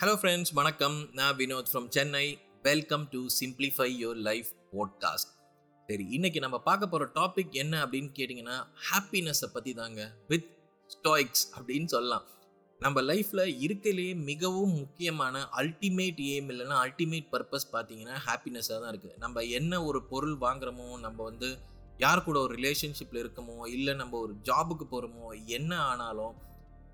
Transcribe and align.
Hello 0.00 0.12
friends 0.20 0.52
வணக்கம். 0.52 0.94
நான் 1.12 1.34
Vinod 1.36 1.70
from 1.70 1.88
Chennai 1.88 2.38
welcome 2.62 3.08
to 3.10 3.26
simplify 3.40 3.88
your 4.02 4.20
life 4.28 4.50
podcast 4.72 5.30
சரி 5.88 6.04
இன்னைக்கு 6.10 6.40
நம்ம 6.40 6.58
பார்க்க 6.58 6.86
போகிற 6.86 7.08
டாபிக் 7.14 7.50
என்ன 7.52 7.84
அப்படின்னு 7.84 8.10
கேட்டிங்கன்னா 8.18 8.56
ஹாப்பினஸை 8.90 9.48
பற்றி 9.52 9.74
தாங்க. 9.74 10.00
வித் 10.28 10.48
ஸ்டாய்க்ஸ் 10.90 11.44
அப்படின்னு 11.56 11.84
சொல்லலாம். 11.84 12.24
நம்ம 12.80 13.02
லைஃப்பில் 13.02 13.44
இருக்கலையே 13.66 14.14
மிகவும் 14.24 14.74
முக்கியமான 14.74 15.42
அல்டிமேட் 15.56 16.22
எய்ம் 16.30 16.48
இல்லைன்னா 16.48 16.78
அல்டிமேட் 16.86 17.28
பர்பஸ் 17.30 17.72
பார்த்தீங்கன்னா 17.72 18.16
ஹாப்பினஸ்ஸாக 18.28 18.78
தான் 18.80 18.92
இருக்குது 18.94 19.18
நம்ம 19.18 19.42
என்ன 19.42 19.84
ஒரு 19.84 20.02
பொருள் 20.02 20.36
வாங்குறோமோ 20.38 20.98
நம்ம 20.98 21.22
வந்து 21.22 21.58
யார் 21.98 22.24
கூட 22.24 22.38
ஒரு 22.40 22.54
ரிலேஷன்ஷிப்பில் 22.54 23.22
இருக்கமோ 23.24 23.66
இல்லை 23.66 23.94
நம்ம 23.94 24.18
ஒரு 24.18 24.34
ஜாபுக்கு 24.44 24.86
போகிறோமோ 24.90 25.46
என்ன 25.46 25.80
ஆனாலும் 25.80 26.34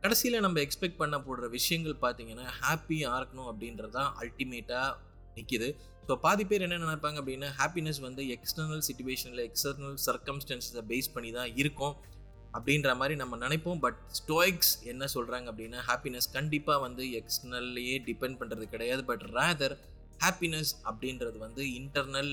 கடைசியில் 0.03 0.45
நம்ம 0.45 0.61
எக்ஸ்பெக்ட் 0.61 1.01
பண்ண 1.01 1.17
போடுற 1.19 1.47
விஷயங்கள் 1.49 1.95
பார்த்தீங்கன்னா 2.03 2.47
ஹாப்பியாக 2.61 3.19
இருக்கணும் 3.21 3.49
அப்படின்றது 3.53 3.91
தான் 3.91 4.11
அல்டிமேட்டாக 4.23 4.91
நிற்கிது 5.37 5.69
ஸோ 6.09 6.15
பாதி 6.17 6.45
பேர் 6.45 6.65
என்ன 6.67 6.77
நினைப்பாங்க 6.83 7.19
அப்படின்னா 7.23 7.49
ஹாப்பினஸ் 7.61 8.01
வந்து 8.01 8.23
எக்ஸ்டர்னல் 8.37 8.85
சுச்சுவேஷனில் 8.89 9.43
எக்ஸ்டர்னல் 9.47 9.97
சர்க்கம்ஸ்டன்ஸை 10.07 10.83
பேஸ் 10.91 11.09
பண்ணி 11.15 11.31
தான் 11.31 11.51
இருக்கும் 11.57 11.97
அப்படின்ற 12.55 12.91
மாதிரி 12.97 13.15
நம்ம 13.23 13.35
நினைப்போம். 13.37 13.81
பட் 13.85 13.99
ஸ்டோயிக்ஸ் 14.19 14.73
என்ன 14.85 15.05
சொல்கிறாங்க 15.15 15.47
அப்படின்னா 15.53 15.81
ஹாப்பினஸ் 15.89 16.29
கண்டிப்பாக 16.37 16.81
வந்து 16.81 17.05
எக்ஸ்டர்னல்லையே 17.21 17.97
டிபெண்ட் 18.09 18.39
பண்ணுறது 18.41 18.67
கிடையாது. 18.75 19.03
பட் 19.05 19.25
ரேதர் 19.39 19.75
ஹாப்பினஸ் 20.25 20.73
அப்படின்றது 20.91 21.39
வந்து 21.39 21.63
இன்டர்னல் 21.81 22.33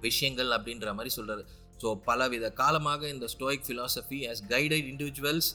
விஷயங்கள் 0.00 0.50
அப்படின்ற 0.56 0.94
மாதிரி 0.94 1.12
சொல்கிறது 1.18 1.44
ஸோ 1.82 1.88
பலவித 2.08 2.46
காலமாக 2.60 3.08
இந்த 3.08 3.26
Stoic 3.34 3.66
philosophy 3.66 4.18
has 4.30 4.42
guided 4.54 4.86
individuals 4.92 5.48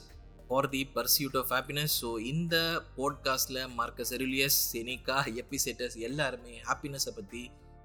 for 0.52 0.68
the 0.68 0.80
pursuit 0.94 1.36
of 1.36 1.50
happiness 1.52 1.92
so 2.02 2.08
இந்த 2.22 2.56
போட்காஸ்டில் 2.96 3.60
மார்க்கஸ் 3.74 4.10
செருலியஸ் 4.12 4.58
செனிகா 4.72 5.16
எபிசெட்டஸ் 5.34 5.96
எல்லாருமே 5.98 6.54
ஹாப்பினஸை 6.62 7.12
பற்றி 7.14 7.42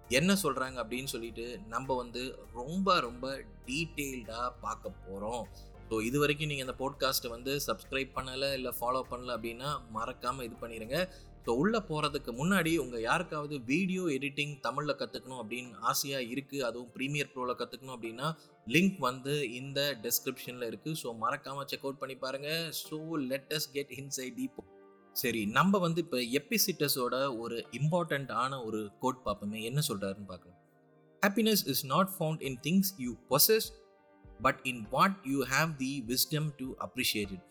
என்ன 0.10 0.34
சொல்கிறாங்க 0.44 0.78
அப்படின்னு 0.84 1.04
சொல்லிட்டு 1.04 1.46
நம்ம 1.68 1.96
வந்து 1.96 2.24
ரொம்ப 2.54 2.98
ரொம்ப 3.00 3.26
டீட்டெயில்டாக 3.66 4.50
பார்க்க 4.62 4.92
போகிறோம் 5.06 5.46
ஸோ 5.92 5.98
இது 6.02 6.20
வரைக்கும் 6.20 6.48
நீங்கள் 6.48 6.68
இந்த 6.68 6.76
போட்காஸ்ட்டை 6.80 7.30
வந்து 7.30 7.54
சப்ஸ்கிரைப் 7.68 8.12
பண்ணலை 8.16 8.50
இல்லை 8.54 8.74
ஃபாலோ 8.80 9.04
பண்ணல 9.12 9.36
அப்படின்னா 9.36 9.70
மறக்காமல் 9.92 10.46
இது 10.46 10.58
பண்ணிடுங்க 10.62 10.98
ஸோ 11.48 11.54
உள்ளே 11.56 11.80
போகிறதுக்கு 11.80 12.32
முன்னாடி 12.32 12.78
உங்கள் 12.78 13.02
யாருக்காவது 13.02 13.56
வீடியோ 13.60 14.04
எடிட்டிங் 14.16 14.60
தமிழில் 14.60 14.98
கற்றுக்கணும் 14.98 15.42
அப்படின்னு 15.42 15.72
ஆசையாக 15.82 16.24
இருக்குது 16.24 16.64
அதுவும் 16.64 16.90
ப்ரீமியர் 16.96 17.30
ப்ரோவில் 17.34 17.60
கற்றுக்கணும் 17.60 17.96
அப்படின்னா 17.98 18.30
லிங்க் 18.68 18.98
வந்து 19.00 19.52
இந்த 19.52 19.80
டிஸ்கிரிப்ஷனில் 20.02 20.68
இருக்குது 20.70 21.00
ஸோ 21.04 21.18
மறக்காமல் 21.18 21.68
செக் 21.72 21.86
அவுட் 21.86 22.02
பண்ணி 22.02 22.16
பாருங்கள் 22.16 22.66
so 22.82 23.00
let's 23.32 23.72
get 23.72 23.94
inside 24.00 24.36
deep 24.36 24.60
சரி 25.16 25.46
நம்ம 25.46 25.78
வந்து 25.78 26.02
இப்போ 26.02 26.18
எபிசிட்டஸோட 26.40 27.16
ஒரு 27.38 27.66
இம்பார்ட்டண்ட்டான 27.74 28.66
ஒரு 28.66 28.92
கோட் 29.00 29.24
பார்ப்போமே. 29.26 29.62
என்ன 29.64 29.82
சொல்கிறாருன்னு 29.88 30.26
பார்க்கலாம். 30.26 30.60
Happiness 31.24 31.64
is 31.68 31.86
not 31.86 32.12
found 32.18 32.42
in 32.42 32.60
things 32.64 32.94
you 32.98 33.14
possess 33.30 33.68
but 34.42 34.60
in 34.64 34.88
what 34.90 35.18
you 35.26 35.40
have 35.46 35.72
the 35.78 35.94
wisdom 36.08 36.50
to 36.58 36.68
appreciate 36.80 37.32
it 37.32 37.46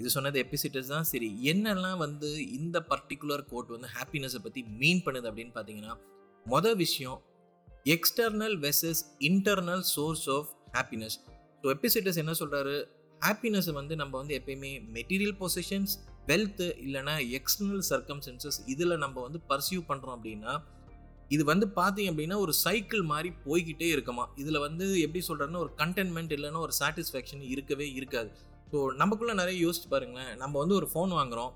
இது 0.00 0.10
சொன்னது 0.10 0.38
எபிசிட்டஸ் 0.44 0.92
தான். 0.92 1.06
சரி 1.12 1.28
என்னெல்லாம் 1.52 1.98
வந்து 2.04 2.28
இந்த 2.58 2.76
பர்டிகுலர் 2.92 3.42
கோட் 3.50 3.74
வந்து 3.76 3.88
ஹாப்பினஸை 3.96 4.40
பற்றி 4.42 4.62
மீன் 4.82 5.02
பண்ணுது 5.06 5.28
அப்படின்னு 5.30 5.54
பார்த்தீங்கன்னா 5.58 5.94
மொதல் 6.46 6.76
விஷயம் 6.76 7.18
external 7.86 8.56
versus 8.64 9.02
internal 9.28 9.84
source 9.94 10.26
of 10.28 10.50
happiness 10.72 11.16
so 11.62 11.68
Epictetus 11.76 12.20
என்ன 12.22 12.32
சொல்கிறாரு 12.40 12.74
ஹாப்பினஸை 13.20 13.72
வந்து 13.72 13.94
நம்ம 13.96 14.12
வந்து 14.18 14.34
எப்பயுமே 14.40 14.70
மெட்டீரியல் 14.96 15.36
பொசிஷன்ஸ் 15.40 15.94
வெல்த்து 16.26 16.66
இல்லைனா 16.86 17.14
எக்ஸ்டர்னல் 17.38 17.84
சர்க்கம்சன்சஸ் 17.90 18.58
இதில் 18.66 18.96
நம்ம 18.96 19.16
வந்து 19.20 19.40
பர்சியூ 19.48 19.80
பண்ணுறோம் 19.88 20.16
அப்படின்னா 20.16 20.52
இது 21.34 21.42
வந்து 21.44 21.66
பார்த்தீங்க 21.76 22.10
அப்படின்னா 22.12 22.36
ஒரு 22.36 22.52
சைக்கிள் 22.52 23.02
மாதிரி 23.02 23.28
போய்கிட்டே 23.44 23.88
இருக்குமா? 23.94 24.24
இதில் 24.36 24.58
வந்து 24.58 24.86
எப்படி 25.00 25.20
சொல்கிறேன்னா 25.28 25.56
ஒரு 25.56 25.72
கண்டென்மெண்ட் 25.76 26.32
இல்லைன்னா 26.36 26.60
ஒரு 26.60 26.72
சாட்டிஸ்ஃபேக்ஷன் 26.78 27.42
இருக்கவே 27.50 27.86
இருக்காது. 27.92 28.30
ஸோ 28.70 28.78
நமக்குள்ளே 29.00 29.34
நிறைய 29.40 29.56
யோசிச்சு 29.66 29.88
பாருங்களேன். 29.94 30.32
நம்ம 30.42 30.54
வந்து 30.62 30.76
ஒரு 30.80 30.88
ஃபோன் 30.92 31.12
வாங்குகிறோம் 31.18 31.52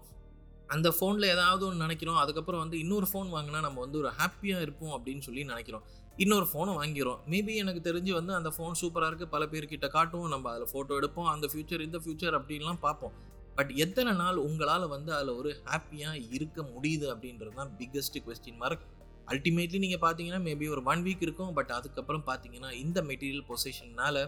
அந்த 0.75 0.89
ஃபோனில் 0.97 1.27
ஏதாவது 1.35 1.63
ஒன்று 1.67 1.85
நினைக்கிறோம். 1.85 2.19
அதுக்கப்புறம் 2.23 2.63
வந்து 2.65 2.77
இன்னொரு 2.85 3.07
ஃபோன் 3.11 3.29
வாங்கினா 3.35 3.61
நம்ம 3.67 3.79
வந்து 3.85 3.99
ஒரு 4.03 4.11
ஹாப்பியாக 4.21 4.65
இருப்போம் 4.67 4.95
அப்படின்னு 4.97 5.23
சொல்லி 5.27 5.43
நினைக்கிறோம். 5.51 5.85
இன்னொரு 6.25 6.47
ஃபோனை 6.51 6.73
வாங்கிறோம் 6.81 7.21
மேபி 7.33 7.53
எனக்கு 7.63 7.81
தெரிஞ்சு 7.89 8.13
வந்து 8.19 8.33
அந்த 8.39 8.51
ஃபோன் 8.57 8.75
சூப்பராக 8.81 9.09
இருக்குது 9.11 9.33
பல 9.35 9.45
பேர்கிட்ட 9.53 9.89
காட்டுவோம். 9.97 10.33
நம்ம 10.35 10.51
அதில் 10.53 10.71
ஃபோட்டோ 10.73 10.97
எடுப்போம். 11.01 11.29
அந்த 11.35 11.47
ஃபியூச்சர் 11.53 11.85
இந்த 11.87 11.99
ஃபியூச்சர் 12.05 12.37
அப்படின்லாம் 12.39 12.81
பார்ப்போம். 12.87 13.15
பட் 13.59 13.73
எத்தனை 13.85 14.13
நாள் 14.21 14.39
உங்களால் 14.47 14.87
வந்து 14.95 15.11
அதில் 15.17 15.33
ஒரு 15.41 15.51
ஹாப்பியாக 15.73 16.23
இருக்க 16.37 16.59
முடியுது 16.75 17.07
அப்படின்றது 17.15 17.53
தான் 17.61 17.73
பிக்கஸ்ட் 17.81 18.19
கொஸ்டின் 18.27 18.61
மார்க் 18.63 18.87
அல்டிமேட்லி 19.33 19.79
நீங்கள் 19.85 20.03
பார்த்தீங்கன்னா 20.07 20.41
மேபி 20.49 20.67
ஒரு 20.75 20.83
ஒன் 20.93 21.05
வீக் 21.07 21.23
இருக்கும். 21.27 21.53
பட் 21.59 21.71
அதுக்கப்புறம் 21.79 22.25
பார்த்தீங்கன்னா 22.31 22.71
இந்த 22.85 22.99
material 23.11 23.47
பொசிஷன்னால் 23.51 24.21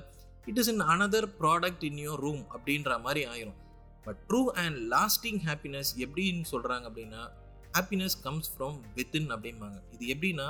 it 0.51 0.59
is 0.62 0.71
in 0.73 0.84
another 0.93 1.29
product 1.41 1.84
in 1.89 2.01
your 2.07 2.23
room 2.27 2.43
அப்படின்ற 2.55 2.99
மாதிரி 3.07 3.23
ஆயிரும். 3.33 3.59
But 4.07 4.21
true 4.29 4.43
and 4.62 4.77
lasting 4.95 5.41
happiness 5.49 5.91
எப்படின்னு 6.05 6.47
சொல்கிறாங்க 6.53 6.84
அப்படின்னா 6.91 7.23
ஹாப்பினஸ் 7.77 8.17
கம்ஸ் 8.27 8.51
ஃப்ரம் 8.53 8.77
வித்தின் 8.99 9.29
அப்படிம்பாங்க. 9.35 9.79
இது 9.95 10.05
எப்படின்னா 10.15 10.47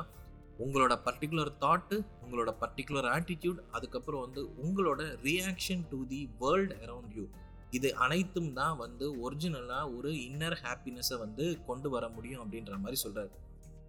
உங்களோட 0.64 0.94
பர்டிகுலர் 1.06 1.50
தாட்டு 1.64 1.96
உங்களோட 2.24 2.50
பர்டிகுலர் 2.62 3.08
ஆட்டிடியூட் 3.14 3.58
அதுக்கப்புறம் 3.76 4.22
வந்து 4.26 4.42
உங்களோட 4.64 5.00
reaction 5.26 5.82
to 5.90 5.98
the 6.12 6.20
world 6.42 6.74
around 6.84 7.14
you 7.18 7.24
இது 7.70 7.88
அனைத்தும் 8.04 8.52
தான் 8.52 8.76
வந்து 8.76 9.06
ஒரிஜினலாக 9.24 9.92
ஒரு 9.96 10.10
இன்னர் 10.28 10.58
ஹாப்பினஸை 10.64 11.16
வந்து 11.24 11.46
கொண்டு 11.66 11.88
வர 11.94 12.04
முடியும் 12.08 12.42
அப்படின்ற 12.42 12.74
மாதிரி 12.84 12.98
சொல்கிறாரு 13.04 13.32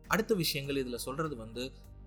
அடுத்த 0.07 0.33
விஷயங்கள் 0.35 0.81
இதில் 0.81 1.05
சொல்கிறது 1.05 1.35
வந்து 1.35 1.63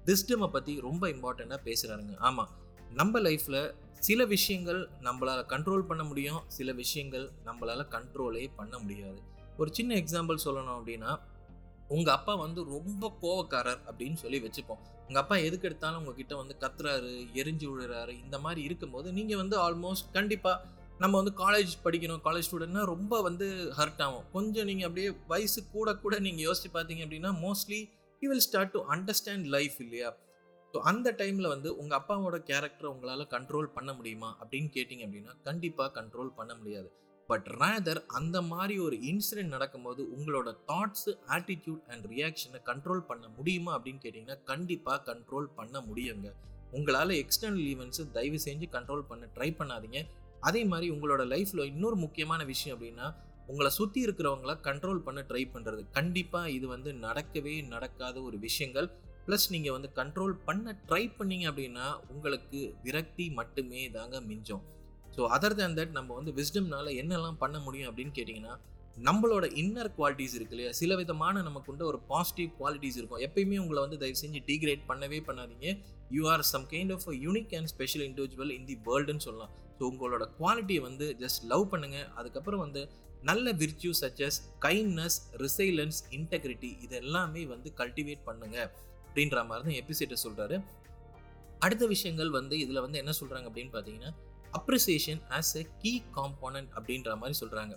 விஸ்டமை 0.06 0.48
பற்றி 0.50 0.74
ரொம்ப 0.80 1.04
இம்பார்ட்டண்ட்டாக 1.14 1.60
பேசுகிறாருங்க 1.68 2.14
ஆமாம் 2.28 2.50
நம்ம 2.94 3.20
லைஃப்பில் 3.20 3.60
சில 4.06 4.24
விஷயங்கள் 4.24 4.80
நம்மளால் 5.06 5.42
கண்ட்ரோல் 5.52 5.88
பண்ண 5.90 6.02
முடியும் 6.04 6.40
சில 6.48 6.72
விஷயங்கள் 6.72 7.26
நம்மளால் 7.44 7.90
கண்ட்ரோலே 7.96 8.44
பண்ண 8.56 8.78
முடியாது. 8.78 9.20
ஒரு 9.56 9.70
சின்ன 9.74 9.94
எக்ஸாம்பிள் 9.94 10.44
சொல்லணும் 10.44 10.78
அப்படின்னா 10.78 11.12
உங்கள் 11.88 12.14
அப்பா 12.14 12.34
வந்து 12.34 12.60
ரொம்ப 12.64 13.04
கோவக்காரர் 13.22 13.80
அப்படின்னு 13.88 14.14
சொல்லி 14.14 14.38
வச்சுப்போம். 14.40 14.82
உங்கள் 15.06 15.22
அப்பா 15.22 15.36
எதுக்கு 15.36 15.68
எடுத்தாலும் 15.68 15.98
உங்ககிட்ட 15.98 16.34
வந்து 16.36 16.56
கத்துறாரு 16.60 17.10
எரிஞ்சு 17.40 17.66
விழுறாரு 17.70 18.12
இந்த 18.24 18.38
மாதிரி 18.38 18.62
இருக்கும்போது 18.62 19.12
நீங்கள் 19.12 19.36
வந்து 19.36 19.56
ஆல்மோஸ்ட் 19.68 20.10
கண்டிப்பாக 20.12 20.78
நம்ம 20.98 21.22
வந்து 21.22 21.34
காலேஜ் 21.44 21.72
படிக்கணும் 21.84 22.22
காலேஜ் 22.24 22.48
ஸ்டூடெண்ட்னா 22.48 22.84
ரொம்ப 22.84 23.22
வந்து 23.22 23.46
ஹர்ட் 23.78 24.02
ஆகும் 24.02 24.24
கொஞ்சம் 24.32 24.64
நீங்கள் 24.64 24.88
அப்படியே 24.88 25.10
வயசு 25.26 25.60
கூட 25.72 25.94
கூட 25.94 26.18
நீங்கள் 26.18 26.46
யோசிச்சு 26.48 26.70
பார்த்தீங்க 26.74 27.04
அப்படின்னா 27.06 27.32
mostly 27.46 27.80
you 28.22 28.30
will 28.30 28.46
start 28.48 28.70
to 28.70 28.80
understand 28.94 29.46
life 29.56 29.76
இல்லையா? 29.80 30.10
ஸோ 30.72 30.78
அந்த 30.90 31.08
டைமில் 31.18 31.48
வந்து 31.48 31.76
உங்கள் 31.76 31.98
அப்பாவோட 31.98 32.36
கேரக்டரை 32.50 32.88
உங்களால் 32.94 33.26
கண்ட்ரோல் 33.26 33.68
பண்ண 33.76 33.92
முடியுமா? 33.92 34.36
அப்படின்னு 34.40 34.70
கேட்டிங்க 34.76 35.04
அப்படின்னா 35.06 35.32
கண்டிப்பாக 35.42 35.90
கண்ட்ரோல் 36.00 36.30
பண்ண 36.36 36.54
முடியாது. 36.54 36.88
பட் 37.28 37.48
ரேதர் 37.62 38.00
அந்த 38.06 38.42
மாதிரி 38.42 38.78
ஒரு 38.78 38.96
இன்சிடென்ட் 38.96 39.54
நடக்கும்போது 39.56 40.02
உங்களோட 40.16 40.48
தாட்ஸு 40.70 41.12
ஆட்டிடியூட் 41.28 41.82
அண்ட் 41.86 42.06
ரியாக்ஷனை 42.12 42.60
கண்ட்ரோல் 42.70 43.02
பண்ண 43.10 43.28
முடியுமா? 43.28 43.72
அப்படின்னு 43.78 44.00
கேட்டிங்கன்னா 44.04 44.38
கண்டிப்பாக 44.44 44.98
கண்ட்ரோல் 45.10 45.48
பண்ண 45.54 45.80
முடியுங்க. 45.80 46.30
உங்களால் 46.70 47.14
எக்ஸ்டர்னல் 47.22 47.66
ஈவெண்ட்ஸு 47.72 48.10
தயவு 48.10 48.38
செஞ்சு 48.44 48.68
கண்ட்ரோல் 48.76 49.04
பண்ண 49.08 49.24
ட்ரை 49.36 49.50
பண்ணாதீங்க. 49.60 50.00
அதே 50.40 50.64
மாதிரி 50.64 50.86
உங்களோட 50.90 51.22
லைஃப்பில் 51.34 51.64
இன்னொரு 51.64 51.96
முக்கியமான 51.96 52.44
விஷயம் 52.44 52.76
அப்படின்னா 52.76 53.06
உங்களை 53.46 53.70
சுற்றி 53.70 54.00
இருக்கிறவங்கள 54.04 54.52
கண்ட்ரோல் 54.68 55.04
பண்ண 55.06 55.20
ட்ரை 55.28 55.44
பண்ணுறது 55.54 55.82
கண்டிப்பாக 55.90 56.50
இது 56.50 56.66
வந்து 56.68 56.92
நடக்கவே 57.06 57.54
நடக்காத 57.66 58.16
ஒரு 58.22 58.38
விஷயங்கள். 58.38 58.88
ப்ளஸ் 59.26 59.46
நீங்கள் 59.54 59.74
வந்து 59.76 59.88
கண்ட்ரோல் 60.00 60.34
பண்ண 60.48 60.74
ட்ரை 60.88 61.04
பண்ணீங்க 61.18 61.44
அப்படின்னா 61.50 61.86
உங்களுக்கு 62.12 62.60
விரக்தி 62.86 63.26
மட்டுமே 63.38 63.82
தாங்க 63.96 64.20
மிஞ்சம். 64.30 64.62
ஸோ 65.14 65.22
அதர் 65.36 65.56
தேன் 65.60 65.78
தட் 65.78 65.96
நம்ம 65.98 66.10
வந்து 66.18 66.32
விஸ்டம்னால 66.40 66.92
என்னெல்லாம் 67.02 67.40
பண்ண 67.44 67.56
முடியும் 67.66 67.88
அப்படின்னு 67.90 68.14
கேட்டிங்கன்னா 68.18 68.54
நம்மளோட 69.06 69.44
இன்னர் 69.60 69.90
குவாலிட்டிஸ் 69.98 70.34
இருக்கு 70.38 70.54
இல்லையா? 70.54 70.70
சில 70.80 70.96
விதமான 71.00 71.42
நமக்குண்ட 71.46 71.82
ஒரு 71.90 71.98
பாசிட்டிவ் 72.12 72.50
குவாலிட்டிஸ் 72.58 72.98
இருக்கும். 73.00 73.20
எப்பயுமே 73.26 73.58
உங்களை 73.64 73.80
வந்து 73.84 73.98
தயவு 74.02 74.18
செஞ்சு 74.22 74.40
டிகிரேட் 74.50 74.82
பண்ணவே 74.90 75.18
பண்ணாதீங்க. 75.28 75.68
You 76.16 76.22
are 76.32 76.44
some 76.52 76.66
kind 76.72 76.92
of 76.96 77.06
unique 77.26 77.54
and 77.58 77.70
special 77.74 78.04
individual 78.08 78.52
in 78.56 78.66
the 78.70 78.76
வேர்ல்டுன்னு 78.88 79.24
சொல்லலாம். 79.26 79.52
ஸோ 79.78 79.84
உங்களோட 79.90 80.24
குவாலிட்டியை 80.40 80.82
வந்து 80.88 81.06
ஜஸ்ட் 81.22 81.42
லவ் 81.52 81.64
பண்ணுங்கள் 81.72 82.08
அதுக்கப்புறம் 82.20 82.62
வந்து 82.66 82.82
நல்ல 83.30 83.52
virtue 83.62 83.92
such as 84.02 84.38
kindness 84.66 85.18
resilience 85.44 85.98
integrity 86.18 86.70
இது 86.84 86.94
எல்லாமே 87.04 87.42
வந்து 87.54 87.70
கல்டிவேட் 87.80 88.22
பண்ணுங்கள் 88.28 88.70
அப்படின்ற 89.10 89.46
மாதிரி 89.46 89.64
தான் 89.64 89.78
எபிசைட்டை 89.82 90.16
சொல்கிறாரு 90.24 90.56
அடுத்த 91.58 91.86
விஷயங்கள் 91.86 92.30
வந்து 92.30 92.58
இதில் 92.58 92.80
வந்து 92.80 92.98
என்ன 92.98 93.12
சொல்கிறாங்க 93.20 93.46
அப்படின்னு 93.48 93.72
பார்த்தீங்கன்னா 93.72 94.10
appreciation 94.52 95.20
as 95.30 95.56
a 95.56 95.66
key 95.78 96.02
component 96.14 96.70
அப்படின்ற 96.78 97.16
மாதிரி 97.16 97.38
சொல்கிறாங்க 97.40 97.74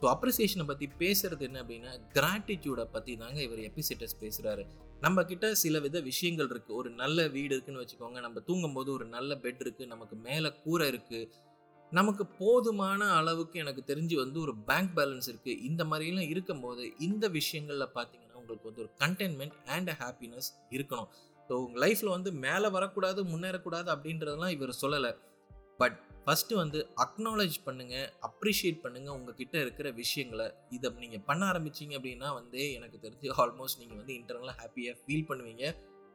ஸோ 0.00 0.04
அப்ரிசியேஷனை 0.04 0.66
பற்றி 0.66 0.86
பேசுறது 0.98 1.40
என்ன 1.40 1.62
அப்படின்னா 1.62 1.92
கிராட்டிடியூடை 2.14 2.84
பற்றி 2.92 3.16
தாங்க 3.16 3.42
இவர் 3.42 3.58
எபிசெட்டஸ் 3.58 4.16
பேசுகிறாரு 4.20 4.64
நம்ம 5.00 5.24
கிட்ட 5.24 5.54
சில 5.54 5.78
வித 5.78 6.00
விஷயங்கள் 6.00 6.48
இருக்குது 6.48 6.72
ஒரு 6.72 6.90
நல்ல 6.90 7.26
வீடு 7.26 7.54
இருக்குன்னு 7.54 7.82
வச்சுக்கோங்க. 7.82 8.20
நம்ம 8.20 8.40
தூங்கும்போது 8.40 8.92
ஒரு 8.92 9.04
நல்ல 9.06 9.34
பெட் 9.34 9.60
இருக்குது 9.60 9.86
நமக்கு 9.86 10.16
மேலே 10.16 10.54
கூரை 10.64 10.88
இருக்குது 10.88 11.28
நமக்கு 11.92 12.26
போதுமான 12.26 13.12
அளவுக்கு 13.12 13.58
எனக்கு 13.58 13.84
தெரிஞ்சு 13.86 14.14
வந்து 14.14 14.40
ஒரு 14.40 14.56
பேங்க் 14.66 14.96
பேலன்ஸ் 14.96 15.28
இருக்குது 15.32 15.60
இந்த 15.60 15.84
மாதிரிலாம் 15.84 16.28
இருக்கும்போது 16.28 16.92
இந்த 16.98 17.28
விஷயங்களில் 17.28 17.94
பார்த்தீங்கன்னா 17.94 18.25
உங்களுக்கு 18.46 18.70
வந்து 18.70 18.84
ஒரு 18.84 18.92
கண்டென்மெண்ட் 19.02 19.56
அண்ட் 19.76 19.92
ஹாப்பினஸ் 20.02 20.48
இருக்கணும். 20.76 21.08
ஸோ 21.48 21.54
உங்கள் 21.64 21.82
லைஃப்பில் 21.84 22.14
வந்து 22.16 22.30
மேலே 22.44 22.68
வரக்கூடாது 22.76 23.20
முன்னேறக்கூடாது 23.32 23.88
அப்படின்றதெல்லாம் 23.94 24.54
இவர் 24.56 24.80
சொல்லலை. 24.82 25.12
பட் 25.80 25.96
ஃபஸ்ட்டு 26.24 26.58
வந்து 26.60 26.78
அக்னாலேஜ் 27.04 27.56
பண்ணுங்கள் 27.66 28.06
அப்ரிஷியேட் 28.28 28.78
பண்ணுங்கள் 28.84 29.16
உங்ககிட்ட 29.18 29.56
இருக்கிற 29.64 29.88
விஷயங்களை. 30.00 30.46
இதை 30.76 30.90
நீங்கள் 31.02 31.22
பண்ண 31.28 31.42
ஆரம்பிச்சிங்க 31.50 31.94
அப்படின்னா 31.98 32.28
வந்து 32.38 32.60
எனக்கு 32.78 32.98
தெரிஞ்சு 33.04 33.28
ஆல்மோஸ்ட் 33.42 33.80
நீங்கள் 33.82 34.00
வந்து 34.00 34.14
இன்டர்னலாக 34.20 34.56
ஹாப்பியாக 34.62 34.96
ஃபீல் 35.02 35.28
பண்ணுவீங்க. 35.30 35.64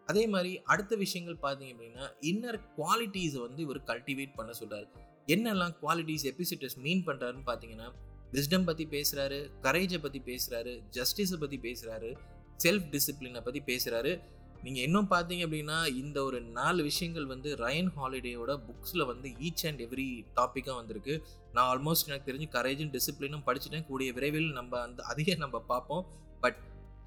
அதே 0.07 0.23
மாதிரி 0.33 0.51
அடுத்த 0.73 0.93
விஷயங்கள் 1.03 1.37
பார்த்தீங்க 1.45 1.73
அப்படின்னா 1.75 2.05
இன்னர் 2.31 2.59
குவாலிட்டிஸை 2.77 3.41
வந்து 3.47 3.61
இவர் 3.67 3.81
கல்டிவேட் 3.91 4.37
பண்ண 4.39 4.53
சொல்கிறார் 4.61 4.87
என்னெல்லாம் 5.35 5.75
குவாலிட்டிஸ் 5.81 6.25
எபிசிட்டஸ் 6.31 6.77
மீன் 6.85 7.03
பண்ணுறாருன்னு 7.09 7.45
பார்த்தீங்கன்னா 7.49 7.87
விஸ்டம் 8.33 8.63
பற்றி 8.63 8.85
பேசுகிறாரு 8.85 9.39
கரேஜை 9.61 9.97
பற்றி 9.97 10.21
பேசுகிறாரு 10.25 10.73
ஜஸ்டிஸை 10.91 11.39
பற்றி 11.39 11.57
பேசுகிறாரு 11.57 12.11
செல்ஃப் 12.63 12.87
டிசிப்ளினை 12.91 13.41
பற்றி 13.43 13.61
பேசுகிறாரு 13.65 14.21
நீங்கள் 14.63 14.83
இன்னும் 14.83 15.07
பார்த்தீங்க 15.09 15.43
அப்படின்னா 15.45 15.77
இந்த 15.95 16.23
ஒரு 16.23 16.41
நாலு 16.41 16.83
விஷயங்கள் 16.83 17.25
வந்து 17.25 17.55
ரயன் 17.55 17.91
ஹாலிடேயோட 17.95 18.51
புக்ஸில் 18.67 19.05
வந்து 19.05 19.29
ஈச் 19.29 19.63
அண்ட் 19.67 19.81
எவ்ரி 19.81 20.25
டாப்பிக்காக 20.35 20.75
வந்திருக்கு. 20.75 21.23
நான் 21.53 21.69
ஆல்மோஸ்ட் 21.71 22.07
எனக்கு 22.07 22.27
தெரிஞ்சு 22.31 22.47
கரேஜும் 22.57 22.91
டிசிப்ளினும் 22.95 23.45
படிச்சுட்டேன். 23.45 23.85
கூடிய 23.85 24.11
விரைவில் 24.13 24.51
நம்ம 24.51 24.81
அந்த 24.81 25.03
அதிகம் 25.11 25.37
நம்ம 25.37 25.59
பார்ப்போம். 25.59 26.05
பட் 26.41 26.59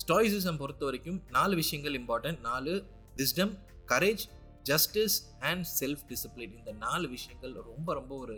ஸ்டாய்ஸிசம் 0.05 0.59
பொறுத்த 0.59 0.85
வரைக்கும் 0.85 1.23
நாலு 1.31 1.55
விஷயங்கள் 1.55 1.97
இம்பார்ட்டன்ட் 2.01 2.41
நாலு 2.41 2.73
wisdom 3.17 3.53
courage 3.89 4.25
justice 4.63 5.17
and 5.41 5.65
self 5.81 6.05
discipline 6.09 6.55
இந்த 6.59 6.73
நாலு 6.73 7.09
விஷயங்கள் 7.09 7.55
ரொம்ப 7.63 7.95
ரொம்ப 7.95 8.17
ஒரு 8.17 8.37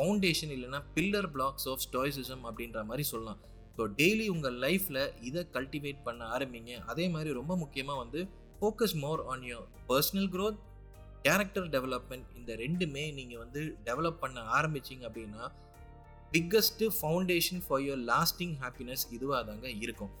ஃபவுண்டேஷன் 0.00 0.52
இல்லைன்னா 0.56 0.78
பில்லர் 0.96 1.26
பிளாக்ஸ் 1.32 1.66
ஆஃப் 1.70 1.80
ஸ்டாய்சிசம் 1.84 2.44
அப்படின்ற 2.48 2.80
மாதிரி 2.90 3.04
சொல்லலாம். 3.10 3.40
ஸோ 3.76 3.82
டெய்லி 3.98 4.26
உங்கள் 4.34 4.56
லைஃப்பில் 4.64 5.00
இதை 5.28 5.42
கல்டிவேட் 5.56 5.98
பண்ண 6.06 6.22
ஆரம்பிங்க. 6.34 6.70
அதே 6.92 7.06
மாதிரி 7.14 7.30
ரொம்ப 7.38 7.52
முக்கியமாக 7.62 7.98
வந்து 8.02 8.20
focus 8.60 8.94
more 9.02 9.22
on 9.32 9.44
your 9.50 9.66
personal 9.90 10.28
growth 10.34 10.58
character 11.26 11.68
development 11.74 12.28
இந்த 12.38 12.54
ரெண்டுமே 12.62 13.04
நீங்கள் 13.18 13.40
வந்து 13.44 13.62
டெவலப் 13.88 14.20
பண்ண 14.22 14.44
ஆரம்பிச்சிங்க 14.58 15.04
அப்படின்னா 15.08 15.44
biggest 16.34 16.90
foundation 16.98 17.62
for 17.66 17.82
your 17.86 18.02
lasting 18.12 18.56
happiness 18.62 19.04
இதுவாக 19.16 19.42
தாங்க 19.50 19.68
இருக்கும். 19.84 20.12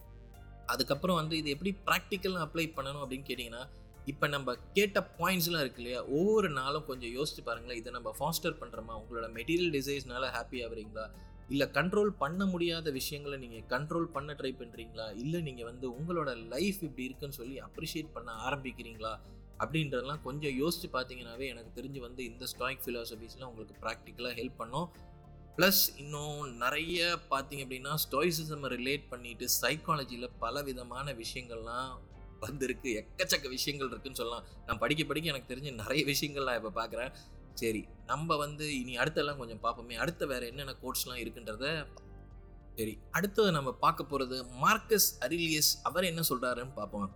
அதுக்கப்புறம் 0.74 1.20
வந்து 1.20 1.36
இது 1.42 1.54
எப்படி 1.56 1.72
ப்ராக்டிக்கலாக 1.88 2.46
அப்ளை 2.46 2.66
பண்ணணும் 2.78 3.02
அப்படின்னு 3.04 3.28
கேட்டிங்கன்னா 3.30 3.62
இப்போ 4.10 4.26
நம்ம 4.34 4.54
கேட்ட 4.76 4.98
பாயிண்ட்ஸ்லாம் 5.18 5.64
இருக்கு 5.64 5.80
இல்லையா? 5.82 6.00
ஒவ்வொரு 6.18 6.48
நாளும் 6.58 6.86
கொஞ்சம் 6.90 7.12
யோசிச்சு 7.16 7.42
பாருங்களேன். 7.48 7.80
இதை 7.80 7.90
நம்ம 7.96 8.10
ஃபாஸ்டர் 8.18 8.60
பண்ணுறோமா 8.60 8.94
உங்களோட 9.00 9.26
மெட்டீரியல் 9.38 9.74
டிசைன்ஸ்னால 9.76 10.30
ஹாப்பி 10.36 10.60
ஆகுறீங்களா? 10.66 11.04
இல்லை 11.48 11.66
கண்ட்ரோல் 11.78 12.10
பண்ண 12.22 12.42
முடியாத 12.46 12.90
விஷயங்களை 12.90 13.36
நீங்கள் 13.38 13.66
கண்ட்ரோல் 13.74 14.08
பண்ண 14.16 14.32
ட்ரை 14.32 14.52
பண்ணுறீங்களா 14.60 15.06
இல்லை 15.22 15.40
நீங்கள் 15.40 15.68
வந்து 15.70 15.86
உங்களோட 15.98 16.32
லைஃப் 16.54 16.80
இப்படி 16.82 17.04
இருக்குன்னு 17.04 17.38
சொல்லி 17.40 17.56
அப்ரிஷியேட் 17.68 18.14
பண்ண 18.16 18.32
ஆரம்பிக்கிறீங்களா? 18.48 19.12
அப்படின்றதெல்லாம் 19.62 20.22
கொஞ்சம் 20.22 20.54
யோசிச்சு 20.60 20.88
பார்த்தீங்கன்னாவே 20.92 21.46
எனக்கு 21.52 21.70
தெரிஞ்சு 21.78 22.00
வந்து 22.00 22.22
இந்த 22.24 22.44
ஸ்டாயிக் 22.52 22.84
ஃபிலாசபிஸ்லாம் 22.84 23.50
உங்களுக்கு 23.52 23.74
ப்ராக்டிக்கலாக 23.82 24.34
ஹெல்ப் 24.40 24.60
பண்ணும். 24.62 24.88
ப்ளஸ் 25.56 25.82
இன்னும் 26.02 26.38
நிறைய 26.56 26.98
பார்த்தீங்க 27.30 27.64
அப்படின்னா 27.66 27.94
ஸ்டோய்சிசம் 28.04 28.64
ரிலேட் 28.76 29.04
பண்ணிட்டு 29.10 29.46
சைக்காலஜியில் 29.62 30.34
பல 30.38 30.62
விதமான 30.62 31.12
விஷயங்கள்லாம் 31.12 31.90
வந்திருக்கு 32.40 32.90
எக்கச்சக்க 33.00 33.48
விஷயங்கள் 33.48 33.90
இருக்குன்னு 33.92 34.20
சொல்லலாம். 34.22 34.44
நான் 34.66 34.80
படிக்க 34.84 35.04
படிக்க 35.04 35.32
எனக்கு 35.32 35.50
தெரிஞ்ச 35.52 35.72
நிறைய 35.82 36.04
விஷயங்கள் 36.04 36.48
நான் 36.48 36.58
இப்போ 36.62 36.72
பார்க்குறேன் 36.80 37.12
சரி 37.54 37.82
நம்ம 38.06 38.36
வந்து 38.36 38.66
இனி 38.80 38.94
அடுத்தெல்லாம் 38.96 39.36
கொஞ்சம் 39.36 39.62
பார்ப்போமே 39.62 39.96
அடுத்த 40.04 40.26
வேறு 40.26 40.46
என்னென்ன 40.46 40.74
கோட்ஸ்லாம் 40.82 41.20
இருக்குன்றத 41.22 41.66
சரி 42.78 42.94
அடுத்தது 43.10 43.50
நம்ம 43.52 43.70
பார்க்க 43.84 44.04
போகிறது 44.04 44.36
மார்க்கஸ் 44.64 45.08
அரிலியஸ் 45.20 45.70
அவர் 45.82 46.04
என்ன 46.04 46.22
சொல்கிறாருன்னு 46.28 46.74
பார்ப்போம் 46.74 47.08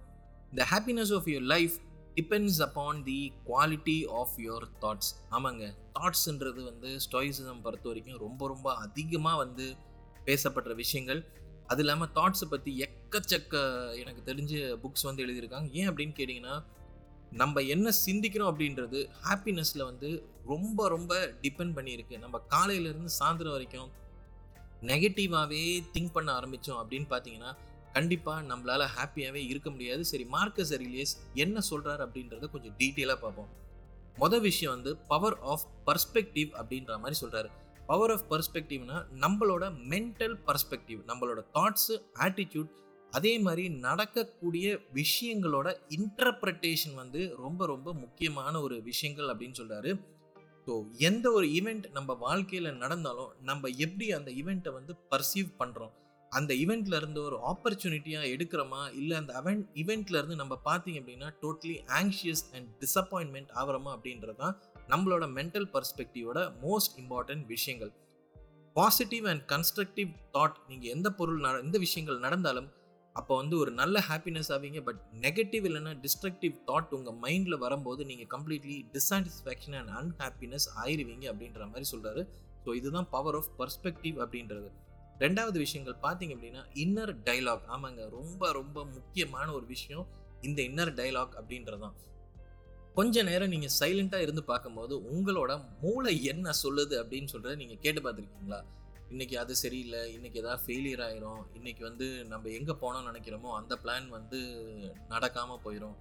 the 0.55 0.67
happiness 0.73 1.13
of 1.15 1.29
your 1.33 1.47
life 1.55 1.77
depends 2.15 2.59
upon 2.67 3.01
the 3.03 3.21
quality 3.47 3.97
of 4.21 4.35
your 4.37 4.67
thoughts 4.83 5.11
ஆமாங்க 5.31 5.65
தாட்ஸுன்றது 5.95 6.61
வந்து 6.65 6.91
ஸ்டோயிசிசம் 7.07 7.63
பொறுத்த 7.63 7.89
வரைக்கும் 7.89 8.19
ரொம்ப 8.19 8.47
ரொம்ப 8.47 8.69
அதிகமாக 8.77 9.37
வந்து 9.37 9.67
பேசப்படுற 10.25 10.75
விஷயங்கள். 10.75 11.21
அது 11.67 11.83
இல்லாமல் 11.83 12.11
தாட்ஸை 12.15 12.47
பற்றி 12.51 12.71
எக்கச்சக்க 12.87 13.55
எனக்கு 14.01 14.23
தெரிஞ்ச 14.31 14.55
புக்ஸ் 14.83 15.07
வந்து 15.09 15.25
எழுதியிருக்காங்க. 15.27 15.69
ஏன் 15.73 15.91
அப்படின்னு 15.91 16.15
கேட்டிங்கன்னா 16.19 16.57
நம்ம 17.31 17.61
என்ன 17.75 17.93
சிந்திக்கிறோம் 18.07 18.51
அப்படின்றது 18.53 18.99
ஹாப்பினஸில் 19.29 19.85
வந்து 19.85 20.09
ரொம்ப 20.47 20.89
ரொம்ப 20.89 21.13
டிபெண்ட் 21.43 21.77
பண்ணியிருக்கு. 21.79 22.17
நம்ம 22.19 22.41
காலையிலேருந்து 22.51 23.13
சாயந்தரம் 23.19 23.57
வரைக்கும் 23.57 23.91
நெகட்டிவாகவே 24.83 25.63
திங்க் 25.95 26.13
பண்ண 26.13 26.31
ஆரம்பித்தோம் 26.41 26.81
அப்படின்னு 26.83 27.09
பார்த்தீங்கன்னா 27.11 27.53
கண்டிப்பாக 27.93 28.55
நம்மளால் 28.55 28.87
ஹாப்பியாகவே 28.97 29.43
இருக்க 29.53 29.69
முடியாது. 29.71 30.05
சரி 30.05 30.25
மார்க்கஸ் 30.25 30.73
அரிலியஸ் 30.75 31.15
என்ன 31.35 31.61
சொல்கிறார் 31.61 32.03
அப்படின்றத 32.07 32.51
கொஞ்சம் 32.51 32.75
டீட்டெயிலாக 32.79 33.19
பார்ப்போம். 33.21 33.51
மொதல் 34.19 34.41
விஷயம் 34.41 34.75
வந்து 34.75 34.97
பவர் 35.13 35.37
ஆஃப் 35.53 35.67
பர்ஸ்பெக்டிவ் 35.87 36.51
அப்படின்ற 36.61 36.99
மாதிரி 36.99 37.17
சொல்கிறாரு 37.21 37.51
பவர் 37.87 38.11
ஆஃப் 38.11 38.27
பர்ஸ்பெக்டிவ்னா 38.31 38.99
நம்மளோட 39.21 39.65
மென்டல் 39.89 40.37
பர்ஸ்பெக்டிவ் 40.47 41.01
நம்மளோட 41.07 41.45
தாட்ஸு 41.55 41.95
ஆட்டிடியூட் 42.15 42.71
அதே 43.11 43.39
மாதிரி 43.39 43.69
நடக்கக்கூடிய 43.69 44.81
விஷயங்களோட 44.95 45.69
இன்டர்பிரட்டேஷன் 45.89 46.95
வந்து 46.95 47.35
ரொம்ப 47.37 47.67
ரொம்ப 47.67 47.95
முக்கியமான 47.95 48.61
ஒரு 48.61 48.83
விஷயங்கள் 48.83 49.27
அப்படின்னு 49.27 49.59
சொல்கிறாரு 49.59 49.93
ஸோ 50.67 50.75
எந்த 50.99 51.31
ஒரு 51.31 51.47
ஈவெண்ட் 51.47 51.91
நம்ம 51.91 52.15
வாழ்க்கையில் 52.15 52.77
நடந்தாலும் 52.77 53.33
நம்ம 53.41 53.69
எப்படி 53.69 54.13
அந்த 54.13 54.31
ஈவெண்ட்டை 54.31 54.73
வந்து 54.73 54.97
பர்சீவ் 55.11 55.51
பண்ணுறோம் 55.59 55.93
அந்த 56.33 56.55
ஈவெண்ட்ல 56.55 56.97
இருந்து 56.97 57.23
ஒரு 57.23 57.37
ஆப்பர்ச்சுனிட்டியாக 57.45 58.31
எடுக்கிறோமா? 58.31 58.95
இல்லை 58.95 59.17
அந்த 59.17 59.43
அவெண்ட் 59.45 59.67
ஈவெண்ட்ல 59.75 60.17
இருந்து 60.17 60.37
நம்ம 60.37 60.61
பார்த்தீங்க 60.65 61.01
அப்படின்னா 61.01 61.29
டோட்டலி 61.43 61.77
ஆங்ஷியஸ் 61.99 62.45
அண்ட் 62.53 62.71
டிசப்பாயின்மெண்ட் 62.81 63.53
ஆகிறோமா 63.55 63.93
அப்படின்றது 63.97 64.37
தான் 64.37 64.57
நம்மளோட 64.89 65.25
மென்டல் 65.39 65.69
பர்ஸ்பெக்டிவோட 65.75 66.39
மோஸ்ட் 66.65 66.97
இம்பார்ட்டன்ட் 67.03 67.47
விஷயங்கள். 67.47 67.93
பாசிட்டிவ் 68.77 69.27
அண்ட் 69.27 69.45
கன்ஸ்ட்ரக்டிவ் 69.53 70.11
தாட் 70.33 70.57
நீங்கள் 70.69 70.91
எந்த 70.91 71.09
பொருள் 71.13 71.41
நட 71.41 71.59
எந்த 71.59 71.79
விஷயங்கள் 71.79 72.19
நடந்தாலும் 72.19 72.69
அப்போ 73.17 73.37
வந்து 73.37 73.59
ஒரு 73.59 73.71
நல்ல 73.71 73.97
ஹாப்பினஸ் 74.09 74.51
ஆவீங்க. 74.55 74.81
பட் 74.83 75.01
நெகட்டிவ் 75.21 75.65
இல்லைன்னா 75.69 75.93
டிஸ்ட்ரக்டிவ் 76.05 76.55
தாட் 76.67 76.95
உங்கள் 76.97 77.19
மைண்டில் 77.25 77.59
வரும்போது 77.59 78.05
நீங்கள் 78.05 78.31
கம்ப்ளீட்லி 78.35 78.79
டிஸாட்டிஸ்ஃபேக்ஷன் 78.97 79.77
அண்ட் 79.81 79.93
அன்ஹாப்பினஸ் 80.01 80.67
ஆயிடுவீங்க 80.83 81.27
அப்படின்ற 81.33 81.69
மாதிரி 81.73 81.87
சொல்கிறாரு 81.93 82.25
ஸோ 82.65 82.75
இதுதான் 82.75 83.09
பவர் 83.11 83.35
ஆஃப் 83.35 83.53
பர்ஸ்பெக்டிவ் 83.59 84.19
அப்படின்றது. 84.25 84.69
ரெண்டாவது 85.19 85.59
விஷயங்கள் 85.65 85.97
பார்த்தீங்க 86.03 86.33
அப்படின்னா 86.37 86.63
இன்னர் 86.85 87.13
டைலாக் 87.25 87.67
ஆமாங்க 87.75 88.11
ரொம்ப 88.11 88.53
ரொம்ப 88.53 88.79
முக்கியமான 88.85 89.47
ஒரு 89.53 89.67
விஷயம். 89.67 90.07
இந்த 90.41 90.63
இன்னர் 90.63 90.93
டைலாக் 91.01 91.35
அப்படின்றதான் 91.41 91.95
கொஞ்ச 92.97 93.23
நேரம் 93.29 93.53
நீங்கள் 93.53 93.73
சைலண்ட்டாக 93.81 94.25
இருந்து 94.25 94.43
பார்க்கும்போது 94.51 94.95
உங்களோட 95.13 95.53
மூளை 95.83 96.13
என்ன 96.33 96.53
சொல்லுது 96.63 96.95
அப்படின்னு 97.03 97.31
சொல்கிறத 97.33 97.55
நீங்கள் 97.63 97.81
கேட்டு 97.85 98.01
பார்த்துருக்கீங்களா? 98.03 98.59
இன்றைக்கி 99.13 99.37
அது 99.41 99.53
சரியில்லை 99.63 100.03
இன்னைக்கு 100.17 100.39
எதாவது 100.43 100.63
ஃபெயிலியர் 100.65 101.03
ஆயிரும் 101.07 101.41
இன்றைக்கி 101.59 101.83
வந்து 101.89 102.07
நம்ம 102.33 102.51
எங்கே 102.59 102.75
போனோம்னு 102.83 103.11
நினைக்கிறோமோ 103.11 103.51
அந்த 103.61 103.79
பிளான் 103.83 104.07
வந்து 104.09 104.39
நடக்காமல் 105.15 105.63
போயிடும் 105.65 105.97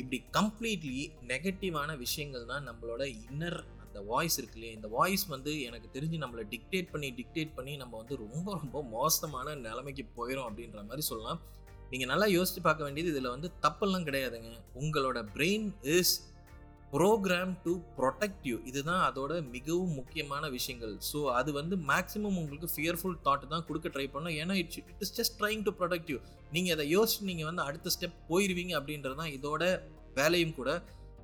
இப்படி 0.00 0.20
கம்ப்ளீட்லி 0.36 1.00
நெகட்டிவான 1.32 1.90
விஷயங்கள் 2.04 2.46
தான் 2.52 2.64
நம்மளோட 2.68 3.02
இன்னர் 3.26 3.58
அந்த 3.84 3.98
வாய்ஸ் 4.12 4.38
இருக்கு 4.38 4.58
இல்லையா? 4.58 4.76
இந்த 4.78 4.88
வாய்ஸ் 4.96 5.26
வந்து 5.34 5.52
எனக்கு 5.68 5.90
தெரிஞ்சு 5.96 6.22
நம்மளை 6.24 6.44
டிக்டேட் 6.54 6.88
பண்ணி 6.94 7.10
டிக்டேட் 7.20 7.52
பண்ணி 7.58 7.74
நம்ம 7.82 7.96
வந்து 8.02 8.16
ரொம்ப 8.24 8.48
ரொம்ப 8.62 8.82
மோசமான 8.96 9.56
நிலைமைக்கு 9.66 10.06
போயிடும் 10.18 10.48
அப்படின்ற 10.48 10.80
மாதிரி 10.90 11.04
சொல்லலாம். 11.10 11.42
நீங்கள் 11.90 12.10
நல்லா 12.12 12.26
யோசித்து 12.36 12.62
பார்க்க 12.62 12.88
வேண்டியது 12.88 13.12
இதில் 13.14 13.32
வந்து 13.34 13.50
தப்பெல்லாம் 13.66 14.08
கிடையாதுங்க. 14.08 14.50
உங்களோட 14.82 15.18
brain 15.36 15.68
is 15.96 16.14
program 16.96 17.52
to 17.64 17.72
protect 17.96 18.44
you 18.50 18.56
இதுதான் 18.70 19.02
அதோட 19.06 19.32
மிகவும் 19.54 19.94
முக்கியமான 20.00 20.44
விஷயங்கள். 20.56 20.94
ஸோ 21.10 21.18
அது 21.38 21.50
வந்து 21.58 21.74
மேக்ஸிமம் 21.90 22.36
உங்களுக்கு 22.42 22.68
ஃபியர்ஃபுல் 22.74 23.16
தாட் 23.26 23.44
தான் 23.54 23.64
கொடுக்க 23.68 23.88
ட்ரை 23.94 24.06
பண்ணும். 24.14 24.36
ஏன்னா 24.42 24.54
it's 24.60 24.78
it 24.80 25.02
is 25.04 25.14
just 25.18 25.34
trying 25.40 25.64
to 25.66 25.72
protect 25.80 26.10
you 26.12 26.18
நீங்கள் 26.56 26.74
அதை 26.76 26.86
யோசிச்சு 26.96 27.28
நீங்கள் 27.30 27.48
வந்து 27.50 27.64
அடுத்த 27.68 27.92
ஸ்டெப் 27.96 28.16
போயிடுவீங்க 28.30 28.74
அப்படின்றது 28.80 29.18
தான் 29.22 29.32
இதோட 29.38 29.62
வேலையும் 30.20 30.56
கூட. 30.60 30.70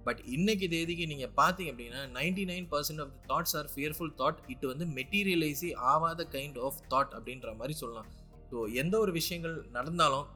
பட் 0.07 0.21
இன்னைக்கு 0.37 0.67
தேதிக்கு 0.75 1.05
நீங்கள் 1.13 1.33
பார்த்தீங்க 1.41 1.73
அப்படின்னா 1.73 2.01
ninety 2.19 2.45
nine 2.53 2.67
percent 2.75 3.03
of 3.05 3.13
the 3.17 3.21
thoughts 3.33 3.55
are 3.61 3.69
fearful 3.75 4.13
thought 4.21 4.41
it 4.55 4.67
வந்து 4.73 4.87
மெட்டீரியலைஸே 4.99 5.71
ஆகாத 5.93 6.27
கைண்ட் 6.37 6.59
ஆஃப் 6.69 6.81
தாட் 6.93 7.13
அப்படின்ற 7.19 7.51
மாதிரி 7.61 7.77
சொல்லலாம். 7.83 8.09
ஸோ 8.51 8.57
எந்த 8.83 8.95
ஒரு 9.05 9.13
விஷயங்கள் 9.21 9.55
நடந்தாலும் 9.77 10.27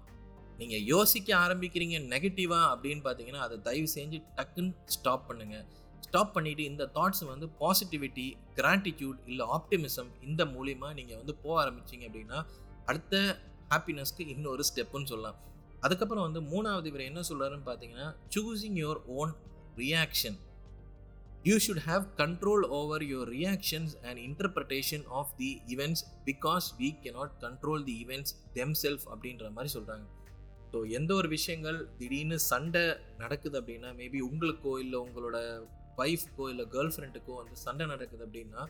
நீங்கள் 0.59 0.85
யோசிக்க 0.85 1.37
ஆரம்பிக்கிறீங்க 1.37 1.97
நெகட்டிவாக 2.09 2.71
அப்படின்னு 2.75 3.03
பார்த்தீங்கன்னா 3.05 3.43
அதை 3.47 3.57
தயவு 3.63 3.89
செஞ்சு 3.95 4.23
டக்குன்னு 4.37 4.75
ஸ்டாப் 4.85 5.33
பண்ணுங்கள் 5.33 5.65
ஸ்டாப் 6.01 6.39
பண்ணிவிட்டு 6.39 6.59
இந்த 6.59 6.91
தாட்ஸ் 6.95 7.25
வந்து 7.25 7.51
பாசிட்டிவிட்டி 7.61 8.37
கிராட்டிடியூட் 8.57 9.19
இல்லை 9.27 9.47
ஆப்டிமிசம் 9.47 10.11
இந்த 10.21 10.45
மூலிமா 10.45 10.95
நீங்கள் 10.95 11.17
வந்து 11.17 11.35
போக 11.35 11.55
ஆரம்பிச்சிங்க 11.65 12.07
அப்படின்னா 12.09 12.47
அடுத்த 12.87 13.43
ஹாப்பினஸ்க்கு 13.71 14.27
இன்னொரு 14.27 14.65
ஸ்டெப்புன்னு 14.75 15.05
சொல்லலாம். 15.05 15.39
அதுக்கப்புறம் 15.81 16.33
வந்து 16.33 16.41
மூணாவது 16.41 16.85
இவர் 16.85 17.01
என்ன 17.01 17.21
சொல்கிறாருன்னு 17.21 17.67
பார்த்தீங்கன்னா 17.67 18.15
choosing 18.35 18.79
your 18.83 19.01
own 19.07 19.33
reaction 19.77 20.39
you 21.43 21.57
should 21.57 21.83
have 21.87 22.05
control 22.17 22.65
over 22.69 23.03
your 23.03 23.29
reactions 23.29 23.95
and 24.03 24.19
interpretation 24.19 25.05
of 25.09 25.33
the 25.37 25.63
events 25.67 26.05
because 26.25 26.67
we 26.79 27.11
not 27.11 27.35
control 27.41 27.85
the 27.85 28.07
events 28.07 28.35
themselves 28.83 29.05
அப்படின்ற 29.15 29.53
மாதிரி 29.53 29.73
சொல்கிறாங்க 29.73 30.07
ஸோ 30.73 30.79
எந்த 30.99 31.11
ஒரு 31.15 31.29
விஷயங்கள் 31.37 31.79
திடீர்னு 31.99 32.39
சண்டை 32.51 32.85
நடக்குது 33.23 33.57
அப்படின்னா 33.61 33.91
மேபி 34.01 34.21
உங்களுக்கோ 34.31 34.73
இல்லை 34.85 34.99
உங்களோட 35.07 35.39
ஒய்ஃப்க்கோ 36.05 36.47
இல்லை 36.53 36.65
கேர்ள் 36.75 36.93
ஃப்ரெண்டுக்கோ 36.95 37.35
வந்து 37.43 37.57
சண்டை 37.67 37.87
நடக்குது 37.93 38.25
அப்படின்னா 38.27 38.63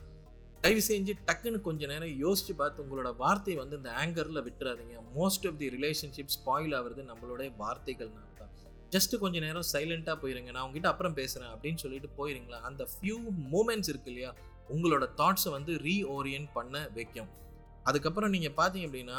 தயவு 0.65 0.83
செஞ்சு 0.89 1.13
டக்குன்னு 1.27 1.59
கொஞ்ச 1.67 1.87
நேரம் 1.91 2.13
யோசித்து 2.23 2.53
பார்த்து 2.61 2.83
உங்களோட 2.85 3.09
வார்த்தையை 3.23 3.57
வந்து 3.63 3.77
இந்த 3.81 3.91
ஆங்கரில் 4.03 4.41
விட்டுறாதீங்க. 4.47 4.95
Most 5.17 5.45
of 5.49 5.59
the 5.63 5.67
relationship 5.75 6.33
spoil 6.37 6.75
ஆகிறது 6.79 7.03
நம்மளுடைய 7.11 7.49
வார்த்தைகள்னால 7.63 8.31
தான். 8.41 8.53
ஜஸ்ட் 8.95 9.15
கொஞ்ச 9.25 9.37
நேரம் 9.47 9.67
சைலண்ட்டாக 9.73 10.17
போயிருங்க. 10.23 10.51
நான் 10.57 10.65
உங்ககிட்ட 10.67 10.89
அப்புறம் 10.93 11.17
பேசுகிறேன் 11.21 11.53
அப்படின்னு 11.55 11.83
சொல்லிட்டு 11.85 12.11
போயிருங்களா 12.19 12.61
அந்த 12.71 12.83
ஃபியூ 12.93 13.17
மூமெண்ட்ஸ் 13.55 13.91
இருக்கு 13.93 14.11
இல்லையா 14.13 14.31
உங்களோட 14.77 15.07
தாட்ஸை 15.21 15.51
வந்து 15.57 15.75
ரீஓரியன்ட் 15.87 16.51
பண்ண 16.59 16.77
வைக்கும். 16.99 17.31
அதுக்கப்புறம் 17.91 18.33
நீங்கள் 18.37 18.57
பார்த்தீங்க 18.61 18.89
அப்படின்னா 18.91 19.19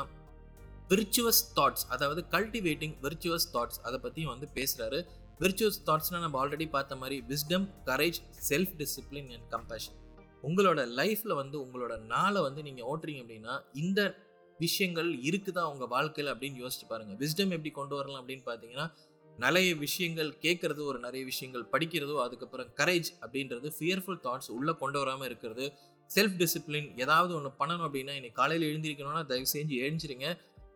விர்ச்சுவஸ் 0.89 1.41
தாட்ஸ் 1.55 1.85
அதாவது 1.89 2.21
கல்டிவேட்டிங் 2.31 2.95
விர்ச்சுவஸ் 3.01 3.47
தாட்ஸ் 3.53 3.79
அதை 3.81 3.97
பற்றியும் 3.99 4.33
வந்து 4.33 4.47
பேசுகிறாரு 4.55 4.99
விர்ச்சுவஸ் 5.39 5.79
தாட்ஸ்னால் 5.87 6.23
நம்ம 6.25 6.37
ஆல்ரெடி 6.43 6.67
பார்த்த 6.69 6.95
மாதிரி 6.95 7.17
wisdom 7.27 7.65
courage 7.85 8.19
self 8.49 8.73
discipline 8.77 9.29
and 9.31 9.47
compassion 9.55 9.97
உங்களோட 10.43 10.79
லைஃப்பில் 10.95 11.35
வந்து 11.35 11.57
உங்களோட 11.65 11.93
நாளை 12.05 12.41
வந்து 12.41 12.61
நீங்கள் 12.63 12.85
ஓட்டுறீங்க 12.85 13.21
அப்படின்னா 13.23 13.55
இந்த 13.73 14.01
விஷயங்கள் 14.59 15.09
இருக்குதா 15.23 15.63
உங்கள் 15.63 15.87
வாழ்க்கையில் 15.87 16.31
அப்படின்னு 16.33 16.61
யோசிச்சு 16.63 16.87
பாருங்கள் 16.87 17.17
விஸ்டம் 17.17 17.51
எப்படி 17.51 17.71
கொண்டு 17.71 17.95
வரலாம் 17.95 18.21
அப்படின்னு 18.21 18.45
பார்த்தீங்கன்னா 18.45 18.87
நிறைய 19.39 19.75
விஷயங்கள் 19.75 20.29
கேட்குறது 20.41 20.81
ஒரு 20.83 20.99
நிறைய 20.99 21.23
விஷயங்கள் 21.25 21.65
படிக்கிறதோ 21.73 22.15
அதுக்கப்புறம் 22.23 22.69
கரேஜ் 22.79 23.09
அப்படின்றது 23.21 23.67
ஃபியர்ஃபுல் 23.79 24.21
தாட்ஸ் 24.23 24.49
உள்ளே 24.51 24.73
கொண்டு 24.73 24.97
வராமல் 24.99 25.27
இருக்கிறது. 25.27 25.65
செல்ஃப் 26.15 26.37
டிசிப்ளின் 26.41 26.89
ஏதாவது 26.97 27.31
ஒன்று 27.35 27.51
பண்ணணும் 27.59 27.85
அப்படின்னா 27.87 28.13
இன்னைக்கு 28.15 28.39
காலையில் 28.41 28.67
எழுந்திருக்கணும்னா 28.69 29.25
தயவு 29.25 29.47
செஞ்சு 29.53 29.75
எழுந்திரிங்க. 29.79 30.27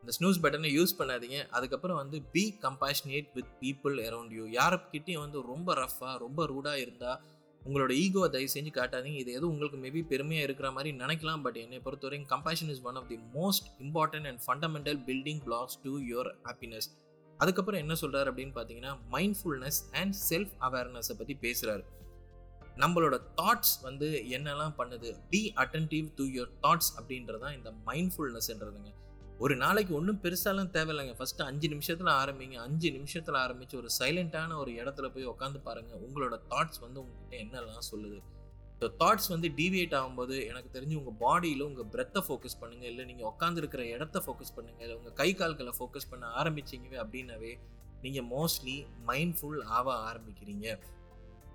இந்த 0.04 0.14
ஸ்னூஸ் 0.18 0.40
பட்டனை 0.44 0.70
யூஸ் 0.78 0.94
பண்ணாதீங்க. 1.00 1.40
அதுக்கப்புறம் 1.58 2.00
வந்து 2.02 2.18
be 2.34 2.44
compassionate 2.64 3.28
with 3.38 3.52
people 3.62 3.98
around 4.08 4.34
you 4.38 4.46
யாருக்கிட்டையும் 4.60 5.24
வந்து 5.26 5.42
ரொம்ப 5.52 5.76
ரஃப்பாக 5.82 6.16
ரொம்ப 6.24 6.46
ரூடாக 6.52 6.80
இருந்தால் 6.86 7.20
உங்களோட 7.62 7.92
ஈகோவை 8.04 8.28
தயவு 8.36 8.52
செஞ்சு 8.54 8.72
காட்டாதீங்க. 8.78 9.18
இது 9.24 9.32
எதுவும் 9.38 9.52
உங்களுக்கு 9.54 9.80
மேபி 9.84 10.02
பெருமையாக 10.12 10.48
இருக்கிற 10.48 10.68
மாதிரி 10.76 10.92
நினைக்கலாம். 11.02 11.42
பட் 11.46 11.60
என்னை 11.64 11.80
பொறுத்தவரைக்கும் 11.86 12.32
compassion 12.36 12.72
is 12.76 12.82
one 12.90 12.98
of 13.02 13.10
the 13.12 13.18
most 13.36 13.68
important 13.86 14.28
and 14.30 14.42
fundamental 14.46 15.00
building 15.10 15.42
blocks 15.48 15.78
to 15.84 15.92
your 16.12 16.30
happiness 16.48 16.88
அதுக்கப்புறம் 17.40 17.82
என்ன 17.84 17.94
சொல்கிறாரு 18.02 18.30
அப்படின்னு 18.32 18.56
பார்த்தீங்கன்னா 18.58 18.94
மைண்ட்ஃபுல்னஸ் 19.16 19.80
அண்ட் 20.02 20.16
செல்ஃப் 20.30 20.56
அவேர்னஸை 20.68 21.16
பற்றி 21.22 21.36
பேசுகிறாரு 21.46 21.84
நம்மளோட 22.82 23.16
தாட்ஸ் 23.40 23.76
வந்து 23.88 24.08
என்னெல்லாம் 24.38 24.76
பண்ணுது? 24.82 25.10
Be 25.32 25.42
attentive 25.64 26.08
to 26.20 26.26
your 26.36 26.52
thoughts 26.66 26.92
அப்படின்றதான் 27.00 27.56
இந்த 27.58 27.72
மைண்ட்ஃபுல்னஸ்ன்றதுங்க 27.90 28.92
ஒரு 29.44 29.54
நாளைக்கு 29.62 29.94
ஒன்றும் 29.98 30.20
பெருசாலாம் 30.24 30.72
தேவையில்லைங்க. 30.76 31.14
ஃபஸ்ட்டு 31.20 31.46
அஞ்சு 31.50 31.68
நிமிஷத்தில் 31.74 32.10
ஆரம்பிங்க. 32.22 32.56
அஞ்சு 32.66 32.90
நிமிஷத்தில் 32.96 33.38
ஆரம்பித்து 33.44 33.76
ஒரு 33.80 33.90
சைலண்ட்டான 33.98 34.58
ஒரு 34.64 34.72
இடத்துல 34.82 35.08
போய் 35.14 35.26
உட்காந்து 35.32 35.60
பாருங்கள் 35.68 36.02
உங்களோட 36.08 36.36
தாட்ஸ் 36.52 36.82
வந்து 36.84 37.00
உங்ககிட்ட 37.04 37.36
என்னெல்லாம் 37.44 37.88
சொல்லுது? 37.92 38.20
ஸோ 38.82 38.88
தாட்ஸ் 39.02 39.30
வந்து 39.34 39.48
டீவியேட் 39.60 39.96
ஆகும்போது 40.00 40.36
எனக்கு 40.50 40.70
தெரிஞ்சு 40.76 40.96
உங்கள் 41.02 41.18
பாடியில் 41.24 41.64
உங்கள் 41.70 41.90
பிரெத்தை 41.96 42.22
ஃபோக்கஸ் 42.28 42.58
பண்ணுங்கள் 42.62 42.90
இல்லை 42.92 43.06
நீங்கள் 43.10 43.30
உட்காந்துருக்கிற 43.32 43.82
இடத்த 43.96 44.22
ஃபோக்கஸ் 44.26 44.54
பண்ணுங்கள் 44.58 44.86
இல்லை 44.88 44.98
உங்கள் 45.00 45.16
கை 45.22 45.30
கால்களை 45.42 45.74
ஃபோக்கஸ் 45.80 46.10
பண்ண 46.12 46.30
ஆரம்பிச்சிங்கவே 46.42 47.00
அப்படின்னாவே 47.06 47.52
நீங்கள் 48.06 48.28
மோஸ்ட்லி 48.36 48.78
மைண்ட்ஃபுல் 49.10 49.60
ஆக 49.80 49.88
ஆரம்பிக்கிறீங்க. 50.12 50.78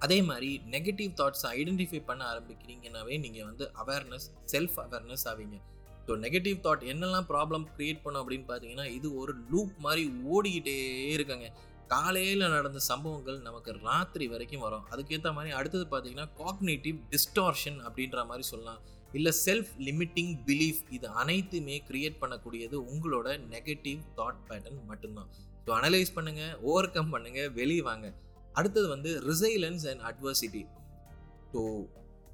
அதே 0.05 0.21
மாதிரி 0.31 0.51
நெகட்டிவ் 0.77 1.13
தாட்ஸை 1.23 1.51
ஐடென்டிஃபை 1.61 2.03
பண்ண 2.11 2.23
ஆரம்பிக்கிறீங்கனாவே 2.33 3.15
நீங்கள் 3.27 3.49
வந்து 3.51 3.67
அவேர்னஸ் 3.85 4.29
செல்ஃப் 4.55 4.79
அவேர்னஸ் 4.87 5.27
ஆவீங்க. 5.33 5.59
ஸோ 6.07 6.15
நெகட்டிவ் 6.25 6.59
தாட் 6.67 6.85
என்னெல்லாம் 6.93 7.29
ப்ராப்ளம் 7.31 7.65
க்ரியேட் 7.77 8.03
பண்ணும் 8.03 8.23
அப்படின்னு 8.23 8.47
பார்த்தீங்கன்னா 8.51 8.87
இது 8.99 9.09
ஒரு 9.23 9.33
லூப் 9.53 9.73
மாதிரி 9.87 10.05
ஓடிக்கிட்டே 10.35 10.77
இருக்குங்க. 11.17 11.49
காலையில் 11.95 12.45
நடந்த 12.57 12.81
சம்பவங்கள் 12.91 13.39
நமக்கு 13.49 13.73
ராத்திரி 13.89 14.27
வரைக்கும் 14.35 14.65
வரும். 14.67 14.85
அதுக்கேற்ற 14.93 15.31
மாதிரி 15.37 15.51
அடுத்தது 15.59 15.85
பார்த்தீங்கன்னா 15.93 16.29
காக்னேட்டிவ் 16.43 16.97
டிஸ்டார்ஷன் 17.15 17.79
அப்படின்ற 17.87 18.25
மாதிரி 18.31 18.47
சொல்லலாம். 18.53 18.81
இல்லை 19.19 19.33
செல்ஃப் 19.47 19.73
லிமிட்டிங் 19.89 20.33
பிலீஃப் 20.47 20.81
இது 20.97 21.07
அனைத்துமே 21.23 21.77
கிரியேட் 21.91 22.19
பண்ணக்கூடியது 22.23 22.77
உங்களோட 22.93 23.29
நெகட்டிவ் 23.53 24.01
தாட் 24.19 24.41
பேட்டர்ன் 24.49 24.81
மட்டும்தான். 24.91 25.29
ஸோ 25.67 25.73
அனலைஸ் 25.79 26.17
பண்ணுங்கள் 26.17 26.57
ஓவர் 26.71 26.93
கம் 26.97 27.13
பண்ணுங்கள் 27.15 27.53
வெளியே 27.61 27.85
வாங்க. 27.91 28.09
அடுத்தது 28.59 28.89
வந்து 28.95 29.13
ரிசைலன்ஸ் 29.31 29.87
அண்ட் 29.93 30.05
அட்வர்சிட்டி 30.11 30.65
ஸோ 31.53 31.61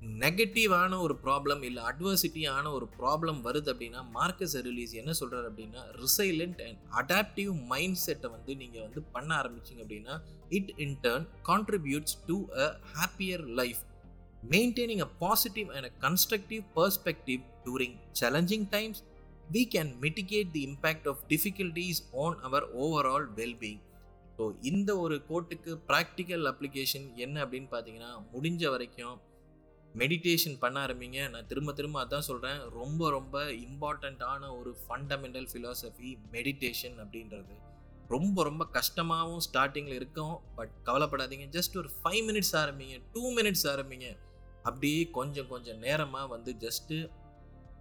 நெகட்டிவான 0.03 0.99
ஒரு 1.01 1.15
ப்ராப்ளம் 1.25 1.63
இல்லை 1.63 1.83
அட்வர்சிட்டியான 1.83 2.73
ஒரு 2.73 2.89
ப்ராப்ளம் 2.99 3.41
வருது 3.43 3.69
அப்படின்னா 3.73 4.01
மார்க்கஸ் 4.11 4.57
ரிலீஸ் 4.57 4.93
என்ன 4.93 5.13
சொல்கிறார் 5.13 5.47
அப்படின்னா 5.51 5.83
ரிசைலண்ட் 5.97 6.61
அண்ட் 6.63 6.81
அடாப்டிவ் 6.93 7.53
மைண்ட் 7.67 7.97
செட்டை 7.97 8.31
வந்து 8.31 8.57
நீங்கள் 8.57 8.83
வந்து 8.83 9.03
பண்ண 9.13 9.35
ஆரம்பிச்சிங்க 9.35 9.81
அப்படின்னா 9.81 10.21
it 10.49 10.73
in 10.77 10.97
turn 11.03 11.27
contributes 11.43 12.17
to 12.27 12.47
a 12.57 12.79
happier 12.95 13.47
life 13.55 13.83
maintaining 14.51 15.01
a 15.01 15.11
positive 15.19 15.71
and 15.71 15.85
a 15.85 15.93
constructive 16.01 16.63
perspective 16.77 17.41
during 17.65 17.97
challenging 18.13 18.69
times 18.71 19.03
we 19.53 19.65
can 19.65 19.93
mitigate 20.01 20.53
the 20.53 20.63
impact 20.63 21.09
of 21.09 21.23
difficulties 21.29 22.03
on 22.13 22.39
our 22.41 22.75
overall 22.77 23.29
well-being. 23.37 23.81
So 24.39 24.53
இந்த 24.63 24.97
ஒரு 24.97 25.23
கோட்டுக்கு 25.29 25.79
ப்ராக்டிக்கல் 25.89 26.47
அப்ளிகேஷன் 26.47 27.17
என்ன 27.17 27.45
அப்படின்னு 27.45 27.69
பார்த்தீங்கன்னா 27.71 28.23
முடிஞ்ச 28.33 28.71
வரைக்கும் 28.71 29.19
meditation 29.97 30.59
பண்ண 30.59 30.87
ஆரம்பிங்க. 30.87 31.31
நான் 31.31 31.47
திரும்ப 31.47 31.73
திரும்ப 31.73 32.05
அதான் 32.05 32.19
சொல்கிறேன் 32.19 32.59
ரொம்ப 32.71 33.11
ரொம்ப 33.11 33.45
இம்பார்ட்டண்ட்டான 33.45 34.59
ஒரு 34.59 34.77
ஃபண்டமெண்டல் 34.89 35.47
ஃபிலாசபி 35.53 36.19
மெடிடேஷன் 36.33 36.97
அப்படின்றது. 36.97 37.55
ரொம்ப 38.09 38.43
ரொம்ப 38.43 38.67
கஷ்டமாகவும் 38.73 39.39
ஸ்டார்டிங்கில் 39.53 39.99
இருக்கும். 40.01 40.41
பட் 40.57 40.71
கவலைப்படாதீங்க. 40.85 41.59
ஜஸ்ட் 41.59 41.77
ஒரு 41.77 41.91
ஃபைவ் 42.05 42.31
மினிட்ஸ் 42.31 42.53
ஆரம்பிங்க. 42.53 43.03
டூ 43.13 43.35
மினிட்ஸ் 43.35 43.65
ஆரம்பிங்க. 43.65 44.19
அப்படியே 44.63 45.11
கொஞ்சம் 45.11 45.49
கொஞ்சம் 45.49 45.79
நேரமாக 45.79 46.27
வந்து 46.27 46.57
ஜஸ்ட்டு 46.59 47.11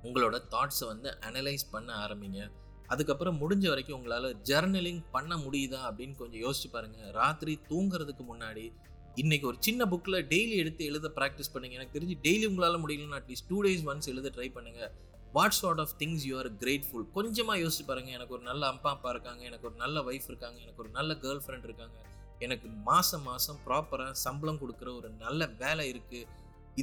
உங்களோட 0.04 0.42
தாட்ஸை 0.52 0.86
வந்து 0.86 1.18
அனலைஸ் 1.22 1.66
பண்ண 1.72 1.96
ஆரம்பிங்க. 2.08 2.52
அதுக்கப்புறம் 2.88 3.38
முடிஞ்ச 3.42 3.68
வரைக்கும் 3.68 3.98
உங்களால் 3.98 4.38
ஜர்னலிங் 4.44 5.04
பண்ண 5.12 5.36
முடியுதா 5.36 5.80
அப்படின்னு 5.90 6.16
கொஞ்சம் 6.16 6.42
யோசிச்சு 6.42 6.72
பாருங்கள் 6.72 7.12
ராத்திரி 7.12 7.60
தூங்குறதுக்கு 7.70 8.24
முன்னாடி 8.32 8.74
இன்றைக்கி 9.20 9.46
ஒரு 9.50 9.58
சின்ன 9.66 9.86
புக்கில் 9.92 10.18
டெய்லி 10.32 10.56
எடுத்து 10.62 10.84
எழுத 10.90 11.08
ப்ராக்டிஸ் 11.16 11.50
பண்ணுங்க. 11.54 11.74
எனக்கு 11.78 11.96
தெரிஞ்சு 11.96 12.16
டெய்லி 12.26 12.46
உங்களால் 12.50 12.78
முடியலன்னு 12.84 13.18
at least 13.18 13.48
two 13.50 13.58
days 13.66 13.82
once 13.92 14.08
எழுத 14.12 14.30
ட்ரை 14.36 14.48
பண்ணுங்கள் 14.58 14.92
what 15.38 15.56
sort 15.58 15.82
of 15.84 15.94
things 16.02 16.24
you 16.28 16.36
are 16.42 16.50
grateful 16.62 17.04
கொஞ்சமாக 17.16 17.58
யோசிச்சு 17.64 17.86
பாருங்கள் 17.90 18.16
எனக்கு 18.18 18.36
ஒரு 18.38 18.44
நல்ல 18.50 18.64
அப்பா 18.74 18.90
அப்பா 18.96 19.10
இருக்காங்க. 19.16 19.42
எனக்கு 19.50 19.68
ஒரு 19.70 19.76
நல்ல 19.84 20.04
ஒய்ஃப் 20.10 20.28
இருக்காங்க. 20.32 20.58
எனக்கு 20.66 20.82
ஒரு 20.84 20.92
நல்ல 21.00 21.18
கேர்ள் 21.24 21.42
ஃப்ரெண்ட் 21.46 21.68
இருக்காங்க. 21.70 21.98
எனக்கு 22.46 22.70
மாதம் 22.90 23.26
மாதம் 23.30 23.60
ப்ராப்பராக 23.66 24.14
சம்பளம் 24.26 24.62
கொடுக்குற 24.64 24.90
ஒரு 25.00 25.12
நல்ல 25.26 25.50
வேலை 25.64 25.86
இருக்குது 25.94 26.22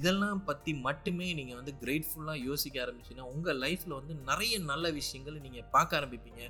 இதெல்லாம் 0.00 0.44
பற்றி 0.50 0.74
மட்டுமே 0.86 1.28
நீங்கள் 1.40 1.58
வந்து 1.60 1.74
கிரேட்ஃபுல்லாக 1.82 2.44
யோசிக்க 2.48 2.84
ஆரம்பிச்சிங்கன்னா 2.84 3.30
உங்கள் 3.34 3.60
லைஃப்பில் 3.64 3.98
வந்து 4.00 4.16
நிறைய 4.30 4.54
நல்ல 4.72 4.90
விஷயங்களை 5.00 5.40
நீங்கள் 5.46 5.68
பார்க்க 5.76 6.00
ஆரம்பிப்பீங்க. 6.00 6.42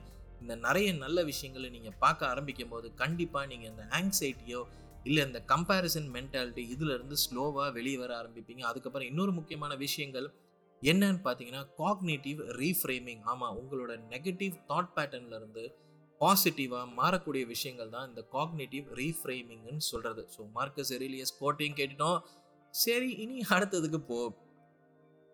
இந்த 0.43 0.55
நிறைய 0.67 0.89
நல்ல 1.05 1.19
விஷயங்களை 1.31 1.71
நீங்கள் 1.77 1.97
பார்க்க 2.05 2.31
ஆரம்பிக்கும் 2.33 2.75
போது 2.75 2.87
கண்டிப்பாக 3.05 3.47
நீங்கள் 3.53 3.71
இந்த 3.73 3.85
ஆங்ஸைட்டியோ 4.01 4.61
இல்லை 5.05 5.27
இந்த 5.27 5.45
கம்பேரிசன் 5.49 6.09
மென்டாலிட்டி 6.17 6.63
இதிலிருந்து 6.69 7.17
ஸ்லோவாக 7.25 7.73
வெளியே 7.73 7.99
வர 7.99 8.23
ஆரம்பிப்பீங்க. 8.23 8.61
அதுக்கப்புறம் 8.61 9.09
இன்னொரு 9.09 9.33
முக்கியமான 9.33 9.77
விஷயங்கள் 9.77 10.35
என்னன்னு 10.83 11.21
பார்த்தீங்கன்னா 11.25 11.63
காக்னேட்டிவ் 11.79 12.41
ரீஃப்ரேமிங் 12.63 13.23
ஆமாம் 13.25 13.57
உங்களோட 13.61 13.93
நெகட்டிவ் 14.11 14.55
தாட் 14.69 14.93
பேட்டர்ன்லேருந்து 14.97 15.65
பாசிட்டிவாக 16.21 16.87
மாறக்கூடிய 16.97 17.47
விஷயங்கள் 17.47 17.89
தான் 17.89 18.09
இந்த 18.09 18.27
காக்னேட்டிவ் 18.33 18.87
ரீஃப்ரேமிங்னு 18.95 19.79
சொல்கிறது 19.79 20.29
ஸோ 20.37 20.51
மார்க்கஸ் 20.55 20.93
எரிலியஸ் 20.99 21.33
கோட்டையும் 21.41 21.77
கேட்டுட்டோம். 21.77 22.19
சரி 22.71 23.11
இனி 23.11 23.45
அடுத்ததுக்கு 23.51 23.97
போ 23.97 24.39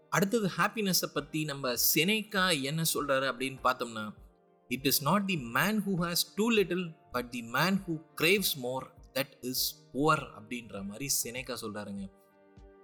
அடுத்தது 0.08 0.50
ஹாப்பினஸை 0.56 1.08
பற்றி 1.14 1.44
நம்ம 1.44 1.74
செனேக்கா 1.94 2.62
என்ன 2.62 2.82
சொல்கிறாரு 2.94 3.26
அப்படின்னு 3.30 3.58
பார்த்தோம்னா 3.62 4.04
it 4.68 4.86
is 4.86 5.02
not 5.02 5.26
the 5.26 5.36
man 5.36 5.82
who 5.86 5.94
has 6.04 6.34
too 6.36 6.50
little 6.50 6.94
but 7.10 7.30
the 7.30 7.42
man 7.42 7.78
who 7.86 7.94
craves 8.14 8.58
more 8.58 8.86
that 9.16 9.34
is 9.40 9.64
poor 9.92 10.24
அப்படின்ற 10.36 10.84
மாதிரி 10.84 11.08
செனேக்கா 11.22 11.54
சொல்கிறாருங்க 11.60 12.04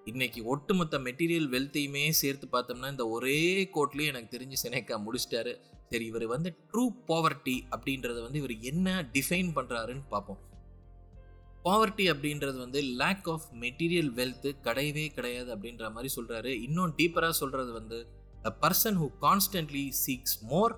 இன்னைக்கு 0.05 0.45
ஒட்டுமொத்த 0.45 0.99
மெட்டீரியல் 0.99 1.49
வெல்த்தையுமே 1.49 2.11
சேர்த்து 2.11 2.47
பார்த்தோம்னா 2.53 2.91
இந்த 2.91 3.09
ஒரே 3.09 3.41
கோட்லேயே 3.75 4.07
எனக்கு 4.07 4.35
தெரிஞ்சு 4.37 4.57
செனேக்கா 4.63 4.97
முடிச்சிட்டாரு. 5.07 5.53
சரி 5.91 6.07
இவர் 6.07 6.27
வந்து 6.27 6.51
ட்ரூ 6.71 6.85
பாவர்ட்டி 7.09 7.57
அப்படின்றத 7.71 8.19
வந்து 8.23 8.39
இவர் 8.39 8.55
என்ன 8.61 8.89
டிஃபைன் 9.13 9.51
பண்ணுறாருன்னு 9.55 10.05
பார்ப்போம். 10.09 10.41
பாவர்ட்டி 11.65 12.05
அப்படின்றது 12.13 12.59
வந்து 12.59 12.81
லேக் 13.01 13.29
ஆஃப் 13.29 13.47
மெட்டீரியல் 13.61 14.13
வெல்த்து 14.13 14.51
கிடையவே 14.65 15.07
கிடையாது 15.09 15.51
அப்படின்ற 15.57 15.91
மாதிரி 15.93 16.11
சொல்கிறாரு 16.17 16.53
இன்னும் 16.63 16.95
டீப்பராக 16.99 17.31
சொல்கிறது 17.31 17.73
வந்து 17.73 17.99
a 18.45 18.53
person 18.63 18.99
who 19.03 19.09
constantly 19.21 19.85
seeks 20.05 20.39
more 20.43 20.75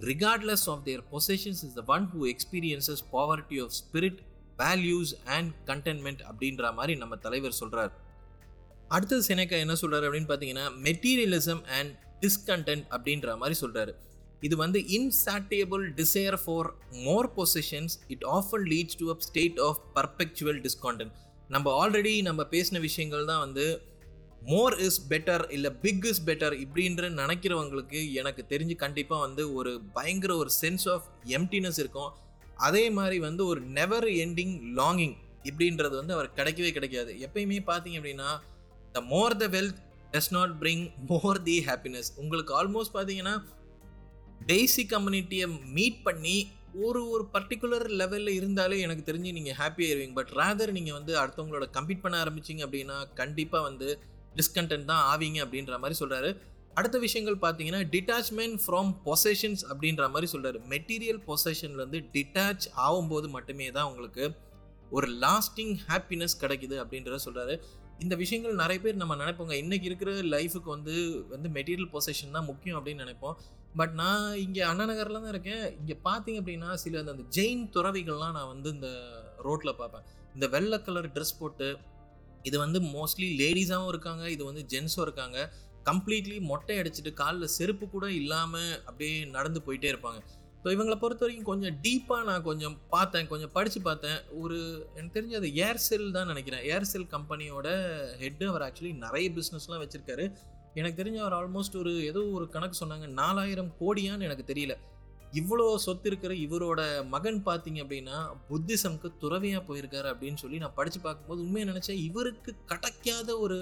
regardless 0.00 0.66
of 0.70 0.82
their 0.84 1.04
possessions 1.12 1.62
is 1.68 1.74
the 1.74 1.84
one 1.86 2.06
who 2.14 2.20
experiences 2.34 3.02
poverty 3.12 3.60
of 3.60 3.72
spirit 3.72 4.20
values 4.58 5.14
and 5.24 5.52
contentment 5.66 6.22
அப்படின்ற 6.30 6.74
மாதிரி 6.74 6.94
நம்ம 6.96 7.16
தலைவர் 7.16 7.52
சொல்கிறார் 7.52 7.92
அடுத்தது 8.88 9.22
செனேக்கா 9.28 9.56
என்ன 9.58 9.76
சொல்கிறாரு 9.82 10.06
அப்படின்னு 10.08 10.30
பார்த்தீங்கன்னா 10.30 10.66
மெட்டீரியலிசம் 10.82 11.62
அண்ட் 11.78 11.92
டிஸ்கண்டென்ட் 12.20 12.84
அப்படின்ற 12.90 13.36
மாதிரி 13.36 13.60
சொல்கிறாரு 13.60 13.94
இது 14.40 14.56
வந்து 14.56 14.78
insatiable 14.88 15.94
desire 15.94 16.38
for 16.44 16.74
more 16.90 17.32
possessions 17.36 17.98
it 18.08 18.24
often 18.24 18.64
leads 18.66 18.96
to 18.96 19.10
a 19.10 19.16
state 19.18 19.58
of 19.60 19.80
perpetual 19.94 20.60
discontent 20.60 21.14
நம்ம 21.48 21.86
ஆல்ரெடி 21.86 22.22
நம்ம 22.22 22.42
பேசின 22.50 22.80
விஷயங்கள் 22.80 23.24
தான் 23.24 23.38
வந்து 23.38 23.80
மோர் 24.42 24.80
இஸ் 24.80 25.08
பெட்டர் 25.08 25.50
இல்லை 25.50 25.70
பிக் 25.70 26.04
இஸ் 26.04 26.24
பெட்டர் 26.24 26.54
இப்படின்ற 26.64 27.08
நினைக்கிறவங்களுக்கு 27.10 28.12
எனக்கு 28.12 28.46
தெரிஞ்சு 28.48 28.76
கண்டிப்பாக 28.76 29.20
வந்து 29.20 29.54
ஒரு 29.54 29.80
பயங்கர 29.92 30.36
ஒரு 30.36 30.50
சென்ஸ் 30.60 30.88
ஆஃப் 30.88 31.06
எம்டினஸ் 31.26 31.78
இருக்கும். 31.78 32.12
அதே 32.58 32.90
மாதிரி 32.90 33.18
வந்து 33.18 33.46
ஒரு 33.46 33.60
நெவர் 33.60 34.06
எண்டிங் 34.18 34.54
லாங்கிங் 34.76 35.16
இப்படின்றது 35.44 35.94
வந்து 35.96 36.14
அவர் 36.14 36.34
கிடைக்கவே 36.36 36.70
கிடைக்காது. 36.72 37.12
எப்பயுமே 37.20 37.60
பார்த்தீங்க 37.66 37.98
அப்படின்னா 38.00 38.30
the 38.92 39.00
more 39.00 39.36
the 39.36 39.46
wealth 39.48 39.80
does 40.12 40.32
not 40.32 40.52
bring 40.58 40.84
more 41.06 41.42
the 41.42 41.56
happiness 41.60 42.10
உங்களுக்கு 42.16 42.52
ஆல்மோஸ்ட் 42.54 42.94
பார்த்தீங்கன்னா 42.94 43.34
பேசிக் 44.46 44.92
கம்யூனிட்டியை 44.92 45.46
மீட் 45.72 46.02
பண்ணி 46.02 46.36
ஒரு 46.80 47.00
ஒரு 47.08 47.24
பர்டிகுலர் 47.34 47.86
லெவலில் 47.90 48.36
இருந்தாலே 48.36 48.76
எனக்கு 48.80 49.02
தெரிஞ்சு 49.04 49.30
நீங்கள் 49.32 49.54
ஹாப்பியாக 49.54 49.92
இருவீங்க 49.92 50.12
பட் 50.12 50.32
ரேதர் 50.32 50.72
நீங்கள் 50.72 50.94
வந்து 50.94 51.12
அடுத்தவங்களோட 51.18 51.66
கம்பீட் 51.70 52.00
பண்ண 52.00 52.16
ஆரம்பிச்சிங்க 52.24 52.64
அப்படின்னா 52.66 52.96
கண்டிப்பாக 53.14 53.62
வந்து 53.62 53.88
டிஸ்கண்டென்ட் 54.36 54.84
தான் 54.84 55.04
ஆவீங்க 55.04 55.38
அப்படின்ற 55.44 55.78
மாதிரி 55.78 55.98
சொல்கிறாரு 55.98 56.30
அடுத்த 56.76 56.96
விஷயங்கள் 57.06 57.36
பார்த்தீங்கன்னா 57.44 57.80
டிட்டாச்மெண்ட் 57.94 58.58
ஃப்ரம் 58.64 58.90
பொசஷன்ஸ் 59.06 59.62
அப்படின்ற 59.70 60.04
மாதிரி 60.14 60.28
சொல்கிறார் 60.32 60.58
மெட்டீரியல் 60.72 61.20
பொசஷன்லேருந்து 61.28 62.00
டிட்டாச் 62.14 62.66
ஆகும்போது 62.86 63.28
மட்டுமே 63.36 63.66
தான் 63.76 63.88
உங்களுக்கு 63.90 64.24
ஒரு 64.96 65.06
லாஸ்டிங் 65.24 65.74
ஹாப்பினஸ் 65.88 66.40
கிடைக்குது 66.42 66.76
அப்படின்றத 66.82 67.18
சொல்கிறாரு 67.26 67.54
இந்த 68.04 68.14
விஷயங்கள் 68.22 68.60
நிறைய 68.60 68.78
பேர் 68.82 69.00
நம்ம 69.00 69.14
நினைப்போங்க. 69.22 69.54
இன்றைக்கி 69.62 69.86
இருக்கிற 69.90 70.10
லைஃபுக்கு 70.34 70.68
வந்து 70.74 70.94
வந்து 71.32 71.48
மெட்டீரியல் 71.56 71.90
பொசஷன் 71.94 72.34
தான் 72.36 72.46
முக்கியம் 72.50 72.76
அப்படின்னு 72.78 73.04
நினைப்போம். 73.04 73.36
பட் 73.78 73.94
நான் 74.00 74.26
இங்கே 74.44 74.62
அண்ணா 74.68 74.84
நகரில் 74.90 75.18
தான் 75.24 75.32
இருக்கேன். 75.34 75.64
இங்கே 75.80 75.96
பார்த்தீங்க 76.08 76.40
அப்படின்னா 76.42 76.68
சில 76.82 77.00
அந்த 77.04 77.24
ஜெயின் 77.36 77.64
துறவிகள்லாம் 77.76 78.36
நான் 78.38 78.50
வந்து 78.52 78.68
இந்த 78.76 78.90
ரோட்டில் 79.46 79.78
பார்ப்பேன். 79.80 80.04
இந்த 80.36 80.46
வெள்ளை 80.54 80.78
கலர் 80.86 81.08
ட்ரெஸ் 81.16 81.38
போட்டு 81.40 81.68
இது 82.48 82.56
வந்து 82.64 82.78
மோஸ்ட்லி 82.96 83.28
லேடிஸாகவும் 83.42 83.92
இருக்காங்க. 83.94 84.24
இது 84.34 84.42
வந்து 84.50 84.62
ஜென்ஸும் 84.74 85.04
இருக்காங்க. 85.06 85.38
கம்ப்ளீட்லி 85.88 86.36
மொட்டை 86.50 86.76
அடிச்சுட்டு 86.80 87.12
காலில் 87.22 87.54
செருப்பு 87.58 87.86
கூட 87.94 88.06
இல்லாமல் 88.20 88.74
அப்படியே 88.88 89.14
நடந்து 89.36 89.60
போயிட்டே 89.66 89.90
இருப்பாங்க. 89.92 90.20
ஸோ 90.62 90.68
இவங்களை 90.74 90.96
பொறுத்த 91.02 91.22
வரைக்கும் 91.24 91.48
கொஞ்சம் 91.50 91.76
டீப்பாக 91.84 92.22
நான் 92.28 92.46
கொஞ்சம் 92.48 92.76
பார்த்தேன் 92.94 93.28
கொஞ்சம் 93.32 93.52
படித்து 93.56 93.80
பார்த்தேன். 93.88 94.18
ஒரு 94.42 94.56
எனக்கு 94.96 95.16
தெரிஞ்ச 95.16 95.34
அது 95.40 95.50
ஏர்செல் 95.66 96.06
தான் 96.16 96.30
நினைக்கிறேன். 96.32 96.64
ஏர்செல் 96.74 97.06
கம்பெனியோட 97.14 97.68
ஹெட்டு 98.22 98.46
அவர் 98.52 98.64
ஆக்சுவலி 98.66 98.92
நிறைய 99.04 99.28
பிஸ்னஸ்லாம் 99.36 99.82
வச்சுருக்காரு. 99.84 100.26
எனக்கு 100.80 101.00
தெரிஞ்ச 101.00 101.18
அவர் 101.24 101.36
ஆல்மோஸ்ட் 101.38 101.76
ஒரு 101.82 101.92
ஏதோ 102.10 102.20
ஒரு 102.38 102.46
கணக்கு 102.54 102.76
சொன்னாங்க 102.80 103.06
நாலாயிரம் 103.20 103.70
கோடியான்னு 103.80 104.26
எனக்கு 104.28 104.44
தெரியல. 104.52 104.74
இவ்வளோ 105.40 105.64
சொத்து 105.84 106.08
இருக்கிற 106.10 106.32
இவரோட 106.44 106.80
மகன் 107.14 107.40
பார்த்தீங்க 107.48 107.78
அப்படின்னா 107.84 108.18
புத்திசம்க்கு 108.50 109.08
துறவியாக 109.22 109.62
போயிருக்காரு 109.68 110.08
அப்படின்னு 110.12 110.40
சொல்லி 110.42 110.62
நான் 110.64 110.78
படித்து 110.78 111.00
பார்க்கும்போது 111.06 111.42
உண்மையை 111.46 111.66
நினச்சேன். 111.72 112.00
இவருக்கு 112.08 112.52
கிடைக்காத 112.70 113.30
ஒரு 113.46 113.58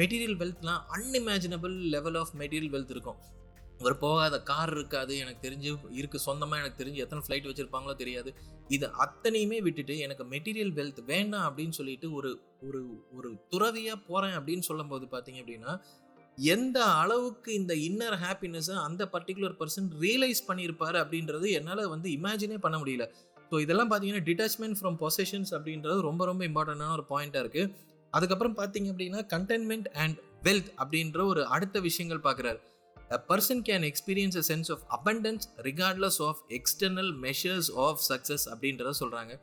material 0.00 0.38
வெல்த்லாம் 0.42 0.82
unimaginable 0.96 1.74
level 1.94 2.18
of 2.22 2.34
material 2.42 2.74
wealth 2.74 2.92
இருக்கும். 2.94 3.18
ஒரு 3.84 3.94
போகாத 4.02 4.34
கார் 4.50 4.72
இருக்காது 4.74 5.12
எனக்கு 5.22 5.40
தெரிஞ்சு 5.46 5.70
இருக்கு 6.00 6.18
சொந்தமாக 6.26 6.62
எனக்கு 6.62 6.80
தெரிஞ்சு 6.82 7.02
எத்தனை 7.04 7.22
ஃப்ளைட் 7.24 7.48
வச்சுருப்பாங்களோ 7.48 7.94
தெரியாது. 8.02 8.30
இது 8.76 8.86
அத்தனையுமே 9.04 9.58
விட்டுட்டு 9.66 9.94
எனக்கு 10.06 10.24
மெட்டீரியல் 10.34 10.72
வெல்த் 10.78 11.00
வேண்டாம் 11.12 11.46
அப்படின்னு 11.48 11.76
சொல்லிட்டு 11.80 12.08
ஒரு 12.18 12.30
ஒரு 12.66 12.80
ஒரு 13.16 13.30
துறவியாக 13.52 13.98
போகிறேன் 14.08 14.36
அப்படின்னு 14.38 14.66
சொல்லும்போது 14.70 15.06
பார்த்தீங்க 15.14 15.40
அப்படின்னா 15.42 15.74
எந்த 16.38 16.78
அளவுக்கு 17.00 17.50
இந்த 17.60 17.72
இன்னர் 17.88 18.16
ஹாப்பினஸை 18.22 18.76
அந்த 18.86 19.02
பர்டிகுலர் 19.12 19.58
பர்சன் 19.60 19.90
ரியலைஸ் 20.04 20.40
பண்ணியிருப்பாரு 20.48 20.98
அப்படின்றது 21.02 21.48
என்னால் 21.58 21.90
வந்து 21.94 22.08
இமேஜினே 22.16 22.58
பண்ண 22.64 22.76
முடியல. 22.82 23.04
ஸோ 23.50 23.60
இதெல்லாம் 23.64 23.90
பார்த்தீங்கன்னா 23.90 24.24
டிட்டாச்மெண்ட் 24.28 24.78
ஃப்ரம் 24.78 24.96
பொசஷன்ஸ் 25.02 25.52
அப்படின்றது 25.56 25.98
ரொம்ப 26.08 26.22
ரொம்ப 26.30 26.42
இம்பார்ட்டண்டான 26.48 26.94
ஒரு 26.98 27.04
பாயிண்ட்டாக 27.12 27.44
இருக்குது 27.44 27.70
அதுக்கப்புறம் 28.16 28.56
பார்த்தீங்க 28.60 28.88
அப்படின்னா 28.92 29.20
கண்டென்மெண்ட் 29.34 29.88
அண்ட் 30.04 30.18
வெல்த் 30.46 30.70
அப்படின்ற 30.82 31.20
ஒரு 31.32 31.42
அடுத்த 31.56 31.80
விஷயங்கள் 31.88 32.22
பார்க்குறாரு. 32.26 32.60
A 33.14 33.18
person 33.30 33.62
can 33.68 33.84
experience 33.90 34.36
a 34.40 34.44
sense 34.50 34.70
of 34.74 34.84
abundance 34.96 35.46
regardless 35.68 36.20
of 36.28 36.40
external 36.58 37.12
measures 37.26 37.70
of 37.86 38.02
success 38.10 38.46
அப்படின்றத 38.52 38.92
சொல்கிறாங்க 39.02 39.34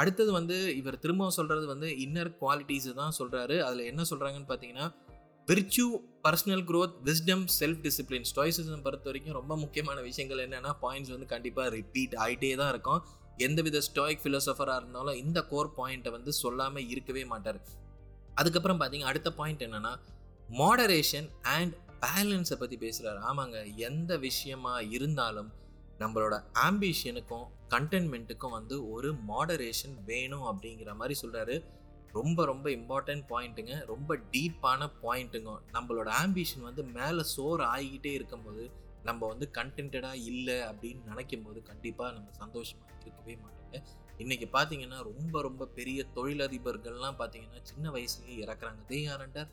அடுத்தது 0.00 0.30
வந்து 0.38 0.56
இவர் 0.78 0.98
திரும்பவும் 1.02 1.36
சொல்கிறது 1.36 1.66
வந்து 1.72 1.88
இன்னர் 2.04 2.30
குவாலிட்டிஸ் 2.40 2.88
தான் 3.00 3.14
சொல்கிறாரு 3.18 3.56
அதில் 3.66 3.88
என்ன 3.90 4.02
சொல்கிறாங்கன்னு 4.10 4.48
பார்த்தீங்கன்னா 4.50 4.86
virtue 5.48 5.84
personal 6.24 6.64
growth 6.70 6.94
wisdom 7.08 7.44
self 7.58 7.82
discipline 7.84 8.26
stoicism 8.30 8.84
பொறுத்த 8.86 9.08
வரைக்கும் 9.10 9.36
ரொம்ப 9.38 9.52
முக்கியமான 9.62 9.98
விஷயங்கள் 10.08 10.42
என்னென்னா 10.46 10.72
பாயிண்ட்ஸ் 10.82 11.12
வந்து 11.14 11.28
கண்டிப்பாக 11.34 11.68
ரிப்பீட் 11.76 12.14
ஆகிட்டே 12.24 12.50
தான் 12.60 12.72
இருக்கும். 12.74 13.00
எந்தவித 13.46 13.80
ஸ்டாய்க் 13.88 14.22
ஃபிலோசஃபராக 14.22 14.80
இருந்தாலும் 14.80 15.18
இந்த 15.24 15.38
கோர் 15.52 15.70
பாயிண்ட்டை 15.78 16.12
வந்து 16.16 16.32
சொல்லாமல் 16.42 16.88
இருக்கவே 16.94 17.24
மாட்டார். 17.32 17.60
அதுக்கப்புறம் 18.36 18.80
பார்த்தீங்க 18.80 19.02
அடுத்த 19.02 19.32
பாயிண்ட் 19.32 19.62
என்னென்னா 19.62 19.92
மாடரேஷன் 20.50 21.28
அண்ட் 21.42 21.74
பேலன்ஸை 22.00 22.56
பற்றி 22.56 22.76
பேசுகிறாரு 22.76 23.20
ஆமாங்க 23.20 23.76
எந்த 23.76 24.18
விஷயமா 24.18 24.80
இருந்தாலும் 24.80 25.50
நம்மளோட 26.00 26.34
ஆம்பிஷனுக்கும் 26.54 27.46
கண்டென்மெண்ட்டுக்கும் 27.68 28.50
வந்து 28.50 28.90
ஒரு 28.90 29.14
மாடரேஷன் 29.28 29.96
வேணும் 30.04 30.44
அப்படிங்கிற 30.44 30.94
மாதிரி 30.94 31.14
சொல்கிறாரு 31.22 31.54
ரொம்ப 32.12 32.44
ரொம்ப 32.44 32.70
இம்பார்ட்டன்ட் 32.70 33.24
பாயிண்ட்டுங்க 33.28 33.84
ரொம்ப 33.84 34.18
டீப்பான 34.32 34.90
பாயிண்ட்டுங்க 35.02 35.52
நம்மளோட 35.72 36.08
ஆம்பிஷன் 36.22 36.60
வந்து 36.60 36.82
மேலே 36.82 37.22
சோர் 37.36 37.60
ஆகிக்கிட்டே 37.60 38.12
இருக்கும்போது 38.12 38.64
நம்ம 39.02 39.26
வந்து 39.26 39.50
கண்டென்டாக 39.54 40.22
இல்லை 40.24 40.60
அப்படின்னு 40.60 41.02
நினைக்கும் 41.04 41.42
போது 41.42 41.62
கண்டிப்பாக 41.62 42.12
நம்ம 42.12 42.28
சந்தோஷமாக 42.38 42.92
இருக்கவே 43.00 43.34
மாட்டோங்க. 43.34 43.80
இன்றைக்கி 44.24 44.46
பார்த்தீங்கன்னா 44.52 44.98
ரொம்ப 45.08 45.42
ரொம்ப 45.46 45.66
பெரிய 45.78 45.98
தொழிலதிபர்கள்லாம் 46.14 47.16
பார்த்தீங்கன்னா 47.18 47.60
சின்ன 47.70 47.90
வயசுலேயே 47.90 48.36
இறக்குறாங்க. 48.44 48.80
They 48.90 48.98
are 49.12 49.22
under 49.24 49.48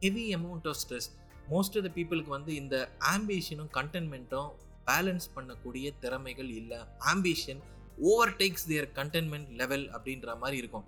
heavy 0.00 0.24
amount 0.34 0.66
of 0.70 0.78
stress 0.82 1.08
most 1.52 1.76
of 1.78 1.84
the 1.86 1.90
பீப்புளுக்கு 1.98 2.32
வந்து 2.36 2.52
இந்த 2.54 2.76
ஆம்பிஷனும் 3.14 3.70
கண்டென்மெண்ட்டும் 3.78 4.50
பேலன்ஸ் 4.90 5.26
பண்ணக்கூடிய 5.36 5.86
திறமைகள் 6.00 6.50
இல்லை. 6.60 6.80
Ambition 7.12 7.60
overtakes 8.40 8.66
their 8.70 8.88
contentment 8.98 9.48
level 9.60 9.86
அப்படின்ற 9.96 10.36
மாதிரி 10.42 10.58
இருக்கும். 10.62 10.86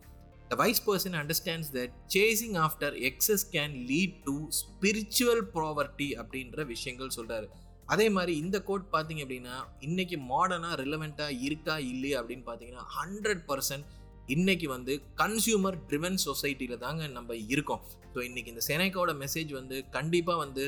The 0.51 0.55
wise 0.63 0.83
person 0.89 1.17
understands 1.23 1.73
that 1.79 1.95
chasing 2.17 2.57
after 2.67 2.95
excess 3.11 3.47
can 3.57 3.75
lead 3.91 4.17
to 4.29 4.37
spiritual 4.61 5.43
poverty 5.57 6.09
அப்படின்ற 6.23 6.67
விஷயங்கள் 6.75 7.17
சொல்கிறாரு 7.19 7.49
அதே 7.93 8.07
மாதிரி 8.17 8.33
இந்த 8.43 8.57
கோட் 8.69 8.85
பார்த்தீங்க 8.95 9.23
அப்படின்னா 9.25 9.57
இன்னைக்கு 9.87 10.17
மாடர்னாக 10.33 10.77
ரிலவெண்ட்டாக 10.83 11.39
இருக்கா 11.47 11.75
இல்லையா 11.93 12.17
அப்படின்னு 12.21 12.45
பார்த்தீங்கன்னா 12.49 12.85
ஹண்ட்ரட் 12.99 13.43
பர்சன்ட் 13.51 13.87
இன்னைக்கு 14.35 14.67
வந்து 14.75 14.93
கன்சியூமர் 15.23 15.77
ட்ரிவன் 15.89 16.19
சொசைட்டியில் 16.27 16.83
தாங்க 16.85 17.07
நம்ம 17.17 17.37
இருக்கோம். 17.55 17.83
ஸோ 18.15 18.19
இன்னைக்கு 18.29 18.53
இந்த 18.53 18.63
செனைக்காவோட 18.69 19.13
மெசேஜ் 19.23 19.53
வந்து 19.61 19.77
கண்டிப்பாக 19.97 20.39
வந்து 20.45 20.65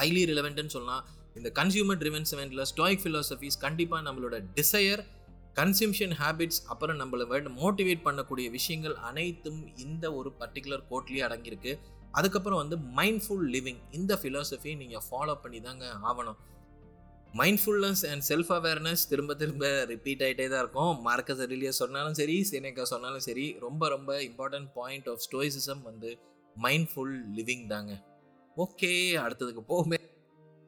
ஹைலி 0.00 0.22
ரிலவெண்ட்டுன்னு 0.30 0.74
சொல்லலாம். 0.76 1.04
இந்த 1.38 1.48
கன்சியூமர் 1.58 2.00
ட்ரிவன் 2.02 2.28
செவன்ட்டில் 2.30 2.66
ஸ்டாய்க் 2.72 3.02
ஃபிலாசபிஸ் 3.04 3.56
கண்டிப்பாக 3.66 4.02
நம்மளோட 4.08 4.36
டிசையர் 4.58 5.02
கன்சியூம்ஷன் 5.60 6.14
ஹேபிட்ஸ் 6.20 6.60
அப்புறம் 6.72 6.98
நம்மளை 7.00 7.24
வேர்ட் 7.32 7.48
மோட்டிவேட் 7.62 8.04
பண்ணக்கூடிய 8.06 8.46
விஷயங்கள் 8.58 8.96
அனைத்தும் 9.10 9.60
இந்த 9.84 10.04
ஒரு 10.18 10.30
பர்டிகுலர் 10.40 10.84
கோட்லேயே 10.90 11.24
அடங்கியிருக்கு. 11.28 11.74
அதுக்கப்புறம் 12.18 12.60
வந்து 12.62 12.76
மைண்ட்ஃபுல் 12.98 13.46
லிவிங் 13.54 13.80
இந்த 13.98 14.12
ஃபிலாசபியை 14.22 14.74
நீங்கள் 14.82 15.06
ஃபாலோ 15.06 15.36
பண்ணி 15.44 15.60
தாங்க 15.68 15.86
ஆகணும் 16.10 16.40
மைண்ட்ஃபுல்னஸ் 17.40 18.02
அண்ட் 18.10 18.24
செல்ஃப் 18.28 18.50
அவேர்னஸ் 18.56 19.02
திரும்ப 19.10 19.32
திரும்ப 19.40 19.70
ரிப்பீட் 19.92 20.22
ஆகிட்டே 20.26 20.44
தான் 20.52 20.62
இருக்கும். 20.64 20.92
மார்க்கஸ் 21.06 21.42
ரிலியஸ் 21.52 21.80
சொன்னாலும் 21.82 22.16
சரி 22.18 22.36
சேனேக்கா 22.50 22.84
சொன்னாலும் 22.92 23.24
சரி 23.26 23.46
ரொம்ப 23.64 23.88
ரொம்ப 23.94 24.10
இம்பார்ட்டன்ட் 24.28 24.68
பாயிண்ட் 24.78 25.08
ஆஃப் 25.12 25.22
ஸ்டோயிசிசம் 25.26 25.82
வந்து 25.88 26.10
மைண்ட்ஃபுல் 26.66 27.14
லிவிங் 27.38 27.66
தாங்க. 27.74 27.92
ஓகே 28.56 28.92
அடுத்ததுக்கு 29.24 29.64
போகுமே. 29.72 29.98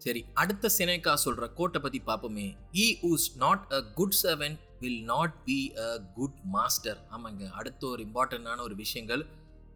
சரி 0.02 0.22
அடுத்த 0.42 0.70
சினேக்கா 0.78 1.12
சொல்கிற 1.26 1.46
கோட்டை 1.58 1.78
பற்றி 1.84 2.00
பார்ப்போமே. 2.10 2.48
He 2.84 2.86
who's 3.10 3.28
not 3.44 3.64
a 3.78 3.80
good 4.00 4.18
servant 4.24 4.58
will 4.82 5.02
not 5.14 5.36
be 5.48 5.58
a 5.84 5.88
good 6.18 6.38
master 6.56 6.98
ஆமாங்க 7.16 7.44
அடுத்த 7.60 7.82
ஒரு 7.92 8.02
இம்பார்ட்டண்ட்டான 8.08 8.62
ஒரு 8.68 8.74
விஷயங்கள். 8.84 9.22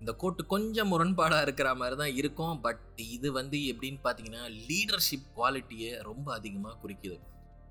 இந்த 0.01 0.13
கோட்டு 0.21 0.43
கொஞ்சம் 0.53 0.91
முரண்பாடாக 0.93 1.47
இருக்கிற 1.47 1.69
மாதிரி 1.81 1.97
தான் 2.03 2.15
இருக்கும். 2.21 2.55
பட் 2.67 2.83
இது 3.17 3.29
வந்து 3.39 3.59
எப்படின்னு 3.73 4.01
பார்த்தீங்கன்னா 4.07 4.45
லீடர்ஷிப் 4.69 5.27
குவாலிட்டியை 5.39 5.91
ரொம்ப 6.11 6.29
அதிகமாக 6.39 6.77
குறிக்குது. 6.85 7.17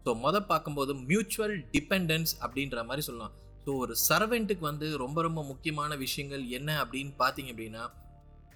ஸோ 0.03 0.11
மொதல் 0.25 0.49
பார்க்கும்போது 0.51 0.91
மியூச்சுவல் 1.09 1.55
டிபெண்டன்ஸ் 1.75 2.33
அப்படின்ற 2.43 2.83
மாதிரி 2.89 3.03
சொல்லலாம். 3.07 3.33
ஸோ 3.63 3.71
ஒரு 3.83 3.93
சர்வெண்ட்டுக்கு 4.09 4.65
வந்து 4.71 4.87
ரொம்ப 5.03 5.21
ரொம்ப 5.27 5.41
முக்கியமான 5.51 5.95
விஷயங்கள் 6.05 6.43
என்ன 6.57 6.69
அப்படின்னு 6.83 7.13
பார்த்தீங்க 7.23 7.51
அப்படின்னா 7.55 7.83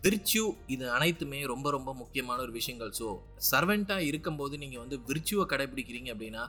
விர்ச்சியூ 0.06 0.46
இது 0.74 0.86
அனைத்துமே 0.98 1.40
ரொம்ப 1.52 1.68
ரொம்ப 1.78 1.92
முக்கியமான 2.00 2.38
ஒரு 2.46 2.54
விஷயங்கள். 2.60 2.94
ஸோ 3.00 3.08
சர்வெண்ட்டாக 3.52 4.08
இருக்கும்போது 4.10 4.56
நீங்கள் 4.64 4.84
வந்து 4.84 4.98
விர்ச்சுவை 5.10 5.46
கடைபிடிக்கிறீங்க 5.52 6.10
அப்படின்னா 6.16 6.44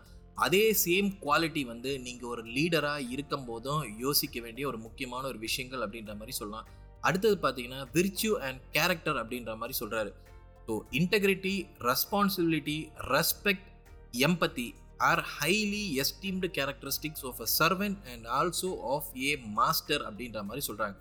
அதே 0.44 0.64
சேம் 0.84 1.08
குவாலிட்டி 1.24 1.62
வந்து 1.72 1.90
நீங்கள் 2.06 2.30
ஒரு 2.32 2.42
லீடராக 2.54 3.10
இருக்கும் 3.14 3.44
போதும் 3.50 3.82
யோசிக்க 4.04 4.40
வேண்டிய 4.46 4.64
ஒரு 4.70 4.78
முக்கியமான 4.86 5.22
ஒரு 5.32 5.38
விஷயங்கள் 5.46 5.84
அப்படின்ற 5.86 6.14
மாதிரி 6.20 6.34
சொல்லலாம். 6.40 6.66
அடுத்தது 7.08 7.36
பார்த்தீங்கன்னா 7.44 7.80
விர்ச்சியூ 7.96 8.32
அண்ட் 8.46 8.60
கேரக்டர் 8.76 9.18
அப்படின்ற 9.22 9.52
மாதிரி 9.60 9.76
சொல்கிறாரு 9.82 10.10
so 10.66 10.74
integrity 11.00 11.54
responsibility 11.88 12.78
respect 13.14 13.68
empathy 14.28 14.66
are 15.08 15.22
highly 15.38 15.84
esteemed 16.02 16.48
characteristics 16.58 17.24
of 17.30 17.40
a 17.46 17.48
servant 17.58 17.98
and 18.12 18.26
also 18.38 18.70
of 18.94 19.10
a 19.24 19.32
master 19.58 20.04
அப்படின்ற 20.08 20.42
மாதிரி 20.42 20.64
சொல்கிறாங்க 20.68 20.96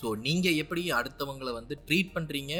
ஸோ 0.00 0.08
நீங்கள் 0.26 0.58
எப்படி 0.62 0.82
அடுத்தவங்களை 1.00 1.52
வந்து 1.52 1.74
ட்ரீட் 1.86 2.10
பண்ணுறீங்க 2.16 2.54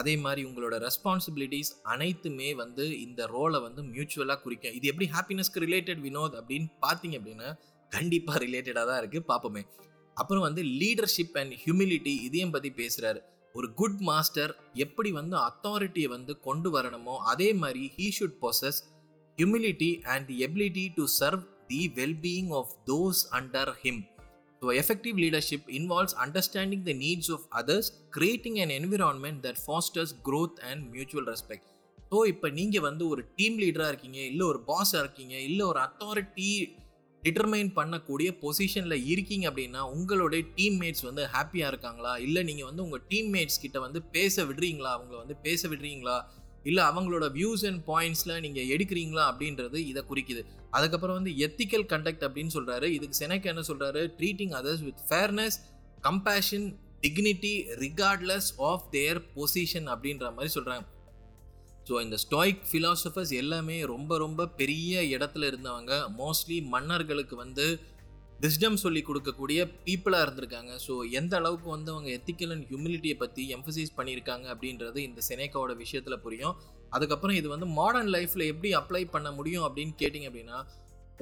அதே 0.00 0.14
மாதிரி 0.24 0.42
உங்களோட 0.48 0.74
ரெஸ்பான்சிபிலிட்டிஸ் 0.86 1.70
அனைத்துமே 1.92 2.48
வந்து 2.54 2.84
இந்த 3.06 3.20
ரோலை 3.34 3.58
வந்து 3.66 3.82
மியூச்சுவலாக 3.92 4.40
குறிக்கும். 4.42 4.74
இது 4.78 4.90
எப்படி 4.92 5.06
ஹாப்பினஸ்க்கு 5.14 5.62
ரிலேட்டட் 5.66 6.02
வினோத் 6.06 6.36
அப்படின்னு 6.40 6.68
பார்த்தீங்க 6.84 7.16
அப்படின்னா 7.20 7.48
கண்டிப்பாக 7.92 8.40
ரிலேட்டடாக 8.44 8.86
தான் 8.90 9.00
இருக்குது 9.02 9.26
பார்ப்போமே. 9.28 9.62
அப்புறம் 10.16 10.44
வந்து 10.44 10.62
லீடர்ஷிப் 10.80 11.36
அண்ட் 11.38 11.54
ஹியூமிலிட்டி 11.62 12.14
இதையும் 12.26 12.54
பற்றி 12.54 12.70
பேசுகிறாரு 12.78 13.20
ஒரு 13.54 13.68
குட் 13.74 14.00
மாஸ்டர் 14.02 14.52
எப்படி 14.78 15.10
வந்து 15.12 15.36
அத்தாரிட்டியை 15.42 16.08
வந்து 16.08 16.32
கொண்டு 16.40 16.70
வரணுமோ 16.76 17.14
அதே 17.26 17.48
மாதிரி 17.54 17.84
he 17.94 18.06
should 18.16 18.38
possess 18.42 18.80
humility 19.38 19.90
and 20.06 20.26
the 20.26 20.36
ability 20.42 20.84
to 20.96 21.04
serve 21.14 21.42
the 21.68 21.80
wellbeing 21.96 22.50
of 22.52 22.72
those 22.90 23.22
under 23.38 23.72
him 23.82 24.02
so 24.62 24.68
effective 24.74 25.16
leadership 25.24 25.66
involves 25.78 26.16
understanding 26.24 26.84
the 26.84 26.92
needs 27.00 27.30
of 27.30 27.46
others 27.52 27.88
creating 28.10 28.58
and 28.62 28.74
environment 28.76 29.40
that 29.46 29.60
fosters 29.64 30.14
growth 30.24 30.60
and 30.70 30.82
mutual 30.94 31.28
respect 31.32 31.68
so 32.12 32.18
இப்போ 32.26 32.48
நீங்கள் 32.50 32.84
வந்து 32.84 33.04
ஒரு 33.08 33.22
team 33.36 33.56
லீடராக 33.58 33.92
இருக்கீங்க 33.92 34.20
இல்லை 34.30 34.44
ஒரு 34.46 34.60
பாஸாக 34.68 35.02
இருக்கீங்க 35.04 35.34
இல்லை 35.42 35.64
ஒரு 35.66 35.80
அத்தாரிட்டி 35.80 36.50
டிட்டர்மைன் 37.26 37.70
பண்ணக்கூடிய 37.78 38.28
பொசிஷனில் 38.42 39.04
இருக்கீங்க 39.12 39.44
அப்படின்னா 39.50 39.80
உங்களுடைய 39.96 40.42
டீம்மேட்ஸ் 40.58 41.06
வந்து 41.08 41.22
ஹாப்பியாக 41.34 41.70
இருக்காங்களா? 41.72 42.12
இல்லை 42.26 42.42
நீங்கள் 42.42 42.68
வந்து 42.70 42.84
உங்கள் 42.86 43.04
டீம்மேட்ஸ் 43.12 43.62
கிட்ட 43.64 43.78
வந்து 43.86 44.02
பேச 44.16 44.44
விடுறீங்களா? 44.44 44.90
அவங்கள 44.96 45.16
வந்து 45.22 45.36
பேச 45.46 45.68
விடுறீங்களா? 45.68 46.16
இல்லை 46.70 46.82
அவங்களோட 46.84 47.24
வியூஸ் 47.38 47.64
அண்ட் 47.68 47.80
பாயிண்ட்ஸில் 47.90 48.40
நீங்கள் 48.44 48.68
எடுக்கிறீங்களா? 48.74 49.24
அப்படின்றது 49.32 49.78
இதை 49.90 50.02
குறிக்குது. 50.10 50.42
அதுக்கப்புறம் 50.70 51.18
வந்து 51.18 51.32
எத்திக்கல் 51.46 51.86
கண்டக்ட் 51.92 52.26
அப்படின்னு 52.26 52.54
சொல்கிறாரு 52.56 52.88
இதுக்கு 52.96 53.18
செனக்கு 53.20 53.50
என்ன 53.52 53.64
சொல்கிறாரு 53.70 54.02
treating 54.18 54.54
others 54.60 54.82
with 54.88 55.02
fairness 55.10 55.58
compassion 56.08 56.66
dignity 57.04 57.54
regardless 57.84 58.50
of 58.70 58.84
their 58.90 59.20
position 59.36 59.88
அப்படின்ற 59.94 60.34
மாதிரி 60.34 60.52
சொல்கிறாங்க 60.54 60.84
ஸோ 61.88 61.94
இந்த 62.04 62.16
ஸ்டாய்க் 62.22 62.62
ஃபிலாசபர்ஸ் 62.68 63.32
எல்லாமே 63.42 63.76
ரொம்ப 63.94 64.12
ரொம்ப 64.24 64.46
பெரிய 64.60 65.02
இடத்துல 65.16 65.48
இருந்தவங்க. 65.50 65.92
மோஸ்ட்லி 66.20 66.56
மன்னர்களுக்கு 66.74 67.36
வந்து 67.44 67.66
விஸ்டம் 68.44 68.78
சொல்லி 68.84 69.00
கொடுக்கக்கூடிய 69.08 69.58
பீப்புளாக 69.84 70.24
இருந்திருக்காங்க. 70.24 70.72
ஸோ 70.86 70.94
எந்த 71.18 71.32
அளவுக்கு 71.40 71.68
வந்து 71.74 71.90
அவங்க 71.92 72.08
எத்திக்கல் 72.16 72.52
அண்ட் 72.54 72.66
ஹியூமிலிட்டியை 72.70 73.16
பற்றி 73.22 73.42
எம்ஃபசைஸ் 73.56 73.92
பண்ணியிருக்காங்க 73.98 74.46
அப்படின்றது 74.54 74.98
இந்த 75.08 75.20
செனேக்காவோட 75.28 75.74
விஷயத்தில் 75.84 76.22
புரியும். 76.24 76.56
அதுக்கப்புறம் 76.96 77.38
இது 77.38 77.48
வந்து 77.54 77.68
மாடர்ன் 77.78 78.10
லைஃப்பில் 78.16 78.50
எப்படி 78.52 78.72
அப்ளை 78.80 79.02
பண்ண 79.14 79.30
முடியும் 79.38 79.64
அப்படின்னு 79.68 79.94
கேட்டிங்க 80.02 80.28
அப்படின்னா 80.30 80.58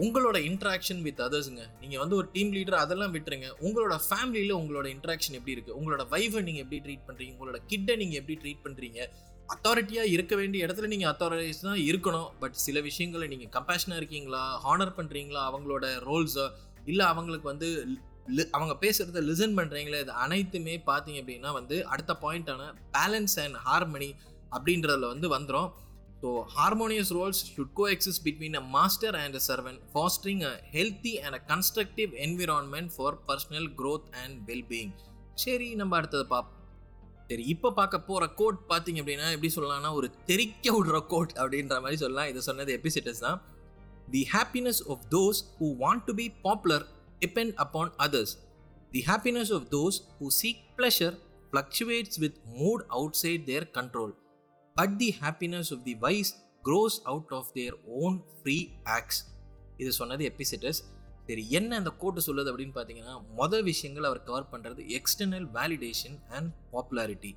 உங்களோட 0.05 0.37
இன்ட்ராக்ஷன் 0.48 1.03
வித் 1.07 1.22
அதர்ஸுங்க 1.27 1.64
நீங்கள் 1.83 2.00
வந்து 2.03 2.16
ஒரு 2.20 2.27
டீம் 2.35 2.50
லீடர் 2.57 2.79
அதெல்லாம் 2.85 3.12
விட்டுருங்க. 3.16 3.48
உங்களோட 3.66 3.96
ஃபேமிலியில் 4.07 4.55
உங்களோட 4.61 4.87
இன்ட்ராக்ஷன் 4.96 5.37
எப்படி 5.38 5.55
இருக்குது 5.57 5.77
உங்களோட 5.81 6.05
வைஃபை 6.14 6.42
நீங்கள் 6.48 6.64
எப்படி 6.64 6.81
ட்ரீட் 6.87 7.07
பண்ணுறீங்க 7.09 7.35
உங்களோட 7.37 7.61
கிட்டை 7.72 7.96
நீங்கள் 8.03 8.20
எப்படி 8.22 8.37
ட்ரீட் 8.42 8.64
பண்ணுறீங்க 8.66 9.00
அத்தாரிட்டியாக 9.49 10.13
இருக்க 10.15 10.35
வேண்டிய 10.37 10.67
இடத்துல 10.67 10.89
நீங்கள் 10.93 11.11
அத்தாரிட்டிஸ் 11.11 11.67
தான் 11.69 11.83
இருக்கணும். 11.89 12.29
பட் 12.41 12.57
சில 12.67 12.81
விஷயங்களை 12.81 13.27
நீங்கள் 13.29 13.53
கம்பேஷனாக 13.57 14.01
இருக்கீங்களா? 14.03 14.43
ஹானர் 14.65 14.97
பண்ணுறீங்களா 14.99 15.43
அவங்களோட 15.51 15.87
ரோல்ஸை 16.09 16.47
இல்லை 16.85 17.05
அவங்களுக்கு 17.07 17.49
வந்து 17.53 17.69
அவங்க 18.51 18.75
பேசுகிறத 18.83 19.21
லிசன் 19.21 19.57
பண்ணுறீங்களே 19.59 19.99
இது 20.01 20.13
அனைத்துமே 20.25 20.75
பார்த்தீங்க 20.87 21.19
அப்படின்னா 21.23 21.51
வந்து 21.53 21.77
அடுத்த 21.87 22.13
பாயிண்டான 22.23 22.69
பேலன்ஸ் 22.97 23.37
அண்ட் 23.45 23.59
ஹார்மனி 23.67 24.11
அப்படின்றதுல 24.53 25.09
வந்து 25.15 25.29
வந்துடும் 25.37 25.71
so 26.23 26.31
harmonious 26.57 27.13
roles 27.13 27.43
should 27.49 27.75
coexist 27.95 28.21
between 28.23 28.57
a 28.57 28.65
master 28.77 29.17
and 29.23 29.37
a 29.37 29.43
servant 29.49 29.79
fostering 29.93 30.43
a 30.43 30.55
healthy 30.77 31.15
and 31.25 31.37
a 31.41 31.43
constructive 31.53 32.13
environment 32.27 32.93
for 32.97 33.19
personal 33.29 33.69
growth 33.81 34.09
and 34.23 34.37
wellbeing 34.51 34.95
சரி 35.45 35.69
நம்ம 35.75 35.97
அடுத்தது 35.97 36.27
பார்ப்போம் 36.27 36.63
சரி 37.29 37.45
இப்போ 37.47 37.69
பார்க்க 37.73 37.99
போகிற 38.09 38.25
கோட் 38.41 38.59
பார்த்தீங்க 38.71 38.99
அப்படின்னா 39.03 39.29
எப்படி 39.35 39.51
சொல்லலாம்னா 39.57 39.91
ஒரு 39.93 40.09
தெரிக்க 40.31 40.67
விடுற 40.77 40.99
கோட் 41.07 41.33
அப்படின்ற 41.43 41.77
மாதிரி 41.81 41.99
சொல்லலாம். 42.03 42.29
இதை 42.29 42.41
சொன்னது 42.43 42.73
எபிசிட்டஸ் 42.79 43.23
தான். 43.27 43.39
The 44.15 44.23
happiness 44.33 44.81
of 44.93 45.05
those 45.11 45.39
who 45.59 45.69
want 45.85 46.05
to 46.05 46.15
be 46.15 46.27
popular 46.47 46.85
depend 47.21 47.55
upon 47.55 47.93
others 48.07 48.35
the 48.93 49.03
happiness 49.11 49.53
of 49.53 49.67
those 49.77 49.99
who 50.19 50.29
seek 50.41 50.61
pleasure 50.79 51.17
fluctuates 51.53 52.19
with 52.19 52.39
mood 52.61 52.85
outside 53.23 53.45
their 53.45 53.67
control 53.79 54.13
but 54.77 54.97
the 54.97 55.11
happiness 55.23 55.71
of 55.77 55.85
the 55.85 55.95
wise 56.07 56.33
grows 56.65 56.99
out 57.05 57.33
of 57.33 57.51
their 57.53 57.75
own 58.03 58.19
free 58.37 58.59
acts 58.99 59.21
இது 59.77 59.93
சொன்னது 59.93 60.25
எபிசிட்டஸ் 60.33 60.81
சரி 61.27 61.51
என்ன 61.51 61.77
அந்த 61.77 61.91
கோட்டு 61.91 62.21
சொல்லுது 62.27 62.51
அப்படின்னு 62.51 62.77
பார்த்தீங்கன்னா 62.77 63.23
மொதல் 63.37 63.63
விஷயங்கள் 63.63 64.05
அவர் 64.05 64.23
கவர் 64.23 64.51
பண்ணுறது 64.53 65.01
external 65.01 65.49
validation 65.55 66.19
and 66.29 66.51
popularity 66.73 67.37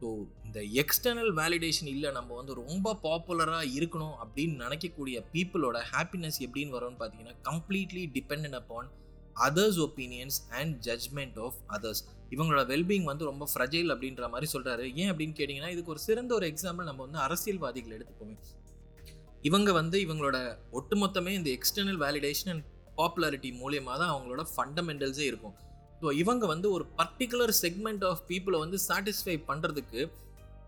so 0.00 0.26
இந்த 0.44 0.60
எக்ஸ்டர்னல் 0.74 1.32
வேலிடேஷன் 1.34 1.86
இல்லை 1.86 2.10
நம்ம 2.10 2.34
வந்து 2.34 2.54
ரொம்ப 2.54 2.94
பாப்புலராக 3.02 3.70
இருக்கணும் 3.74 4.16
அப்படின்னு 4.22 4.56
நினைக்கக்கூடிய 4.60 5.24
பீப்புளோட 5.32 5.80
ஹாப்பினஸ் 5.92 6.38
எப்படின்னு 6.40 6.76
வரும்னு 6.76 7.00
பார்த்தீங்கன்னா 7.00 7.36
completely 7.42 8.10
depend 8.12 8.54
upon 8.54 8.88
others 9.36 9.78
opinions 9.78 10.38
and 10.50 10.86
judgment 10.86 11.38
of 11.38 11.54
others 11.68 12.02
இவங்களோட 12.30 12.62
வெல்பீங் 12.66 13.02
வந்து 13.02 13.24
ரொம்ப 13.24 13.48
ஃப்ரஜைல் 13.54 13.90
அப்படின்ற 13.90 14.28
மாதிரி 14.28 14.50
சொல்கிறாரு 14.52 14.94
ஏன் 14.94 15.12
அப்படின்னு 15.12 15.34
கேட்டிங்கன்னா 15.36 15.70
இதுக்கு 15.70 15.90
ஒரு 15.90 15.98
சிறந்த 15.98 16.34
ஒரு 16.34 16.46
எக்ஸாம்பிள் 16.48 16.84
நம்ம 16.84 17.02
வந்து 17.02 17.18
அரசியல்வாதிகள் 17.18 17.96
எடுத்துப்போமே. 17.98 18.36
இவங்க 19.42 19.72
வந்து 19.72 19.98
இவங்களோட 19.98 20.58
ஒட்டுமொத்தமே 20.72 21.28
இந்த 21.28 21.50
எக்ஸ்டர்னல் 21.50 21.98
வேலிடேஷன் 21.98 22.50
அண்ட் 22.50 22.64
பாப்புலாரிட்டி 22.98 23.50
மூலியமாக 23.62 23.96
தான் 24.02 24.12
அவங்களோட 24.14 24.44
ஃபண்டமெண்டல்ஸே 24.54 25.26
இருக்கும். 25.30 25.56
ஸோ 26.02 26.08
இவங்க 26.22 26.44
வந்து 26.52 26.68
ஒரு 26.76 26.84
பர்டிகுலர் 27.00 27.52
செக்மெண்ட் 27.64 28.04
ஆஃப் 28.10 28.22
பீப்புளை 28.30 28.58
வந்து 28.64 28.78
சாட்டிஸ்ஃபை 28.88 29.36
பண்ணுறதுக்கு 29.50 30.02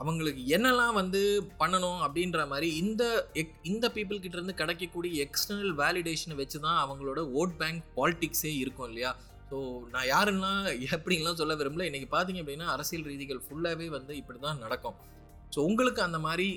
அவங்களுக்கு 0.02 0.42
என்னெல்லாம் 0.56 0.96
வந்து 0.98 1.20
பண்ணணும் 1.60 2.00
அப்படின்ற 2.06 2.40
மாதிரி 2.50 2.68
இந்த 2.80 3.02
எக் 3.40 3.54
இந்த 3.70 3.86
பீப்புள் 3.94 4.18
இருந்து 4.32 4.54
கிடைக்கக்கூடிய 4.60 5.12
எக்ஸ்டர்னல் 5.26 5.74
வேலிடேஷனை 5.80 6.36
வச்சு 6.40 6.58
தான் 6.66 6.80
அவங்களோட 6.82 7.20
ஓட் 7.40 7.54
பேங்க் 7.60 7.82
பாலிட்டிக்ஸே 7.98 8.52
இருக்கும் 8.62 8.88
இல்லையா? 8.90 9.12
ஸோ 9.50 9.58
நான் 9.94 10.08
யாருன்னா 10.14 10.52
எப்படின்லாம் 10.96 11.38
சொல்ல 11.40 11.54
விரும்பல. 11.60 11.86
இன்றைக்கி 11.90 12.08
பார்த்தீங்க 12.14 12.42
அப்படின்னா 12.42 12.68
அரசியல் 12.74 13.06
ரீதிகள் 13.10 13.40
ஃபுல்லாகவே 13.44 13.86
வந்து 13.96 14.12
இப்படி 14.22 14.40
தான் 14.46 14.62
நடக்கும். 14.64 14.96
ஸோ 15.54 15.58
உங்களுக்கு 15.70 16.02
அந்த 16.08 16.20
மாதிரி 16.26 16.48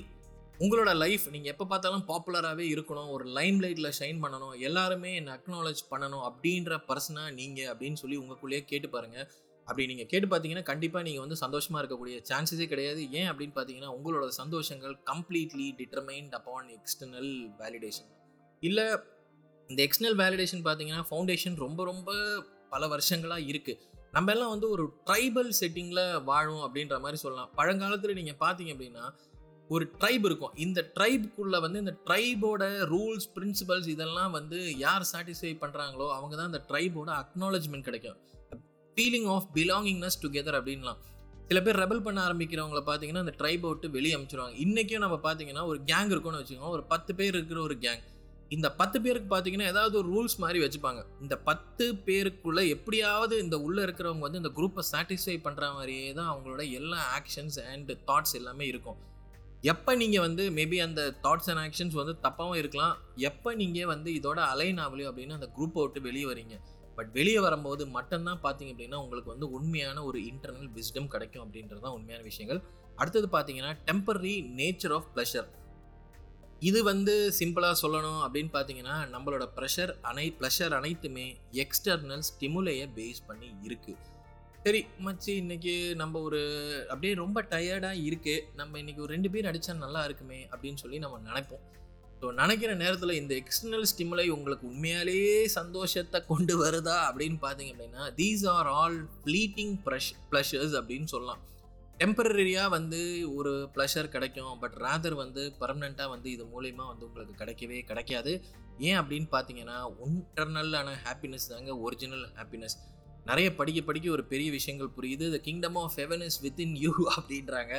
உங்களோட 0.60 0.90
லைஃப் 0.96 1.22
நீங்கள் 1.30 1.52
எப்போ 1.52 1.64
பார்த்தாலும் 1.64 2.02
பாப்புலராகவே 2.08 2.64
இருக்கணும் 2.72 3.10
ஒரு 3.10 3.24
லைம் 3.24 3.58
லைட்டில் 3.60 3.94
ஷைன் 3.98 4.18
பண்ணணும் 4.24 4.54
எல்லாருமே 4.58 5.14
என்னை 5.14 5.32
அக்னாலேஜ் 5.36 5.80
பண்ணணும் 5.90 6.24
அப்படின்ற 6.28 6.76
பர்சனாக 6.88 7.30
நீங்கள் 7.30 7.68
அப்படின்னு 7.72 7.92
சொல்லி 7.92 8.16
உங்களுக்குள்ளேயே 8.16 8.64
கேட்டு 8.64 8.88
பாருங்கள் 8.88 9.26
அப்படி 9.68 9.86
நீங்கள் 9.86 10.06
கேட்டு 10.06 10.26
பார்த்தீங்கன்னா 10.28 10.62
கண்டிப்பாக 10.62 11.04
நீங்கள் 11.04 11.20
வந்து 11.20 11.36
சந்தோஷமாக 11.36 11.80
இருக்கக்கூடிய 11.82 12.16
சான்சஸே 12.30 12.66
கிடையாது. 12.66 13.00
ஏன் 13.10 13.28
அப்படின்னு 13.30 13.54
பார்த்தீங்கன்னா 13.56 13.90
உங்களோட 13.96 14.26
சந்தோஷங்கள் 14.28 14.94
completely 15.10 15.68
determined 15.80 16.34
upon 16.38 16.68
external 16.68 17.30
validation 17.62 18.10
இல்லை 18.62 18.86
இந்த 19.70 19.80
எக்ஸ்டர்னல் 19.86 20.18
வேலிடேஷன் 20.22 20.64
பார்த்தீங்கன்னா 20.68 21.04
ஃபவுண்டேஷன் 21.10 21.56
ரொம்ப 21.56 21.84
ரொம்ப 21.84 22.10
பல 22.70 22.86
வருஷங்களாக 22.86 23.48
இருக்குது 23.52 23.80
நம்ம 24.12 24.32
எல்லாம் 24.32 24.50
வந்து 24.50 24.68
ஒரு 24.70 24.84
ட்ரைபல் 25.08 25.50
செட்டிங்கில் 25.60 26.04
வாழும் 26.24 26.62
அப்படின்ற 26.66 26.96
மாதிரி 27.00 27.18
சொல்லலாம். 27.24 27.50
பழங்காலத்தில் 27.58 28.18
நீங்கள் 28.20 28.40
பார்த்தீங்க 28.44 28.72
அப்படின்னா 28.74 29.04
ஒரு 29.74 29.84
ட்ரைப் 29.98 30.24
இருக்கும். 30.28 30.54
இந்த 30.64 30.80
ட்ரைபுக்குள்ளே 30.96 31.58
வந்து 31.64 31.78
இந்த 31.84 31.94
ட்ரைபோட 32.06 32.62
ரூல்ஸ் 32.92 33.26
பிரின்சிபல்ஸ் 33.36 33.88
இதெல்லாம் 33.94 34.32
வந்து 34.38 34.58
யார் 34.84 35.04
சாட்டிஸ்ஃபை 35.12 35.52
பண்ணுறாங்களோ 35.62 36.06
அவங்க 36.16 36.34
தான் 36.36 36.50
இந்த 36.52 36.62
ட்ரைபோட 36.70 37.10
அக்னாலஜ்மெண்ட் 37.22 37.86
கிடைக்கும். 37.88 38.18
ஃபீலிங் 38.96 39.28
ஆஃப் 39.34 39.46
பிலாங்கிங்னஸ் 39.56 40.18
டுகெதர் 40.22 40.58
அப்படின்லாம். 40.60 41.00
சில 41.48 41.60
பேர் 41.66 41.78
ரெபல் 41.82 42.02
பண்ண 42.06 42.18
ஆரம்பிக்கிறவங்கள 42.28 42.80
பார்த்தீங்கன்னா 42.88 43.22
அந்த 43.26 43.34
ட்ரைபை 43.40 43.68
விட்டு 43.70 43.88
வெளியே 43.96 44.14
அமைச்சிருவாங்க. 44.16 44.56
இன்றைக்கும் 44.64 45.04
நம்ம 45.04 45.16
பார்த்தீங்கன்னா 45.26 45.62
ஒரு 45.70 45.78
கேங் 45.90 46.10
இருக்கும்னு 46.14 46.40
வச்சுக்கோங்க. 46.40 46.74
ஒரு 46.78 46.84
பத்து 46.92 47.14
பேர் 47.20 47.34
இருக்கிற 47.38 47.60
ஒரு 47.68 47.76
கேங் 47.84 48.02
இந்த 48.56 48.68
பத்து 48.80 48.98
பேருக்கு 49.02 49.28
பார்த்தீங்கன்னா 49.32 49.66
ஏதாவது 49.72 49.94
ஒரு 50.00 50.08
ரூல்ஸ் 50.14 50.36
மாதிரி 50.44 50.58
வச்சுப்பாங்க. 50.64 51.00
இந்த 51.24 51.34
பத்து 51.48 51.84
பேருக்குள்ளே 52.06 52.62
எப்படியாவது 52.76 53.34
இந்த 53.44 53.56
உள்ளே 53.66 53.82
இருக்கிறவங்க 53.86 54.26
வந்து 54.26 54.42
இந்த 54.42 54.52
குரூப்பை 54.58 54.84
சாட்டிஸ்ஃபை 54.92 55.36
பண்ணுற 55.46 55.66
மாதிரியே 55.76 56.08
தான் 56.18 56.30
அவங்களோட 56.32 56.64
எல்லா 56.80 57.00
ஆக்ஷன்ஸ் 57.18 57.58
அண்ட் 57.72 57.92
தாட்ஸ் 58.08 58.36
எல்லாமே 58.40 58.66
இருக்கும். 58.72 58.98
எப்போ 59.68 59.92
நீங்கள் 60.00 60.22
வந்து 60.24 60.42
மேபி 60.56 60.76
அந்த 60.84 61.00
தாட்ஸ் 61.24 61.48
அண்ட் 61.52 61.62
ஆக்ஷன்ஸ் 61.62 61.96
வந்து 62.00 62.12
தப்பாகவும் 62.26 62.58
இருக்கலாம். 62.60 62.94
எப்போ 63.28 63.50
நீங்கள் 63.62 63.88
வந்து 63.90 64.10
இதோட 64.18 64.38
அலைன் 64.52 64.78
ஆகலையோ 64.84 65.08
அப்படின்னு 65.10 65.36
அந்த 65.38 65.48
குரூப்பை 65.56 65.80
விட்டு 65.82 66.00
வெளியே 66.06 66.26
வரீங்க. 66.30 66.54
பட் 66.98 67.10
வெளியே 67.16 67.40
வரும்போது 67.46 67.82
மட்டும்தான் 67.96 68.40
பார்த்தீங்க 68.44 68.72
அப்படின்னா 68.74 69.00
உங்களுக்கு 69.04 69.32
வந்து 69.34 69.48
உண்மையான 69.56 70.02
ஒரு 70.10 70.18
இன்டர்னல் 70.30 70.70
விஸ்டம் 70.76 71.10
கிடைக்கும் 71.14 71.42
அப்படின்றது 71.44 71.82
தான் 71.86 71.96
உண்மையான 71.98 72.24
விஷயங்கள். 72.30 72.60
அடுத்தது 73.02 73.28
பார்த்தீங்கன்னா 73.34 73.72
டெம்பரரி 73.88 74.34
நேச்சர் 74.60 74.94
ஆஃப் 74.98 75.10
ப்ளஷர் 75.16 75.48
இது 76.68 76.80
வந்து 76.90 77.12
சிம்பிளாக 77.40 77.76
சொல்லணும் 77.82 78.22
அப்படின்னு 78.24 78.50
பார்த்தீங்கன்னா 78.56 78.96
நம்மளோட 79.12 79.44
ப்ரெஷர் 79.58 79.92
அனை 80.10 80.26
ப்ளஷர் 80.38 80.74
அனைத்துமே 80.78 81.26
எக்ஸ்டர்னல் 81.64 82.24
ஸ்டிமுலையை 82.30 82.86
பேஸ் 82.98 83.22
பண்ணி 83.28 83.48
இருக்குது 83.68 83.98
சரி 84.64 84.80
மச்சி 85.04 85.32
இன்னைக்கு 85.42 85.74
நம்ம 86.00 86.20
ஒரு 86.26 86.40
அப்படியே 86.92 87.12
ரொம்ப 87.20 87.38
டயர்டாக 87.52 88.02
இருக்குது 88.06 88.42
நம்ம 88.58 88.78
இன்னைக்கு 88.80 89.02
ஒரு 89.04 89.12
ரெண்டு 89.14 89.28
பேர் 89.34 89.48
அடித்தா 89.50 89.74
நல்லா 89.84 90.00
இருக்குமே 90.08 90.40
அப்படின்னு 90.50 90.80
சொல்லி 90.82 90.98
நம்ம 91.04 91.20
நினைப்போம். 91.28 91.62
ஸோ 92.20 92.32
நினைக்கிற 92.40 92.72
நேரத்தில் 92.82 93.18
இந்த 93.20 93.32
எக்ஸ்டர்னல் 93.42 93.86
ஸ்டிமுலை 93.90 94.26
உங்களுக்கு 94.34 94.64
உண்மையாலேயே 94.72 95.38
சந்தோஷத்தை 95.56 96.20
கொண்டு 96.32 96.56
வருதா 96.62 96.96
அப்படின்னு 97.08 97.38
பார்த்தீங்க 97.46 97.72
அப்படின்னா 97.74 98.04
these 98.20 98.44
are 98.56 98.70
all 98.80 98.98
fleeting 99.26 99.74
plush 99.86 100.10
pleasures 100.32 100.76
அப்படின்னு 100.80 101.08
சொல்லலாம். 101.14 101.40
டெம்பரரியாக 102.02 102.74
வந்து 102.76 103.00
ஒரு 103.38 103.54
ப்ளஷர் 103.74 104.12
கிடைக்கும் 104.16 104.54
பட் 104.62 104.78
ரேதர் 104.84 105.16
வந்து 105.24 105.42
பர்மனெண்ட்டாக 105.62 106.14
வந்து 106.14 106.28
இது 106.36 106.44
மூலயமா 106.54 106.84
வந்து 106.92 107.06
உங்களுக்கு 107.08 107.34
கிடைக்கவே 107.42 107.80
கிடைக்காது. 107.90 108.32
ஏன் 108.88 109.00
அப்படின்னு 109.00 109.28
பார்த்தீங்கன்னா 109.36 109.78
இன்டர்னலான 110.06 110.96
ஹாப்பினஸ் 111.06 111.50
தாங்க 111.54 111.72
ஒரிஜினல் 111.86 112.26
ஹாப்பினஸ் 112.38 112.78
நிறைய 113.28 113.48
படிக்க 113.58 113.80
படிக்க 113.88 114.06
ஒரு 114.10 114.24
பெரிய 114.32 114.48
விஷயங்கள் 114.58 114.90
புரியுது. 114.98 115.26
The 115.34 115.38
kingdom 115.46 115.78
of 115.82 115.96
heaven 116.00 116.22
is 116.28 116.38
within 116.44 116.74
you 116.84 116.92
அப்படின்றாங்க. 117.16 117.74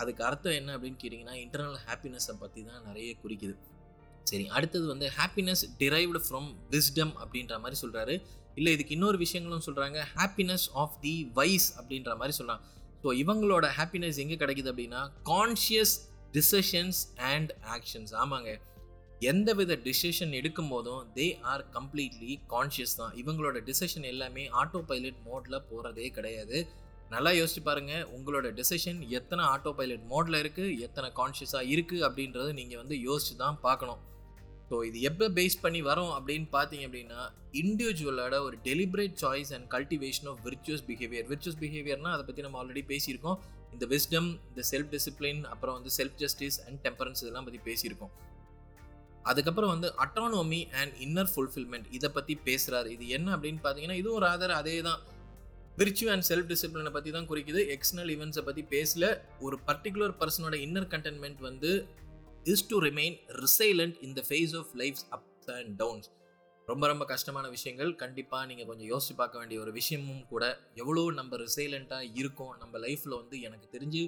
அதுக்கு 0.00 0.22
அர்த்தம் 0.28 0.56
என்ன 0.60 0.70
அப்படின்னு 0.76 0.98
கேட்டிங்கன்னா 1.02 1.34
இன்டர்னல் 1.44 1.78
ஹாப்பினஸை 1.88 2.34
பற்றி 2.42 2.60
தான் 2.64 2.82
நிறைய 2.88 3.10
குறிக்குது. 3.22 3.54
சரி 4.30 4.44
அடுத்தது 4.56 4.86
வந்து 4.92 5.06
ஹாப்பினஸ் 5.18 5.62
டிரைவ்டு 5.80 6.20
ஃப்ரம் 6.26 6.48
விஸ்டம் 6.74 7.12
அப்படின்ற 7.22 7.54
மாதிரி 7.64 7.76
சொல்கிறாரு 7.82 8.14
இல்லை 8.58 8.70
இதுக்கு 8.76 8.94
இன்னொரு 8.96 9.18
விஷயங்களும் 9.18 9.64
சொல்கிறாங்க 9.66 9.98
ஹாப்பினஸ் 10.16 10.66
ஆஃப் 10.82 10.96
தி 11.04 11.14
வைஸ் 11.38 11.68
அப்படின்ற 11.80 12.12
மாதிரி 12.20 12.34
சொல்கிறாங்க 12.38 12.64
ஸோ 13.02 13.12
இவங்களோட 13.22 13.66
ஹாப்பினஸ் 13.78 14.18
எங்கே 14.24 14.36
கிடைக்குது 14.42 14.70
அப்படின்னா 14.72 15.02
கான்ஷியஸ் 15.32 15.94
டிசிஷன்ஸ் 16.36 17.00
அண்ட் 17.32 17.50
ஆக்ஷன்ஸ் 17.74 18.14
ஆமாங்க. 18.22 18.50
எந்த 19.30 19.50
வித 19.58 19.74
டிசிஷன் 19.84 20.32
எடுக்கும் 20.38 20.72
போதும் 20.72 21.04
தே 21.16 21.26
ஆர் 21.50 21.62
கம்ப்ளீட்லி 21.76 22.32
கான்ஷியஸ் 22.54 22.96
தான். 23.00 23.12
இவங்களோட 23.20 23.58
டிசிஷன் 23.68 24.08
எல்லாமே 24.10 24.44
ஆட்டோ 24.62 24.80
பைலட் 24.90 25.20
மோடில் 25.28 25.64
போகிறதே 25.70 26.08
கிடையாது. 26.16 26.58
நல்லா 27.14 27.30
யோசிச்சு 27.38 27.62
பாருங்க 27.68 27.94
உங்களோட 28.16 28.46
டிசிஷன் 28.58 29.00
எத்தனை 29.18 29.42
ஆட்டோ 29.52 29.72
பைலட் 29.78 30.04
மோடில் 30.12 30.40
இருக்குது 30.42 30.76
எத்தனை 30.86 31.08
கான்ஷியஸாக 31.20 31.70
இருக்குது 31.74 32.04
அப்படின்றது 32.08 32.52
நீங்கள் 32.60 32.80
வந்து 32.82 32.98
யோசிச்சு 33.08 33.36
தான் 33.44 33.58
பார்க்கணும். 33.66 34.02
ஸோ 34.70 34.76
இது 34.88 34.98
எப்போ 35.10 35.26
பேஸ் 35.38 35.56
பண்ணி 35.64 35.80
வரோம் 35.88 36.12
அப்படின்னு 36.18 36.48
பார்த்தீங்க 36.54 36.86
அப்படின்னா 36.88 37.20
இண்டிவிஜுவலோட 37.62 38.36
ஒரு 38.46 38.56
deliberate 38.68 39.18
choice 39.24 39.52
and 39.56 39.68
cultivation 39.74 40.28
of 40.30 40.40
virtuous 40.46 40.86
behaviour 40.88 41.28
virtuous 41.32 41.60
பிஹேவியர்னா 41.64 42.12
அதை 42.16 42.24
பற்றி 42.28 42.46
நம்ம 42.46 42.58
ஆல்ரெடி 42.62 42.84
பேசியிருக்கோம். 42.92 43.38
இந்த 43.74 43.86
விஸ்டம் 43.92 44.30
இந்த 44.50 44.62
செல்ஃப் 44.72 44.92
டிசிப்ளின் 44.94 45.42
அப்புறம் 45.52 45.76
வந்து 45.78 45.92
செல்ஃப் 45.98 46.18
ஜஸ்டிஸ் 46.24 46.58
அண்ட் 46.66 46.80
டெம்பரன்ஸ் 46.86 47.22
இதெல்லாம் 47.24 47.46
பற்றி 47.48 47.62
பேசியிருக்கோம். 47.68 48.14
அதுக்கப்புறம் 49.30 49.72
வந்து 49.74 49.88
அட்டானோமி 50.04 50.60
அண்ட் 50.80 50.94
இன்னர் 51.06 51.30
ஃபுல்ஃபில்மெண்ட் 51.32 51.86
இதை 51.96 52.08
பற்றி 52.16 52.34
பேசுகிறாரு 52.48 52.88
இது 52.96 53.04
என்ன 53.16 53.28
அப்படின்னு 53.36 53.60
பார்த்தீங்கன்னா 53.64 53.98
இதுவும் 54.02 54.24
ராதர் 54.26 54.54
அதே 54.60 54.74
தான் 54.88 55.00
விர்ச்சு 55.80 56.04
அண்ட் 56.12 56.26
செல்ஃப் 56.30 56.50
டிசிப்ளினை 56.50 56.92
பற்றி 56.96 57.10
தான் 57.16 57.28
குறிக்குது. 57.30 57.62
எக்ஸ்டர்னல் 57.74 58.10
ஈவெண்ட்ஸை 58.14 58.44
பற்றி 58.48 58.62
பேசல. 58.74 59.04
ஒரு 59.46 59.56
பர்டிகுலர் 59.68 60.14
பர்சனோட 60.20 60.56
இன்னர் 60.66 60.88
கண்டென்மெண்ட் 60.94 61.40
வந்து 61.48 61.70
is 62.52 62.66
to 62.70 62.76
remain 62.86 63.16
resilient 63.44 63.96
in 64.06 64.14
the 64.18 64.22
face 64.28 64.54
of 64.60 64.70
life's 64.82 65.06
ups 65.16 65.50
and 65.58 65.74
downs 65.82 66.08
ரொம்ப 66.68 66.84
ரொம்ப 66.90 67.04
கஷ்டமான 67.10 67.46
விஷயங்கள். 67.56 67.90
கண்டிப்பாக 68.02 68.46
நீங்கள் 68.50 68.68
கொஞ்சம் 68.70 68.88
யோசிச்சு 68.92 69.14
பார்க்க 69.20 69.40
வேண்டிய 69.40 69.58
ஒரு 69.64 69.72
விஷயமும் 69.80 70.22
கூட 70.32 70.44
எவ்வளோ 70.82 71.02
நம்ம 71.18 71.36
ரிசைலண்ட்டாக 71.44 72.08
இருக்கோம். 72.20 72.54
நம்ம 72.62 72.78
லைஃப்பில் 72.86 73.18
வந்து 73.20 73.36
எனக்கு 73.48 73.68
தெரிஞ்சு 73.74 74.02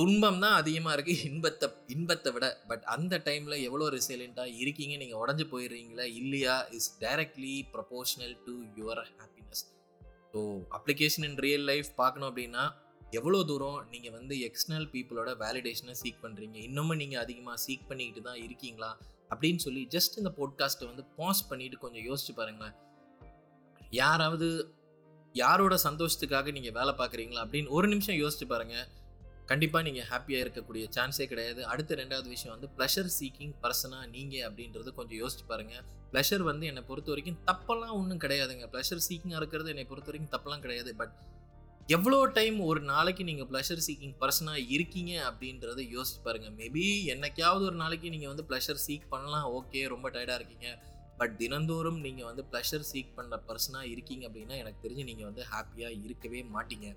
துன்பம் 0.00 0.38
தான் 0.42 0.58
அதிகமாக 0.60 0.94
இருக்குது 0.96 1.24
இன்பத்தை 1.30 1.66
இன்பத்தை 1.94 2.30
விட. 2.34 2.46
பட் 2.68 2.84
அந்த 2.94 3.14
டைமில் 3.26 3.56
எவ்வளோ 3.68 3.86
ரிசைலண்ட்டாக 3.96 4.54
இருக்கீங்க? 4.62 4.94
நீங்கள் 5.02 5.20
உடஞ்சி 5.22 5.44
போயிடுறீங்களா? 5.52 6.04
இல்லையா? 6.20 6.54
Is 6.76 6.90
directly 7.02 7.54
proportional 7.74 8.36
to 8.46 8.54
your 8.78 9.02
happiness 9.18 9.62
so 10.32 10.40
application 10.78 11.24
in 11.28 11.38
real 11.46 11.66
life 11.70 11.90
பார்க்கணும் 12.00 12.28
அப்படின்னா 12.30 12.64
எவ்வளோ 13.18 13.38
தூரம் 13.50 13.78
நீங்கள் 13.92 14.14
வந்து 14.18 14.34
எக்ஸ்டர்னல் 14.48 14.88
பீப்புளோட 14.92 15.30
வேலிடேஷனை 15.42 15.94
சீக் 16.02 16.20
பண்ணுறீங்க 16.24 16.56
இன்னமும் 16.68 17.00
நீங்கள் 17.02 17.22
அதிகமாக 17.24 17.58
சீக் 17.64 17.88
பண்ணிக்கிட்டு 17.88 18.22
தான் 18.28 18.40
இருக்கீங்களா? 18.46 18.90
அப்படின்னு 19.32 19.62
சொல்லி 19.64 19.82
ஜஸ்ட் 19.94 20.18
இந்த 20.20 20.32
போட்காஸ்ட்டை 20.38 20.88
வந்து 20.90 21.04
பாஸ் 21.18 21.42
பண்ணிவிட்டு 21.50 21.82
கொஞ்சம் 21.84 22.06
யோசிச்சு 22.08 22.34
பாருங்களேன். 22.38 22.76
யாராவது 24.02 24.48
யாரோட 25.34 25.74
சந்தோஷத்துக்காக 25.88 26.52
நீங்கள் 26.58 26.76
வேலை 26.78 26.94
பார்க்குறீங்களா? 27.00 27.42
அப்படின்னு 27.46 27.74
ஒரு 27.78 27.88
நிமிஷம் 27.94 28.20
யோசிச்சு 28.22 28.48
பாருங்கள் 28.54 28.86
கண்டிப்பாக 29.50 29.84
நீங்கள் 29.86 30.06
ஹாப்பியாக 30.10 30.44
இருக்கக்கூடிய 30.44 30.84
சான்ஸே 30.96 31.26
கிடையாது. 31.30 31.60
அடுத்த 31.72 31.96
ரெண்டாவது 32.00 32.28
விஷயம் 32.34 32.54
வந்து 32.56 32.68
ப்ளஷர் 32.76 33.10
சீக்கிங் 33.18 33.54
பர்சனாக 33.62 34.04
நீங்கள் 34.14 34.44
அப்படின்றது 34.48 34.90
கொஞ்சம் 34.98 35.18
யோசிச்சு 35.22 35.44
பாருங்கள் 35.52 35.84
ப்ளஷர் 36.12 36.44
வந்து 36.50 36.64
என்னை 36.70 36.82
பொறுத்த 36.90 37.10
வரைக்கும் 37.12 37.40
தப்பெல்லாம் 37.50 37.96
ஒன்றும் 38.00 38.22
கிடையாதுங்க. 38.24 38.66
ப்ளஷர் 38.74 39.02
சீக்கிங்காக 39.08 39.40
இருக்கிறது 39.42 39.72
என்னை 39.74 39.84
பொறுத்த 39.90 40.10
வரைக்கும் 40.10 40.32
தப்பெல்லாம் 40.34 40.62
கிடையாது. 40.66 40.92
பட் 41.00 41.14
எவ்வளோ 41.96 42.18
டைம் 42.38 42.56
ஒரு 42.70 42.80
நாளைக்கு 42.92 43.22
நீங்கள் 43.28 43.48
ப்ளஷர் 43.50 43.84
சீக்கிங் 43.86 44.14
பர்சனாக 44.22 44.66
இருக்கீங்க 44.74 45.12
அப்படின்றத 45.28 45.80
யோசிச்சு 45.96 46.20
பாருங்கள் 46.26 46.54
மேபி 46.60 46.84
என்னைக்காவது 47.14 47.64
ஒரு 47.70 47.76
நாளைக்கு 47.82 48.14
நீங்கள் 48.14 48.30
வந்து 48.32 48.46
ப்ளஷர் 48.50 48.82
சீக் 48.86 49.10
பண்ணலாம். 49.14 49.46
ஓகே 49.58 49.80
ரொம்ப 49.94 50.06
டயர்டாக 50.16 50.40
இருக்கீங்க. 50.40 50.68
பட் 51.20 51.34
தினந்தோறும் 51.40 52.00
நீங்கள் 52.06 52.28
வந்து 52.30 52.42
ப்ளஷர் 52.50 52.84
சீக் 52.90 53.16
பண்ணுற 53.16 53.38
பர்சனாக 53.48 53.90
இருக்கீங்க 53.94 54.24
அப்படின்னா 54.28 54.56
எனக்கு 54.62 54.82
தெரிஞ்சு 54.84 55.04
நீங்கள் 55.10 55.28
வந்து 55.30 55.42
ஹாப்பியாக 55.52 55.98
இருக்கவே 56.06 56.42
மாட்டீங்க. 56.56 56.88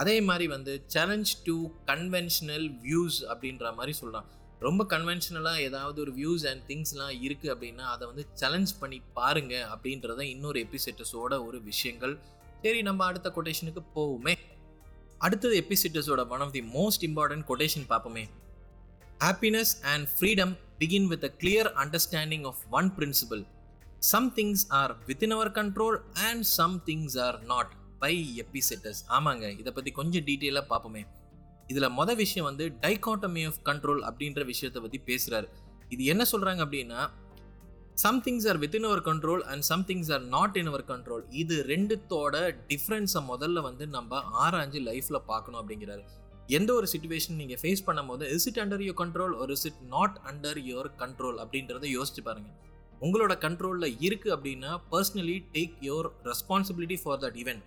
அதே 0.00 0.16
மாதிரி 0.28 0.46
வந்து 0.54 0.72
சேலஞ்ச் 0.94 1.30
டு 1.46 1.54
கன்வென்ஷனல் 1.86 2.66
வியூஸ் 2.84 3.18
அப்படின்ற 3.32 3.74
மாதிரி 3.78 3.92
சொல்லலாம் 4.00 4.28
ரொம்ப 4.66 4.82
கன்வென்ஷனலாக 4.92 5.64
ஏதாவது 5.68 5.98
ஒரு 6.04 6.12
வியூஸ் 6.18 6.44
அண்ட் 6.50 6.62
திங்ஸ்லாம் 6.70 7.14
இருக்குது 7.26 7.52
அப்படின்னா 7.54 7.84
அதை 7.94 8.04
வந்து 8.10 8.24
சேலஞ்ச் 8.40 8.72
பண்ணி 8.80 8.98
பாருங்க 9.18 9.54
அப்படின்றத 9.74 10.20
இன்னொரு 10.34 10.58
எபிசெட்டஸோட 10.66 11.32
ஒரு 11.46 11.58
விஷயங்கள். 11.70 12.14
சரி 12.62 12.80
நம்ம 12.88 13.04
அடுத்த 13.04 13.28
கொட்டேஷனுக்கு 13.36 13.82
போவோமே. 13.94 14.34
அடுத்தது 15.18 15.54
எபிசிட்டஸோட 15.60 16.22
one 16.34 16.44
of 16.46 16.54
the 16.56 16.62
most 16.76 17.06
important 17.08 17.46
quotation 17.50 17.86
பார்ப்போமே. 17.92 18.24
Happiness 19.24 19.72
and 19.92 20.06
freedom 20.14 20.54
begin 20.82 21.08
with 21.12 21.26
a 21.28 21.32
clear 21.42 21.70
understanding 21.82 22.46
of 22.50 22.62
one 22.78 22.90
principle 22.98 23.44
some 24.12 24.30
things 24.36 24.64
are 24.80 24.94
within 25.08 25.34
our 25.36 25.52
control 25.60 25.98
and 26.28 26.46
some 26.58 26.76
things 26.86 27.18
are 27.26 27.38
not 27.52 27.72
by 28.02 28.14
Epictetus. 28.42 29.00
ஆமாங்க 29.16 29.46
இதை 29.62 29.72
பற்றி 29.78 29.92
கொஞ்சம் 30.00 30.26
டீட்டெயிலாக 30.28 30.66
பார்ப்போமே. 30.72 31.02
இதில் 31.72 31.94
மொதல் 31.98 32.20
விஷயம் 32.22 32.48
வந்து 32.50 32.64
டைகாட்டமி 32.84 33.42
ஆஃப் 33.48 33.58
கண்ட்ரோல் 33.68 34.00
அப்படின்ற 34.08 34.44
விஷயத்தை 34.52 34.80
பற்றி 34.84 35.00
பேசுகிறாரு 35.10 35.48
இது 35.94 36.02
என்ன 36.12 36.22
சொல்கிறாங்க 36.32 36.60
அப்படின்னா 36.66 37.00
some things 38.04 38.46
are 38.50 38.58
within 38.62 38.86
our 38.88 39.02
control 39.08 39.42
and 39.52 39.64
some things 39.70 40.10
are 40.14 40.24
not 40.34 40.56
in 40.60 40.70
our 40.72 40.84
control 40.90 41.24
இது 41.42 41.56
ரெண்டுத்தோட 41.72 42.36
டிஃப்ரென்ஸை 42.70 43.22
முதல்ல 43.32 43.60
வந்து 43.68 43.86
நம்ம 43.96 44.20
ஆராய்ஞ்சு 44.44 44.80
லைஃப்பில் 44.88 45.26
பார்க்கணும் 45.30 45.60
அப்படிங்கிறாரு. 45.60 46.04
எந்த 46.58 46.70
ஒரு 46.78 46.86
சுச்சுவேஷன் 46.92 47.40
நீங்கள் 47.40 47.60
ஃபேஸ் 47.62 47.82
பண்ணும்போது 47.88 48.24
is 48.36 48.46
it 48.50 48.60
under 48.62 48.84
your 48.86 49.00
control 49.02 49.34
or 49.42 49.54
is 49.58 49.66
it 49.70 49.82
not 49.94 50.16
under 50.30 50.60
your 50.70 50.90
control 51.02 51.38
அப்படின்றத 51.44 51.90
யோசிச்சு 51.96 52.24
பாருங்கள் 52.28 52.56
உங்களோட 53.06 53.34
கண்ட்ரோலில் 53.44 53.98
இருக்குது 54.06 54.34
அப்படின்னா 54.36 54.72
personally 54.94 55.36
take 55.56 55.76
your 55.88 56.08
responsibility 56.30 56.98
for 57.02 57.20
that 57.24 57.38
event 57.42 57.64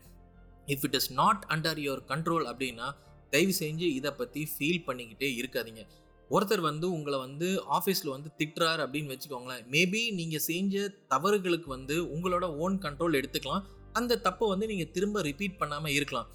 if 0.68 0.86
it 0.88 0.98
is 1.00 1.12
not 1.12 1.44
under 1.56 1.82
your 1.86 2.04
control 2.12 2.48
அப்படின்னா 2.52 2.88
தயவு 3.34 3.54
செஞ்சு 3.60 3.88
இதை 4.00 4.12
பற்றி 4.12 4.42
ஃபீல் 4.54 4.84
பண்ணிக்கிட்டே 4.88 5.30
இருக்காதீங்க. 5.42 5.84
ஒருத்தர் 6.30 6.64
வந்து 6.70 6.86
உங்களை 6.92 7.18
வந்து 7.20 7.48
ஆஃபீஸில் 7.78 8.14
வந்து 8.16 8.30
திட்டுறாரு 8.40 8.82
அப்படின்னு 8.86 9.12
வச்சுக்கோங்களேன். 9.14 9.64
மேபி 9.74 10.02
நீங்கள் 10.20 10.44
செஞ்ச 10.50 10.86
தவறுகளுக்கு 11.14 11.70
வந்து 11.78 11.98
உங்களோட 12.16 12.46
ஓன் 12.66 12.78
கண்ட்ரோல் 12.86 13.18
எடுத்துக்கலாம். 13.20 13.66
அந்த 14.00 14.20
தப்பை 14.28 14.48
வந்து 14.54 14.68
நீங்கள் 14.72 14.92
திரும்ப 14.92 15.22
ரிப்பீட் 15.22 15.60
பண்ணாமல் 15.62 15.92
இருக்கலாம். 15.92 16.30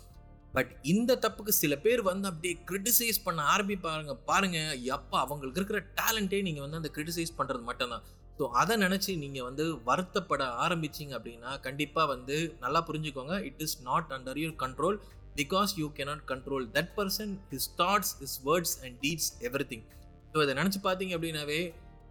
பட் 0.53 0.71
இந்த 0.83 1.19
தப்புக்கு 1.25 1.53
சில 1.63 1.77
பேர் 1.77 2.03
வந்து 2.03 2.29
அப்படியே 2.31 2.55
கிரிட்டிசைஸ் 2.69 3.19
பண்ண 3.25 3.41
ஆரம்பிப்பாருங்க. 3.55 4.13
பாருங்க 4.31 4.59
எப்போ 4.97 5.17
அவங்களுக்கு 5.19 5.61
இருக்கிற 5.61 5.81
டேலண்ட்டே 6.01 6.41
நீங்கள் 6.47 6.65
வந்து 6.67 6.81
அந்த 6.81 6.91
கிரிட்டிசைஸ் 6.97 7.37
பண்ணுறது 7.39 7.65
மட்டும்தான். 7.71 8.05
ஸோ 8.39 8.47
அதை 8.61 8.75
நினச்சி 8.85 9.13
நீங்கள் 9.25 9.47
வந்து 9.49 9.65
வருத்தப்பட 9.89 10.43
ஆரம்பிச்சிங்க 10.65 11.15
அப்படின்னா 11.19 11.53
கண்டிப்பாக 11.67 12.07
வந்து 12.15 12.37
நல்லா 12.65 12.81
புரிஞ்சுக்கோங்க. 12.89 13.37
It 13.49 13.63
is 13.67 13.77
not 13.89 14.13
under 14.17 14.41
your 14.43 14.57
control 14.65 14.99
because 15.41 15.73
you 15.81 15.87
cannot 15.99 16.23
control 16.33 16.65
that 16.77 16.93
person 16.99 17.33
his 17.53 17.69
thoughts 17.81 18.13
his 18.23 18.39
words 18.49 18.77
and 18.85 18.97
deeds 19.05 19.31
everything 19.73 19.85
so 20.33 20.39
இதை 20.45 20.55
நினச்சி 20.61 20.81
பார்த்தீங்க 20.87 21.13
அப்படின்னாவே 21.19 21.61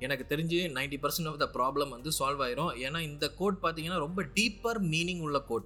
எனக்கு 0.05 0.25
தெரிஞ்சு 0.31 0.59
ninety 0.77 0.97
percent 1.03 1.29
of 1.31 1.39
the 1.43 1.47
problem 1.57 1.91
வந்து 1.95 2.09
சால்வ் 2.17 2.41
ஆயிரும். 2.45 2.71
ஏன்னா 2.85 2.99
இந்த 3.09 3.25
கோட் 3.39 3.57
பார்த்தீங்கன்னா 3.63 3.99
ரொம்ப 4.05 4.23
டீப்பர் 4.37 4.79
மீனிங் 4.93 5.23
உள்ள 5.27 5.39
quote 5.51 5.65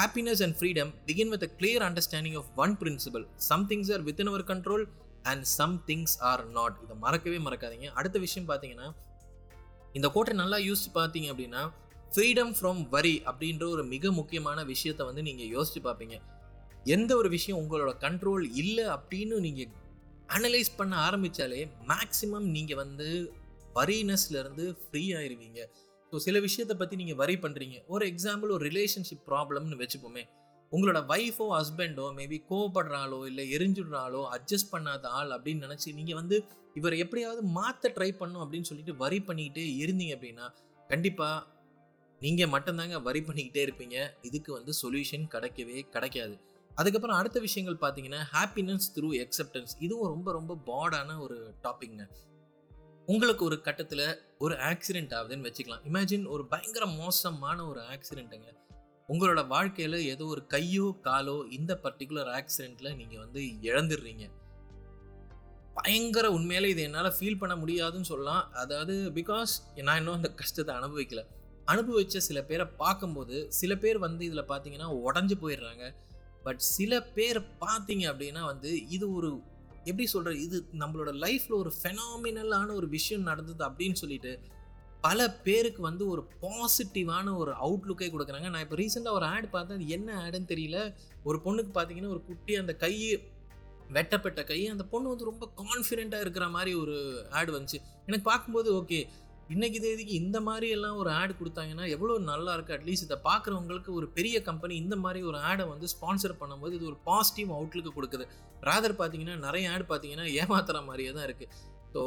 happiness 0.00 0.42
and 0.44 0.56
freedom 0.58 0.90
begin 1.08 1.30
with 1.34 1.44
a 1.48 1.50
clear 1.58 1.84
understanding 1.88 2.38
of 2.40 2.50
one 2.64 2.74
principle 2.82 3.26
some 3.48 3.66
things 3.72 3.90
are 3.96 4.04
within 4.22 4.30
our 4.32 4.46
control 4.52 4.84
and 5.32 5.44
some 5.56 5.76
things 5.90 6.16
are 6.30 6.44
not 6.58 6.76
இதை 6.84 6.96
மறக்கவே 7.04 7.38
மறக்காதீங்க. 7.46 7.88
அடுத்த 8.00 8.16
விஷயம் 8.26 8.48
பார்த்தீங்கன்னா 8.50 8.88
இந்த 9.96 10.06
கோட்டை 10.14 10.32
நல்லா 10.36 10.58
யோசிச்சு 10.68 10.90
பார்த்தீங்க 10.94 11.28
அப்படின்னா 11.32 11.62
ஃப்ரீடம் 12.12 12.52
ஃப்ரம் 12.58 12.88
வரி 12.94 13.14
அப்படின்ற 13.30 13.64
ஒரு 13.74 13.82
மிக 13.84 14.10
முக்கியமான 14.10 14.64
விஷயத்தை 14.64 15.06
வந்து 15.06 15.22
நீங்கள் 15.22 15.50
யோசிச்சு 15.56 15.80
பார்ப்பீங்க. 15.88 16.16
எந்த 16.94 17.10
ஒரு 17.16 17.28
விஷயம் 17.28 17.60
உங்களோட 17.62 17.92
கண்ட்ரோல் 18.04 18.44
இல்லை 18.62 18.86
அப்படின்னு 18.96 19.36
நீங்கள் 19.46 19.72
அனலைஸ் 20.36 20.70
பண்ண 20.76 20.94
ஆரம்பித்தாலே 21.08 21.60
மேக்ஸிமம் 21.90 22.46
நீங்கள் 22.56 22.80
வந்து 22.82 23.08
வரினஸ்லேருந்து 23.76 24.64
ஃப்ரீ 24.82 25.04
ஆயிருவீங்க. 25.18 25.60
ஸோ 26.12 26.16
சில 26.26 26.36
விஷயத்தை 26.40 26.74
பற்றி 26.76 26.96
நீங்கள் 26.96 27.20
வரி 27.22 27.36
பண்ணுறீங்க 27.36 27.78
ஒரு 27.86 28.04
எக்ஸாம்பிள் 28.12 28.54
ஒரு 28.56 28.64
ரிலேஷன்ஷிப் 28.70 29.24
ப்ராப்ளம்னு 29.30 29.80
வச்சுப்போமே. 29.82 30.24
உங்களோட 30.72 30.98
ஒய்ஃபோ 31.12 31.46
ஹஸ்பண்டோ 31.56 32.06
மேபி 32.16 32.38
கோவப்படுறாளோ 32.50 33.20
இல்லை 33.26 33.44
எரிஞ்சுடுறாளோ 33.56 34.22
அட்ஜஸ்ட் 34.36 34.72
பண்ணாத 34.72 35.04
ஆள் 35.18 35.30
அப்படின்னு 35.36 35.64
நினச்சி 35.66 35.94
நீங்கள் 35.98 36.18
வந்து 36.20 36.36
இவரை 36.74 36.96
எப்படியாவது 37.04 37.42
மாற்ற 37.58 37.90
ட்ரை 37.96 38.10
பண்ணும் 38.16 38.42
அப்படின்னு 38.44 38.68
சொல்லிட்டு 38.70 38.94
வரி 38.96 39.20
பண்ணிக்கிட்டே 39.28 39.64
இருந்தீங்க 39.84 40.16
அப்படின்னா 40.16 40.48
கண்டிப்பாக 40.90 41.38
நீங்கள் 42.20 42.52
மட்டும்தாங்க 42.52 42.96
வரி 43.08 43.20
பண்ணிக்கிட்டே 43.20 43.62
இருப்பீங்க. 43.66 43.96
இதுக்கு 44.28 44.50
வந்து 44.52 44.72
சொல்யூஷன் 44.82 45.26
கிடைக்கவே 45.34 45.80
கிடைக்காது. 45.94 46.34
அதுக்கப்புறம் 46.70 47.18
அடுத்த 47.20 47.38
விஷயங்கள் 47.40 47.78
பார்த்தீங்கன்னா 47.82 48.20
ஹாப்பினஸ் 48.34 48.88
த்ரூ 48.96 49.08
எக்ஸப்டன்ஸ் 49.24 49.72
இதுவும் 49.84 50.10
ரொம்ப 50.14 50.32
ரொம்ப 50.38 50.52
பாடான 50.70 51.18
ஒரு 51.24 51.38
டாபிக்ங்க 51.64 52.04
உங்களுக்கு 53.08 53.42
ஒரு 53.48 53.56
கட்டத்தில் 53.66 54.06
ஒரு 54.38 54.54
ஆக்சிடென்ட் 54.70 55.12
ஆகுதுன்னு 55.18 55.46
வச்சுக்கலாம். 55.48 55.84
இமேஜின் 55.90 56.26
ஒரு 56.34 56.44
பயங்கர 56.52 56.86
மோசமான 57.02 57.58
ஒரு 57.66 57.80
ஆக்சிடென்ட்டுங்க 57.94 58.50
உங்களோட 59.08 59.40
வாழ்க்கையில் 59.46 59.98
ஏதோ 60.12 60.24
ஒரு 60.24 60.42
கையோ 60.46 60.86
காலோ 61.06 61.36
இந்த 61.58 61.72
பர்டிகுலர் 61.84 62.30
ஆக்சிடெண்ட்டில் 62.38 62.96
நீங்கள் 62.96 63.22
வந்து 63.24 63.40
இழந்துடுறீங்க. 63.68 64.24
பயங்கர 65.76 66.26
உண்மையில் 66.30 66.68
இது 66.72 66.82
என்னால் 66.82 67.16
ஃபீல் 67.18 67.38
பண்ண 67.38 67.54
முடியாதுன்னு 67.56 68.10
சொல்லலாம். 68.10 68.44
அதாவது 68.52 68.94
பிகாஸ் 69.18 69.52
நான் 69.86 70.00
இன்னும் 70.00 70.18
அந்த 70.20 70.30
கஷ்டத்தை 70.40 70.74
அனுபவிக்கல. 70.80 71.22
அனுபவிச்ச 71.66 72.16
சில 72.28 72.38
பேரை 72.42 72.66
பார்க்கும்போது 72.82 73.38
சில 73.60 73.72
பேர் 73.76 73.98
வந்து 73.98 74.22
இதில் 74.24 74.50
பார்த்தீங்கன்னா 74.52 74.88
உடஞ்சி 75.06 75.36
போயிடுறாங்க. 75.42 75.86
பட் 76.44 76.60
சில 76.74 77.00
பேர் 77.16 77.40
பார்த்தீங்க 77.64 78.04
அப்படின்னா 78.12 78.42
வந்து 78.52 78.70
இது 78.96 79.06
ஒரு 79.14 79.30
எப்படி 79.84 80.06
சொல்கிறது 80.06 80.38
இது 80.42 80.58
நம்மளோட 80.80 81.10
லைஃப்பில் 81.24 81.60
ஒரு 81.62 81.72
ஃபெனாமினலான 81.78 82.68
ஒரு 82.74 82.88
விஷயம் 82.88 83.28
நடந்தது 83.30 83.62
அப்படின்னு 83.68 83.98
சொல்லிட்டு 84.02 84.32
பல 85.06 85.28
பேருக்கு 85.46 85.80
வந்து 85.88 86.04
ஒரு 86.12 86.22
பாசிட்டிவான 86.42 87.34
ஒரு 87.42 87.52
அவுட்லுக்கே 87.64 88.08
கொடுக்குறாங்க. 88.14 88.48
நான் 88.54 88.64
இப்போ 88.66 88.78
ரீசெண்டாக 88.80 89.18
ஒரு 89.18 89.26
ஆட் 89.34 89.48
பார்த்தேன். 89.54 89.78
அது 89.78 89.94
என்ன 89.96 90.16
ஆடுன்னு 90.24 90.50
தெரியல. 90.54 90.78
ஒரு 91.28 91.38
பொண்ணுக்கு 91.44 91.72
பார்த்தீங்கன்னா 91.76 92.12
ஒரு 92.16 92.22
குட்டி 92.30 92.54
அந்த 92.62 92.72
கை 92.84 92.94
வெட்டப்பட்ட 93.96 94.40
கை 94.50 94.60
அந்த 94.72 94.84
பொண்ணு 94.92 95.12
வந்து 95.12 95.30
ரொம்ப 95.30 95.44
கான்ஃபிடென்ட்டாக 95.62 96.24
இருக்கிற 96.24 96.46
மாதிரி 96.56 96.72
ஒரு 96.82 96.96
ஆடு 97.38 97.50
வந்துச்சு. 97.56 97.78
எனக்கு 98.08 98.26
பார்க்கும்போது 98.32 98.68
ஓகே 98.80 99.00
இன்னைக்கு 99.54 99.78
தேதிக்கு 99.84 100.14
இந்த 100.22 100.38
மாதிரி 100.46 100.66
எல்லாம் 100.76 100.96
ஒரு 101.02 101.10
ஆட் 101.18 101.32
கொடுத்தாங்கன்னா 101.38 101.84
எவ்வளோ 101.94 102.14
நல்லா 102.30 102.54
இருக்குது 102.56 102.76
அட்லீஸ்ட் 102.76 103.06
இதை 103.06 103.18
பார்க்குறவங்களுக்கு 103.28 103.90
ஒரு 103.98 104.06
பெரிய 104.16 104.36
கம்பெனி 104.48 104.74
இந்த 104.82 104.96
மாதிரி 105.04 105.20
ஒரு 105.30 105.38
ஆடை 105.50 105.64
வந்து 105.70 105.86
ஸ்பான்சர் 105.94 106.34
பண்ணும்போது 106.42 106.74
இது 106.78 106.90
ஒரு 106.90 106.98
பாசிட்டிவ் 107.08 107.54
அவுட்லுக்கு 107.58 107.92
கொடுக்குது. 107.98 108.24
ராதர் 108.68 108.98
பார்த்தீங்கன்னா 109.00 109.36
நிறைய 109.46 109.72
ஆட் 109.74 109.86
பார்த்தீங்கன்னா 109.92 110.26
ஏமாத்துற 110.40 110.80
மாதிரியே 110.88 111.12
தான் 111.18 111.26
இருக்குது 111.28 111.52
ஸோ 111.94 112.02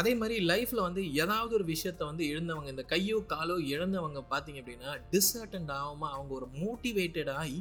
அதே 0.00 0.12
மாதிரி 0.14 0.36
லைஃப்பில் 0.50 0.86
வந்து 0.86 1.02
ஏதாவது 1.14 1.52
ஒரு 1.58 1.64
விஷயத்த 1.64 2.02
வந்து 2.10 2.24
இழந்தவங்க 2.32 2.68
இந்த 2.74 2.84
கையோ 2.92 3.18
காலோ 3.32 3.56
இழந்தவங்க 3.74 4.20
பார்த்தீங்க 4.32 4.60
அப்படின்னா 4.62 4.92
டிஸ்அட்டன்ட் 5.14 5.72
ஆகாமல் 5.78 6.12
அவங்க 6.16 6.32
ஒரு 6.38 6.48
மோட்டிவேட்டட் 6.62 7.32
ஆகி 7.40 7.60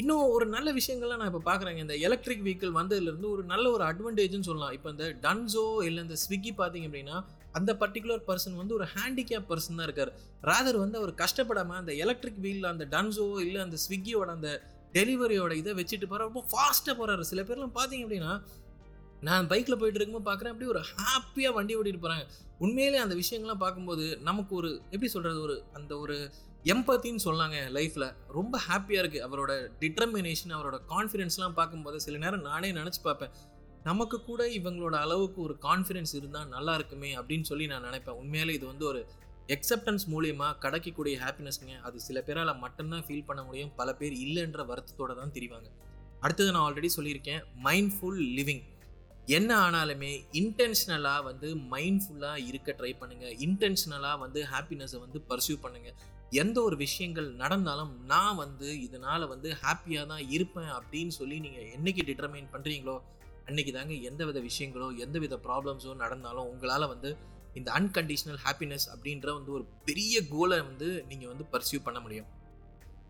இன்னும் 0.00 0.32
ஒரு 0.34 0.46
நல்ல 0.54 0.68
விஷயங்கள்லாம் 0.72 1.20
நான் 1.20 1.30
இப்போ 1.30 1.42
பார்க்குறேங்க. 1.48 1.80
இந்த 1.84 1.94
எலக்ட்ரிக் 2.06 2.44
வெஹிக்கிள் 2.46 2.72
வந்ததுலேருந்து 2.78 3.28
ஒரு 3.34 3.42
நல்ல 3.52 3.64
ஒரு 3.76 3.84
அட்வான்டேஜ்னு 3.90 4.48
சொல்லலாம். 4.48 4.74
இப்போ 4.76 4.88
இந்த 4.94 5.06
டன்ஸோ 5.24 5.64
இல்லை 5.88 6.00
இந்த 6.06 6.16
ஸ்விக்கி 6.24 6.52
பார்த்தீங்க 6.60 6.88
அப்படின்னா 6.88 7.16
அந்த 7.58 7.70
பர்டிகுலர் 7.82 8.22
பர்சன் 8.28 8.58
வந்து 8.60 8.74
ஒரு 8.78 8.86
ஹேண்டிகேப் 8.94 9.48
பர்சன் 9.50 9.78
தான் 9.78 9.88
இருக்கார். 9.88 10.12
ராதர் 10.42 10.78
வந்து 10.84 10.98
அவர் 11.00 11.12
கஷ்டப்படாமல் 11.22 11.80
அந்த 11.82 11.92
எலக்ட்ரிக் 12.04 12.42
வீல் 12.46 12.70
அந்த 12.72 12.86
டன்ஸோ 12.94 13.26
இல்லை 13.46 13.60
அந்த 13.66 13.78
ஸ்விக்கியோட 13.84 14.30
அந்த 14.38 14.50
டெலிவரியோட 14.94 15.52
இதை 15.62 15.72
வச்சுட்டு 15.80 16.06
போகிற 16.10 16.26
ரொம்ப 16.28 16.42
ஃபாஸ்ட்டாக 16.50 16.94
போகிறாரு 17.00 17.24
சில 17.30 17.42
பேர்லாம் 17.48 17.76
பார்த்தீங்க 17.78 18.04
அப்படின்னா 18.06 18.34
நான் 19.26 19.48
பைக்கில் 19.50 19.78
போயிட்டு 19.78 19.98
இருக்கும்போது 19.98 20.28
பார்க்குறேன் 20.28 20.52
அப்படியே 20.52 20.70
ஒரு 20.74 20.82
ஹாப்பியாக 20.96 21.56
வண்டி 21.56 21.76
ஓட்டிட்டு 21.78 22.02
போகிறாங்க 22.04 22.24
உண்மையிலே 22.64 22.98
அந்த 23.04 23.14
விஷயங்கள்லாம் 23.14 23.62
பார்க்கும்போது 23.64 24.04
நமக்கு 24.28 24.52
ஒரு 24.54 24.70
எப்படி 24.90 25.10
சொல்கிறது 25.14 25.40
ஒரு 25.40 25.56
அந்த 25.72 25.92
ஒரு 25.98 26.16
எம்பத்தின்னு 26.72 27.24
சொல்லாங்க 27.24 27.58
லைஃப்பில் 27.76 28.06
ரொம்ப 28.36 28.54
ஹாப்பியாக 28.68 29.02
இருக்குது 29.02 29.24
அவரோட 29.26 29.52
டிட்டர்மினேஷன் 29.82 30.54
அவரோட 30.56 30.78
கான்ஃபிடென்ஸ்லாம் 30.92 31.56
பார்க்கும்போது 31.60 31.98
சில 32.06 32.18
நேரம் 32.24 32.40
நானே 32.40 32.70
நினச்சி 32.72 33.00
பார்ப்பேன். 33.02 33.32
நமக்கு 33.84 34.16
கூட 34.24 34.42
இவங்களோட 34.48 34.96
அளவுக்கு 35.04 35.40
ஒரு 35.46 35.54
கான்ஃபிடென்ஸ் 35.66 36.14
இருந்தால் 36.14 36.48
நல்லா 36.48 36.74
இருக்குமே 36.74 37.10
அப்படின்னு 37.18 37.48
சொல்லி 37.50 37.66
நான் 37.66 37.86
நினைப்பேன். 37.88 38.18
உண்மையிலே 38.22 38.54
இது 38.54 38.66
வந்து 38.66 38.86
ஒரு 38.86 39.00
எக்ஸப்டன்ஸ் 39.56 40.04
மூலியமாக 40.14 40.58
கிடைக்கக்கூடிய 40.64 41.16
ஹாப்பினஸ்ங்க 41.24 41.76
அது 41.88 41.98
சில 42.06 42.20
பேரால் 42.20 42.58
மட்டும்தான் 42.64 43.04
ஃபீல் 43.06 43.28
பண்ண 43.28 43.42
முடியும். 43.42 43.70
பல 43.76 43.94
பேர் 44.00 44.16
இல்லைன்ற 44.24 44.64
வருத்தத்தோடு 44.72 45.14
தான் 45.20 45.34
தெரிவாங்க. 45.36 45.68
அடுத்தது 46.20 46.50
நான் 46.52 46.66
ஆல்ரெடி 46.68 46.90
சொல்லியிருக்கேன் 46.98 47.42
மைண்ட்ஃபுல் 47.64 48.20
லிவிங் 48.38 48.64
என்ன 49.36 49.50
ஆனாலுமே 49.64 50.10
இன்டென்ஷனலாக 50.40 51.22
வந்து 51.22 51.48
மைண்ட்ஃபுல்லாக 51.72 52.44
இருக்க 52.50 52.74
ட்ரை 52.78 52.92
பண்ணுங்கள் 53.00 53.34
இன்டென்ஷனலாக 53.46 54.18
வந்து 54.18 54.40
ஹாப்பினஸை 54.52 54.98
வந்து 55.00 55.18
பர்சியூ 55.30 55.56
பண்ணுங்கள் 55.64 55.96
எந்த 56.42 56.56
ஒரு 56.62 56.76
விஷயங்கள் 56.76 57.28
நடந்தாலும் 57.32 57.92
நான் 58.06 58.36
வந்து 58.36 58.68
இதனால் 58.80 59.26
வந்து 59.26 59.50
ஹாப்பியாக 59.62 60.06
தான் 60.06 60.24
இருப்பேன் 60.28 60.72
அப்படின்னு 60.78 61.08
சொல்லி 61.08 61.36
நீங்கள் 61.40 61.68
என்றைக்கு 61.76 62.04
டிட்டர்மைன் 62.10 62.50
பண்ணுறீங்களோ 62.54 62.96
அன்னைக்கு 63.44 63.72
தாங்க 63.72 63.94
எந்த 64.10 64.22
வித 64.24 64.38
விஷயங்களோ 64.40 64.88
எந்த 65.04 65.18
வித 65.18 65.36
ப்ராப்ளம்ஸோ 65.46 65.92
நடந்தாலும் 65.96 66.48
உங்களால் 66.52 66.86
வந்து 66.86 67.10
இந்த 67.54 67.68
அன்கண்டிஷனல் 67.78 68.40
ஹாப்பினஸ் 68.46 68.86
அப்படின்ற 68.94 69.28
வந்து 69.38 69.52
ஒரு 69.52 69.64
பெரிய 69.84 70.14
கோலை 70.32 70.58
வந்து 70.60 70.88
நீங்கள் 71.08 71.30
வந்து 71.32 71.46
பர்சியூ 71.52 71.80
பண்ண 71.82 72.00
முடியும். 72.00 72.28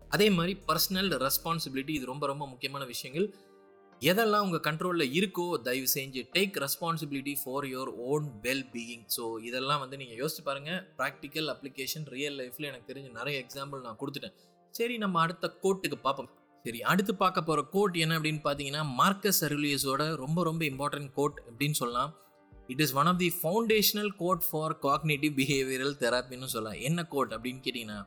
அதே 0.09 0.27
மாதிரி 0.29 0.53
பர்சனல் 0.69 1.11
ரெஸ்பான்சிபிலிட்டி 1.25 1.93
இது 1.97 2.05
ரொம்ப 2.05 2.25
ரொம்ப 2.27 2.43
முக்கியமான 2.47 2.83
விஷயங்கள். 2.85 3.27
எதெல்லாம் 4.01 4.43
உங்கள் 4.45 4.63
கண்ட்ரோலில் 4.67 5.13
இருக்கோ 5.19 5.45
தயவு 5.63 5.87
செஞ்சு 5.93 6.21
take 6.35 6.57
responsibility 6.63 7.33
for 7.39 7.65
your 7.71 7.89
own 8.11 8.27
wellbeing 8.75 9.03
so 9.15 9.23
இதெல்லாம் 9.47 9.81
வந்து 9.83 9.97
நீங்கள் 10.01 10.19
யோசிச்சு 10.21 10.43
பாருங்கள் 10.45 10.79
ப்ராக்டிக்கல் 10.99 11.49
அப்ளிகேஷன் 11.53 12.05
ரியல் 12.13 12.37
லைஃப்பில் 12.41 12.67
எனக்கு 12.69 12.89
தெரிஞ்ச 12.91 13.09
நிறைய 13.17 13.37
எக்ஸாம்பிள் 13.43 13.81
நான் 13.87 13.97
கொடுத்துட்டேன். 14.01 14.35
சரி 14.75 14.95
நம்ம 15.03 15.19
அடுத்த 15.25 15.47
கோட்டுக்கு 15.63 15.97
பார்ப்போம் 16.05 16.29
சரி 16.65 16.79
அடுத்து 16.91 17.13
பார்க்க 17.23 17.47
போகிற 17.49 17.61
கோட் 17.73 17.97
என்ன 18.03 18.15
அப்படின்னு 18.19 18.41
பார்த்தீங்கன்னா 18.47 18.83
மார்க்கஸ் 19.01 19.41
அருலியஸோட 19.47 20.05
ரொம்ப 20.23 20.39
ரொம்ப 20.49 20.63
இம்பார்ட்டன்ட் 20.71 21.11
கோட் 21.19 21.37
அப்படின்னு 21.47 21.77
சொல்லலாம். 21.81 22.13
It 22.73 22.81
is 22.85 22.95
one 23.01 23.09
of 23.11 23.21
the 23.23 23.29
foundational 23.41 24.11
quote 24.23 24.47
for 24.49 24.75
cognitive 24.87 25.35
behavioural 25.41 25.95
தெராப்பின்னு 26.05 26.51
சொல்லலாம். 26.55 26.79
என்ன 26.89 27.07
கோட் 27.13 27.33
அப்படின்னு 27.37 27.61
கேட்டிங்கன்னா 27.67 27.99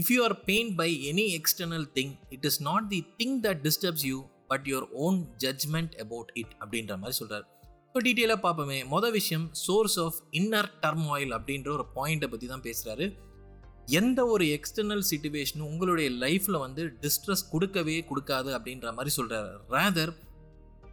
if 0.00 0.12
you 0.14 0.20
are 0.28 0.36
pain 0.50 0.70
by 0.82 0.90
any 1.12 1.28
external 1.38 1.88
thing 1.98 2.14
it 2.36 2.46
is 2.50 2.60
not 2.70 2.88
the 2.94 3.00
thing 3.22 3.38
that 3.46 3.62
disturbs 3.68 4.06
you 4.10 4.18
but 4.50 4.66
your 4.66 4.88
own 4.98 5.18
judgment 5.44 5.96
about 6.00 6.30
it 6.34 6.54
அப்படின்ற 6.60 6.96
மாதிரி 6.98 7.16
சொல்கிறார் 7.16 7.46
இப்போ 7.86 8.00
டீட்டெயிலாக 8.00 8.40
பார்ப்போமே 8.42 8.78
மொதல் 8.88 9.10
விஷயம் 9.10 9.46
சோர்ஸ் 9.52 9.98
ஆஃப் 9.98 10.18
இன்னர் 10.32 10.70
டர்மாயில் 10.82 11.32
அப்படின்ற 11.36 11.68
ஒரு 11.68 11.86
பாயிண்ட்டை 11.94 12.28
பற்றி 12.28 12.46
தான் 12.46 12.64
பேசுகிறாரு 12.64 13.06
எந்த 13.90 14.26
ஒரு 14.26 14.44
எக்ஸ்டர்னல் 14.46 15.04
சுச்சுவேஷனும் 15.10 15.68
உங்களுடைய 15.68 16.10
லைஃப்பில் 16.10 16.58
வந்து 16.58 16.82
டிஸ்ட்ரெஸ் 17.00 17.48
கொடுக்கவே 17.50 18.04
கொடுக்காது 18.10 18.50
அப்படின்ற 18.56 18.92
மாதிரி 18.92 19.12
சொல்கிறாரு 19.16 19.52
ரேதர் 19.70 20.12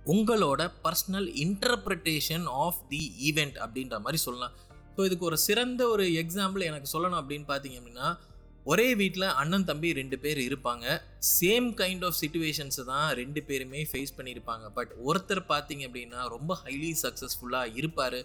உங்களோட 0.06 0.62
personal 0.84 1.28
interpretation 1.44 2.46
of 2.58 2.80
the 2.90 3.02
event 3.30 3.58
அப்படின்ற 3.58 3.96
மாதிரி 4.00 4.20
சொல்லலாம். 4.24 4.54
ஸோ 4.96 5.06
இதுக்கு 5.06 5.26
ஒரு 5.26 5.38
சிறந்த 5.38 5.82
ஒரு 5.88 6.06
எக்ஸாம்பிள் 6.22 6.62
எனக்கு 6.62 6.90
சொல்லணும் 6.92 7.20
அப்படின்னு 7.22 7.48
பார்த்தீங்க 7.48 7.78
அப்படின்னா 7.78 8.08
ஒரே 8.70 8.86
வீட்டில் 9.00 9.26
அண்ணன் 9.42 9.66
தம்பி 9.68 9.90
ரெண்டு 9.98 10.18
பேர் 10.24 10.40
இருப்பாங்க. 10.48 10.86
சேம் 11.40 11.68
கைண்ட் 11.82 12.04
ஆஃப் 12.08 12.18
சுச்சுவேஷன்ஸை 12.22 12.84
தான் 12.90 13.06
ரெண்டு 13.20 13.42
பேருமே 13.50 13.82
ஃபேஸ் 13.92 14.12
பண்ணியிருப்பாங்க. 14.18 14.66
பட் 14.78 14.92
ஒருத்தர் 15.10 15.42
பார்த்தீங்க 15.52 15.84
அப்படின்னா 15.90 16.22
ரொம்ப 16.36 16.58
ஹைலி 16.64 16.92
சக்ஸஸ்ஃபுல்லாக 17.04 17.78
இருப்பார். 17.82 18.20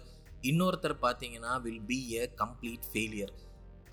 இன்னொருத்தர் 0.51 0.95
பார்த்தீங்கன்னா 1.05 1.51
will 1.65 1.85
be 1.91 1.99
a 2.21 2.23
complete 2.41 2.87
failure 2.91 3.33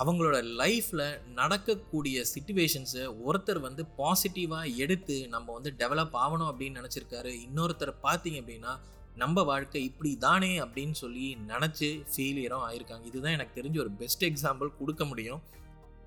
அவங்களோட 0.03 0.37
லைஃப்பில் 0.63 1.05
நடக்கக்கூடிய 1.39 2.25
சுச்சுவேஷன்ஸை 2.33 3.05
ஒருத்தர் 3.29 3.61
வந்து 3.67 3.83
பாசிட்டிவாக 4.01 4.75
எடுத்து 4.85 5.17
நம்ம 5.35 5.53
வந்து 5.59 5.73
டெவலப் 5.83 6.17
ஆகணும் 6.25 6.51
அப்படின்னு 6.51 6.81
நினச்சிருக்காரு. 6.81 7.33
இன்னொருத்தர் 7.47 7.95
பார்த்தீங்க 8.09 8.41
அப்படின்னா 8.43 8.75
நம்ம 9.23 9.43
வாழ்க்கை 9.53 9.81
இப்படி 9.91 10.11
தானே 10.27 10.53
அப்படின்னு 10.65 10.97
சொல்லி 11.05 11.27
நினச்சி 11.53 11.89
ஃபெயிலியரும் 12.13 12.67
ஆயிருக்காங்க. 12.69 13.05
இதுதான் 13.13 13.37
எனக்கு 13.39 13.59
தெரிஞ்ச 13.61 13.79
ஒரு 13.87 13.93
பெஸ்ட் 14.03 14.29
எக்ஸாம்பிள் 14.31 14.77
கொடுக்க 14.83 15.05
முடியும். 15.13 15.41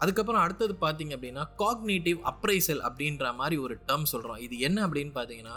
அதுக்கப்புறம் 0.04 0.44
அடுத்தது 0.44 0.74
பார்த்தீங்க 0.82 1.14
அப்படின்னா 1.18 1.44
காக்னேட்டிவ் 1.58 2.20
அப்ரைசல் 2.32 2.82
அப்படின்ற 2.88 3.34
மாதிரி 3.36 3.58
ஒரு 3.58 3.76
டேர்ம் 3.88 4.10
சொல்கிறோம் 4.14 4.38
இது 4.38 4.60
என்ன 4.60 4.88
அப்படின்னு 4.88 5.14
பார்த்தீங்கன்னா 5.16 5.56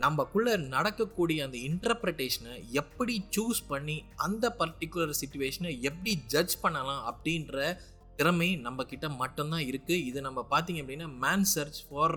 நம்மக்குள்ளே 0.00 0.52
நடக்கக்கூடிய 0.68 1.44
அந்த 1.44 1.56
இன்டர்பிரட்டேஷனை 1.58 2.56
எப்படி 2.72 3.14
சூஸ் 3.36 3.60
பண்ணி 3.68 3.96
அந்த 4.16 4.56
பர்டிகுலர் 4.58 5.18
சுச்சுவேஷனை 5.20 5.72
எப்படி 5.80 6.12
ஜட்ஜ் 6.26 6.56
பண்ணலாம் 6.60 7.02
அப்படின்ற 7.06 7.76
திறமை 8.16 8.56
நம்ம 8.56 8.84
மட்டும்தான் 9.16 9.64
இருக்குது 9.70 10.04
இது 10.04 10.20
நம்ம 10.20 10.46
பார்த்தீங்க 10.50 10.82
அப்படின்னா 10.82 11.08
man 11.18 11.48
search 11.54 11.80
for 11.88 12.16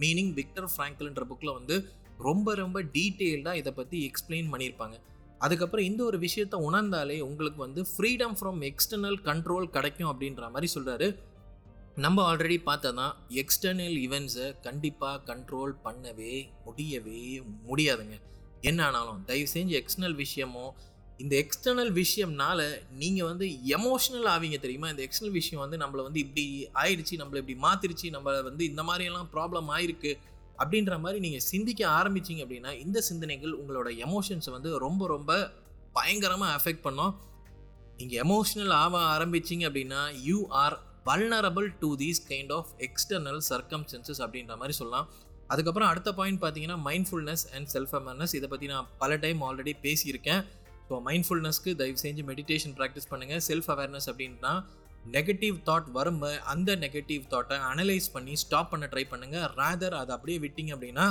meaning 0.00 0.32
Viktor 0.32 0.68
ஃப்ராங்கல்ன்ற 0.72 1.24
புக்கில் 1.24 1.52
வந்து 1.52 1.76
ரொம்ப 2.18 2.54
ரொம்ப 2.54 2.78
டீட்டெயில்டாக 2.94 3.56
இதை 3.56 3.72
பற்றி 3.72 4.10
எக்ஸ்பிளைன் 4.10 4.50
பண்ணியிருப்பாங்க. 4.52 4.96
அதுக்கப்புறம் 5.42 5.86
இந்த 5.86 6.00
ஒரு 6.04 6.18
விஷயத்த 6.18 6.56
உணர்ந்தாலே 6.68 7.16
உங்களுக்கு 7.20 7.60
வந்து 7.66 7.82
ஃப்ரீடம் 7.92 8.34
ஃப்ரம் 8.40 8.60
எக்ஸ்டர்னல் 8.68 9.18
கண்ட்ரோல் 9.28 9.68
கிடைக்கும் 9.70 10.10
அப்படின்ற 10.12 10.50
மாதிரி 10.50 10.68
சொல்கிறாரு 10.74 11.08
நம்ம 11.96 12.18
ஆல்ரெடி 12.28 12.58
பார்த்ததான் 12.66 13.14
எக்ஸ்டர்னல் 13.40 13.96
ஈவெண்ட்ஸை 14.04 14.46
கண்டிப்பாக 14.60 15.18
கண்ட்ரோல் 15.30 15.72
பண்ணவே 15.84 16.34
முடியவே 16.64 17.22
முடியாதுங்க. 17.68 18.16
என்ன 18.60 18.80
ஆனாலும் 18.86 19.20
தயவு 19.24 19.48
செஞ்சு 19.54 19.74
எக்ஸ்டர்னல் 19.80 20.16
விஷயமோ 20.22 20.64
இந்த 21.18 21.34
எக்ஸ்டர்னல் 21.42 21.92
விஷயம்னால 22.00 22.60
நீங்கள் 22.92 23.28
வந்து 23.30 23.46
எமோஷ்னல் 23.76 24.28
ஆவீங்க 24.34 24.58
தெரியுமா? 24.60 24.88
இந்த 24.88 25.02
எக்ஸ்டர்னல் 25.06 25.38
விஷயம் 25.40 25.62
வந்து 25.64 25.78
நம்மளை 25.84 26.02
வந்து 26.02 26.20
இப்படி 26.20 26.46
ஆயிடுச்சு 26.74 27.20
நம்மளை 27.22 27.40
இப்படி 27.42 27.56
மாத்திருச்சு 27.62 28.06
நம்மளை 28.16 28.42
வந்து 28.42 28.64
இந்த 28.64 28.82
மாதிரியெல்லாம் 28.82 29.30
ப்ராப்ளம் 29.34 29.70
ஆயிருக்கு. 29.76 30.12
அப்படின்ற 30.60 30.98
மாதிரி 31.04 31.18
நீங்கள் 31.26 31.44
சிந்திக்க 31.50 31.82
ஆரம்பிச்சிங்க 31.98 32.42
அப்படின்னா 32.46 32.72
இந்த 32.84 32.98
சிந்தனைகள் 33.08 33.54
உங்களோட 33.60 33.90
எமோஷன்ஸை 34.06 34.52
வந்து 34.56 34.70
ரொம்ப 34.86 35.06
ரொம்ப 35.14 35.32
பயங்கரமாக 35.98 36.56
அஃபெக்ட் 36.58 36.84
பண்ணோம். 36.86 37.12
நீங்கள் 37.98 38.20
எமோஷ்னல் 38.24 38.74
ஆக 38.84 39.00
ஆரம்பிச்சிங்க 39.14 39.64
அப்படின்னா 39.70 40.02
you 40.28 40.38
are 40.62 40.76
vulnerable 41.08 41.68
to 41.82 41.88
these 42.02 42.20
kind 42.30 42.52
of 42.58 42.70
external 42.86 43.40
circumstances 43.50 44.22
அப்படின்ற 44.26 44.56
மாதிரி 44.60 44.76
சொல்லலாம். 44.80 45.08
அதுக்கப்புறம் 45.52 45.90
அடுத்த 45.92 46.10
பாயிண்ட் 46.18 46.40
பார்த்தீங்கன்னா 46.42 46.78
மைண்ட்ஃபுல்னஸ் 46.88 47.44
அண்ட் 47.56 47.68
செல்ஃப் 47.74 47.94
அவேர்னஸ் 47.98 48.34
இதை 48.38 48.48
பற்றி 48.52 48.66
நான் 48.74 48.88
பல 49.02 49.16
டைம் 49.24 49.40
ஆல்ரெடி 49.48 49.74
பேசியிருக்கேன். 49.86 50.42
ஸோ 50.88 51.00
மைண்ட்ஃபுல்னஸ்க்கு 51.08 51.70
தயவு 51.80 51.98
செஞ்சு 52.04 52.22
மெடிடேஷன் 52.30 52.74
ப்ராக்டிஸ் 52.78 53.10
பண்ணுங்கள் 53.12 53.42
செல்ஃப் 53.48 53.68
அவேர்னஸ் 53.74 54.08
அப்படின்னா 54.12 54.52
நெகட்டிவ் 55.16 55.56
தாட் 55.68 55.90
வரும்போது 55.90 56.40
அந்த 56.52 56.76
நெகட்டிவ் 56.76 57.22
தாட்டை 57.32 57.56
அனலைஸ் 57.70 58.08
பண்ணி 58.12 58.34
ஸ்டாப் 58.36 58.70
பண்ண 58.70 58.86
ட்ரை 58.86 59.04
பண்ணுங்கள் 59.12 59.46
ரேதர் 59.60 59.94
அதை 59.94 60.12
அப்படியே 60.16 60.38
விட்டிங்க 60.38 60.74
அப்படின்னா 60.76 61.06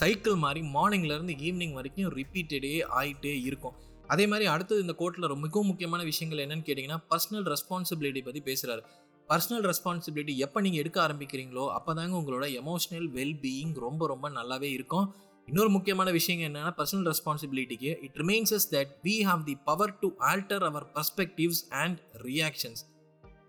சைக்கிள் 0.00 0.34
மாதிரி 0.34 0.60
மார்னிங்லேருந்து 0.74 1.34
ஈவினிங் 1.46 1.72
வரைக்கும் 1.72 2.10
ரிப்பீட்டடே 2.18 2.74
ஆகிட்டே 3.00 3.42
இருக்கும். 3.42 3.76
அதே 4.06 4.26
மாதிரி 4.26 4.46
அடுத்தது 4.48 4.80
இந்த 4.80 4.94
கோர்ட்டில் 4.98 5.30
ரொம்ப 5.32 5.46
மிகவும் 5.46 5.66
முக்கியமான 5.66 6.02
விஷயங்கள் 6.02 6.42
என்னென்னு 6.44 6.66
கேட்டிங்கன்னா 6.68 7.00
பர்சனல் 7.12 7.46
ரெஸ்பான்சிபிலிட்டி 7.54 8.22
பற்றி 8.28 8.42
பேசுகிறாரு 8.50 8.82
பர்சனல் 9.28 9.64
ரெஸ்பான்சிபிலிட்டி 9.70 10.36
எப்போ 10.36 10.60
நீங்கள் 10.60 10.80
எடுக்க 10.82 10.98
ஆரம்பிக்கிறீங்களோ 11.06 11.66
அப்போ 11.68 11.94
தாங்க 11.94 12.16
உங்களோட 12.20 12.46
எமோஷனல் 12.62 13.08
வெல்பீயிங் 13.18 13.74
ரொம்ப 13.86 14.06
ரொம்ப 14.06 14.30
நல்லாவே 14.30 14.70
இருக்கும். 14.78 15.14
இன்னொரு 15.48 15.70
முக்கியமான 15.70 16.10
விஷயம் 16.10 16.42
என்னென்னா 16.48 16.72
personal 16.80 17.08
ரெஸ்பான்சிபிலிட்டிக்கு 17.12 17.90
it 18.06 18.16
remains 18.22 18.66
that 18.76 18.92
we 19.06 19.14
have 19.28 19.42
the 19.44 19.56
power 19.68 19.98
to 19.98 20.10
alter 20.18 20.62
our 20.70 20.86
perspectives 20.96 21.62
and 21.82 21.98
reactions 22.28 22.82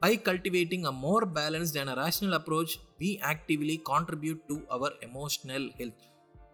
by 0.01 0.21
cultivating 0.23 0.83
a 0.83 0.91
more 0.91 1.25
balanced 1.33 1.77
and 1.77 1.89
a 1.89 1.95
rational 2.03 2.35
approach 2.37 2.73
we 2.99 3.09
actively 3.31 3.75
contribute 3.89 4.41
to 4.47 4.57
our 4.67 4.93
emotional 5.07 5.67
health 5.79 6.05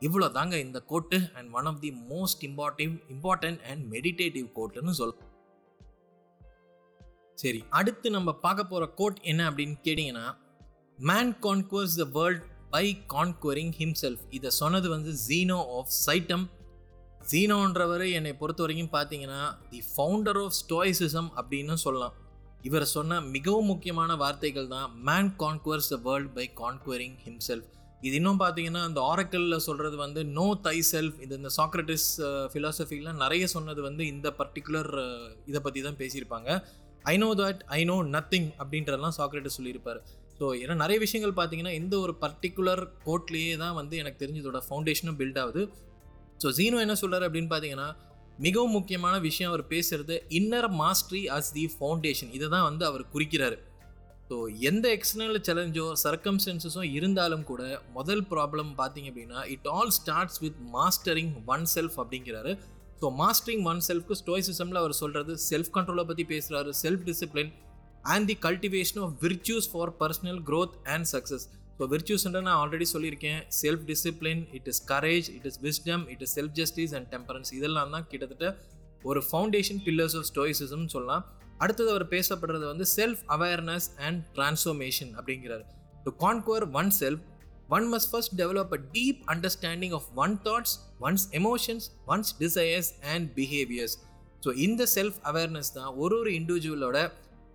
இவ்வளோ 0.02 0.32
தாங்க 0.32 0.56
இந்த 0.58 0.80
quote 0.84 1.18
and 1.34 1.54
one 1.54 1.66
of 1.66 1.80
the 1.82 1.92
most 2.10 2.44
imperative 2.44 2.92
important 3.10 3.62
and 3.62 3.94
meditative 3.94 4.48
கோட்டுன்னு 4.56 4.90
சொல் 4.90 5.16
சரி 7.38 7.64
அடுத்து 7.70 8.10
நம்ம 8.10 8.34
பார்க்க 8.34 8.64
போகிற 8.64 8.86
code 8.94 9.18
என்ன 9.22 9.42
அப்படின்னு 9.52 9.78
கேட்டிங்கன்னா 9.84 10.28
man 11.00 11.34
conquers 11.42 11.98
the 12.04 12.06
world 12.20 12.44
by 12.70 12.86
conquering 13.14 13.74
himself 13.78 14.24
இதை 14.30 14.50
சொன்னது 14.50 14.90
வந்து 14.90 15.12
ஜீனோ 15.28 15.60
ஆஃப் 15.78 15.92
சைட்டம் 16.06 16.46
ஜீனோன்றவர் 17.32 18.12
என்னை 18.12 18.34
பொறுத்த 18.34 18.62
வரைக்கும் 18.64 18.92
பார்த்தீங்கன்னா 18.92 19.42
தி 19.70 19.80
ஃபவுண்டர் 19.92 20.40
ஆஃப் 20.44 20.56
ஸ்டோயிசிசம் 20.62 21.30
அப்படின்னு 21.36 21.74
சொல்லலாம். 21.74 22.16
இவர் 22.68 22.86
சொன்ன 22.98 23.20
மிகவும் 23.36 23.72
முக்கியமான 23.72 24.12
வார்த்தைகள் 24.24 24.70
தான் 24.76 24.88
man 25.10 25.32
conquers 25.42 25.92
the 25.94 25.98
world 26.08 26.32
by 26.38 26.46
conquering 26.62 27.18
himself 27.26 27.68
இது 28.08 28.16
இன்னும் 28.20 28.42
பார்த்தீங்கன்னா 28.42 28.82
அந்த 28.88 29.00
ஆரக்கல்ல 29.12 29.56
சொல்கிறது 29.68 29.96
வந்து 30.04 30.22
நோ 30.38 30.48
தை 30.66 30.76
செல்ஃப் 30.92 31.18
இது 31.26 31.34
இந்த 31.40 31.50
சாக்ரட்டிஸ் 31.58 32.06
ஃபிலாசபிலாம் 32.52 33.22
நிறைய 33.24 33.44
சொன்னது 33.56 33.82
வந்து 33.88 34.04
இந்த 34.14 34.28
பர்டிகுலர் 34.40 34.92
இதை 35.50 35.60
பற்றி 35.68 35.82
தான் 35.88 35.98
பேசியிருப்பாங்க. 36.02 36.50
I 37.12 37.16
know 37.24 37.30
that 37.42 37.62
I 37.78 37.82
know 37.90 37.96
nothing 38.16 38.48
அப்படின்றதெல்லாம் 38.62 39.16
சாக்ரட்டிஸ் 39.20 39.58
சொல்லியிருப்பார். 39.60 40.00
ஸோ 40.40 40.46
ஏன்னா 40.64 40.76
நிறைய 40.84 40.98
விஷயங்கள் 41.06 41.36
பார்த்தீங்கன்னா 41.40 41.74
இந்த 41.82 41.96
ஒரு 42.06 42.14
பர்டிகுலர் 42.24 42.84
கோட்லேயே 43.06 43.56
தான் 43.64 43.78
வந்து 43.82 43.96
எனக்கு 44.04 44.22
தெரிஞ்சதோட 44.24 44.60
ஃபவுண்டேஷனும் 44.68 45.18
பில்ட் 45.22 45.40
ஆகுது. 45.44 45.64
ஸோ 46.44 46.50
ஜீனோ 46.58 46.80
என்ன 46.86 46.96
சொல்கிறார் 47.04 47.26
அப்படின்னு 47.28 47.52
பார்த்தீங்கன்னா 47.54 47.90
மிகவும் 48.46 48.76
முக்கியமான 48.78 49.16
விஷயம் 49.20 49.52
அவர் 49.52 49.64
பேசுகிறது 49.74 50.16
inner 50.40 50.70
mastery 50.82 51.22
as 51.38 51.52
the 51.58 51.66
foundation 51.74 52.32
இதை 52.38 52.48
தான் 52.56 52.68
வந்து 52.70 52.84
அவர் 52.86 53.04
குறிக்கிறார். 53.14 53.58
ஸோ 54.30 54.38
எந்த 54.70 54.86
எக்ஸ்டர்னல் 54.96 55.42
சேலஞ்சோ 55.48 55.86
சர்க்கம்ஸ்டன்சஸோ 56.04 56.82
இருந்தாலும் 56.98 57.44
கூட 57.44 57.62
முதல் 57.94 58.24
ப்ராப்ளம் 58.32 58.72
பார்த்தீங்க 58.82 59.10
அப்படின்னா 59.12 59.42
it 59.54 59.68
all 59.68 59.94
starts 60.00 60.40
with 60.46 60.58
mastering 60.74 61.32
oneself 61.76 61.98
அப்படிங்கிறாரு 62.04 62.54
ஸோ 63.02 63.10
மாஸ்டரிங் 63.22 63.64
ஒன் 63.72 63.82
செல்ஃப்க்கு 63.88 64.18
ஸ்டோய்சிசமில் 64.22 64.82
அவர் 64.82 65.00
சொல்கிறது 65.02 65.34
செல்ஃப் 65.50 65.72
கண்ட்ரோலை 65.78 66.06
பற்றி 66.06 66.26
பேசுகிறாரு 66.34 66.72
self 66.84 67.06
discipline 67.10 67.52
and 68.14 68.28
the 68.32 68.38
cultivation 68.48 69.02
of 69.04 69.16
virtues 69.24 69.70
for 69.72 69.94
personal 70.02 70.42
growth 70.50 70.76
and 70.88 71.08
success 71.14 71.46
so 71.78 71.86
விர்ச்சியூஸ்ன்ற 71.94 72.40
நான் 72.48 72.60
ஆல்ரெடி 72.62 72.86
சொல்லியிருக்கேன். 72.94 73.40
Self 73.62 73.84
discipline 73.90 74.44
it 74.58 74.68
is 74.72 74.82
courage 74.92 75.28
it 75.38 75.48
is 75.50 75.60
wisdom 75.66 76.04
it 76.14 76.22
is 76.26 76.34
self 76.38 76.56
justice 76.60 76.94
and 76.98 77.08
temperance 77.14 77.52
இதெல்லாம் 77.58 77.92
தான் 77.96 78.08
கிட்டத்தட்ட 78.12 78.48
ஒரு 79.10 79.22
ஃபவுண்டேஷன் 79.30 79.82
பில்லர்ஸ் 79.88 80.16
ஆஃப் 80.20 80.28
ஸ்டோயிசிசம் 80.32 80.88
சொல்லலாம். 80.96 81.24
அடுத்தது 81.64 81.90
அவர் 81.94 82.06
பேசப்படுறது 82.16 82.66
வந்து 82.72 82.86
செல்ஃப் 82.98 83.22
அவேர்னஸ் 83.36 83.88
அண்ட் 84.08 84.20
டிரான்ஸ்ஃபர்மேஷன் 84.38 85.12
அப்படிங்கிறாரு. 85.18 85.64
To 86.06 86.12
conquer 86.26 86.66
oneself 87.02 87.24
one 87.78 87.86
must 87.94 88.10
first 88.12 88.36
develop 88.42 88.74
a 88.78 88.82
deep 88.98 89.22
understanding 89.34 89.94
of 90.00 90.10
one 90.24 90.36
thoughts 90.48 90.76
one's 91.08 91.26
emotions 91.40 91.88
one's 92.14 92.34
desires 92.44 92.92
and 93.14 93.26
behaviours 93.40 93.96
so 94.46 94.52
இந்த 94.66 94.84
செல்ஃப் 94.98 95.18
அவேர்னஸ் 95.32 95.72
தான் 95.78 95.90
ஒரு 96.04 96.16
ஒரு 96.22 96.32
இண்டிவிஜுவலோட 96.40 96.98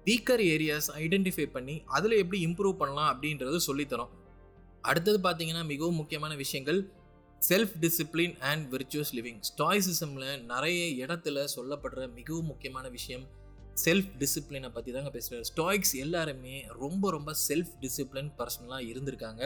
வீக்கர் 0.07 0.43
ஏரியாஸ் 0.55 0.89
ஐடென்டிஃபை 1.03 1.47
பண்ணி 1.57 1.77
அதில் 1.97 2.21
எப்படி 2.23 2.39
இம்ப்ரூவ் 2.49 2.77
பண்ணலாம் 2.83 3.11
அப்படின்றது 3.13 3.59
சொல்லித்தரும். 3.69 4.13
அடுத்தது 4.91 5.19
பார்த்தீங்கன்னா 5.27 5.65
மிகவும் 5.73 5.99
முக்கியமான 6.01 6.33
விஷயங்கள் 6.43 6.81
self 7.43 7.75
discipline 7.83 8.35
and 8.49 8.65
virtuous 8.73 9.13
living 9.19 9.39
ஸ்டாய்சிசமில் 9.51 10.27
நிறைய 10.51 10.81
இடத்துல 11.05 11.45
சொல்லப்படுற 11.57 12.03
மிகவும் 12.19 12.51
முக்கியமான 12.53 12.89
விஷயம் 12.97 13.25
செல்ஃப் 13.85 14.11
டிசிப்ளினை 14.21 14.71
பற்றி 14.77 14.91
தாங்க 14.97 15.11
பேசுகிறார் 15.15 15.47
ஸ்டாய்க்ஸ் 15.51 15.95
எல்லாருமே 16.05 16.57
ரொம்ப 16.83 17.11
ரொம்ப 17.17 17.31
செல்ஃப் 17.49 17.73
டிசிப்ளின் 17.85 18.33
பர்சனலாக 18.41 18.89
இருந்திருக்காங்க. 18.91 19.43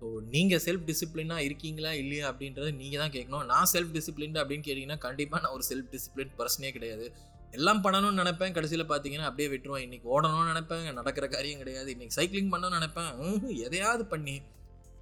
ஸோ 0.00 0.08
நீங்கள் 0.34 0.62
செல்ஃப் 0.66 0.84
டிசிப்ளினாக 0.90 1.46
இருக்கீங்களா 1.46 1.92
இல்லையா 2.02 2.24
அப்படின்றத 2.30 2.68
நீங்கள் 2.82 3.02
தான் 3.02 3.14
கேட்கணும். 3.16 3.44
நான் 3.52 3.70
செல்ஃப் 3.74 3.92
டிசிப்ளின் 3.96 4.38
அப்படின்னு 4.42 4.66
கேட்டிங்கன்னா 4.68 4.98
கண்டிப்பாக 5.06 5.40
நான் 5.44 5.54
ஒரு 5.58 5.66
செல்ஃப் 5.70 5.90
டிசிப்ளின் 5.94 6.32
பர்சனே 6.40 6.70
கிடையாது. 6.76 7.08
எல்லாம் 7.52 7.82
பண்ணணும்னு 7.84 8.20
நினைப்பேன். 8.22 8.52
கடைசியில் 8.52 8.86
பார்த்தீங்கன்னா 8.86 9.28
அப்படியே 9.30 9.48
விட்டுருவேன். 9.48 9.84
இன்றைக்கி 9.86 10.08
ஓடணும்னு 10.14 10.52
நினைப்பேன். 10.52 10.92
நடக்கிற 10.92 11.28
காரியம் 11.28 11.58
கிடையாது. 11.58 11.94
இன்றைக்கி 11.94 12.16
சைக்கிளிங் 12.16 12.50
பண்ணணும்னு 12.54 12.78
நினைப்பேன். 12.78 13.58
எதையாவது 13.66 14.06
பண்ணி 14.06 14.42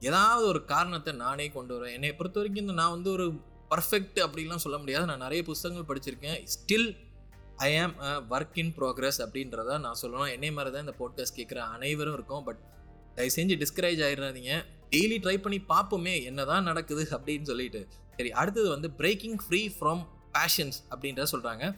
ஏதாவது 0.01 0.47
ஒரு 0.47 0.65
காரணத்தை 0.65 1.13
நானே 1.15 1.49
கொண்டு 1.49 1.73
வரேன் 1.77 1.93
என்னை 1.93 2.13
பொறுத்த 2.13 2.41
வரைக்கும் 2.41 2.65
இந்த 2.65 2.73
நான் 2.73 2.91
வந்து 2.91 3.11
ஒரு 3.11 3.27
பர்ஃபெக்ட் 3.71 4.19
அப்படின்லாம் 4.25 4.65
சொல்ல 4.65 4.79
முடியாது. 4.79 5.07
நான் 5.07 5.19
நிறைய 5.19 5.43
புத்தகங்கள் 5.43 5.89
படிச்சிருக்கேன். 5.91 6.39
ஸ்டில் 6.55 6.97
ஐ 7.57 7.79
ஆம் 7.79 7.95
அ 7.99 8.23
ஒர்க் 8.31 8.59
இன் 8.63 8.73
ப்ரோக்ரஸ் 8.79 9.19
அப்படின்றத 9.25 9.79
நான் 9.79 10.01
சொல்லணும். 10.03 10.33
என்னை 10.33 10.51
மாதிரி 10.51 10.75
தான் 10.75 10.85
இந்த 10.87 10.95
போட்காஸ்ட் 11.01 11.39
கேட்குற 11.39 11.57
அனைவரும் 11.57 12.15
இருக்கும். 12.15 12.45
பட் 12.45 12.59
தயவு 13.15 13.35
செஞ்சு 13.37 13.57
டிஸ்கரேஜ் 13.63 14.01
ஆகிடாதீங்க 14.07 14.55
டெய்லி 14.91 15.19
ட்ரை 15.25 15.37
பண்ணி 15.37 15.61
பார்ப்போமே 15.69 16.25
என்னதான் 16.25 16.63
நடக்குது 16.63 17.09
அப்படின்னு 17.11 17.43
சொல்லிட்டு. 17.43 17.87
சரி 18.17 18.33
அடுத்தது 18.33 18.69
வந்து 18.69 18.91
பிரேக்கிங் 18.91 19.39
ஃப்ரீ 19.47 19.71
ஃப்ரம் 19.79 20.03
பேஷன்ஸ் 20.37 20.79
அப்படின்றத 20.91 21.27
சொல்கிறாங்க 21.33 21.77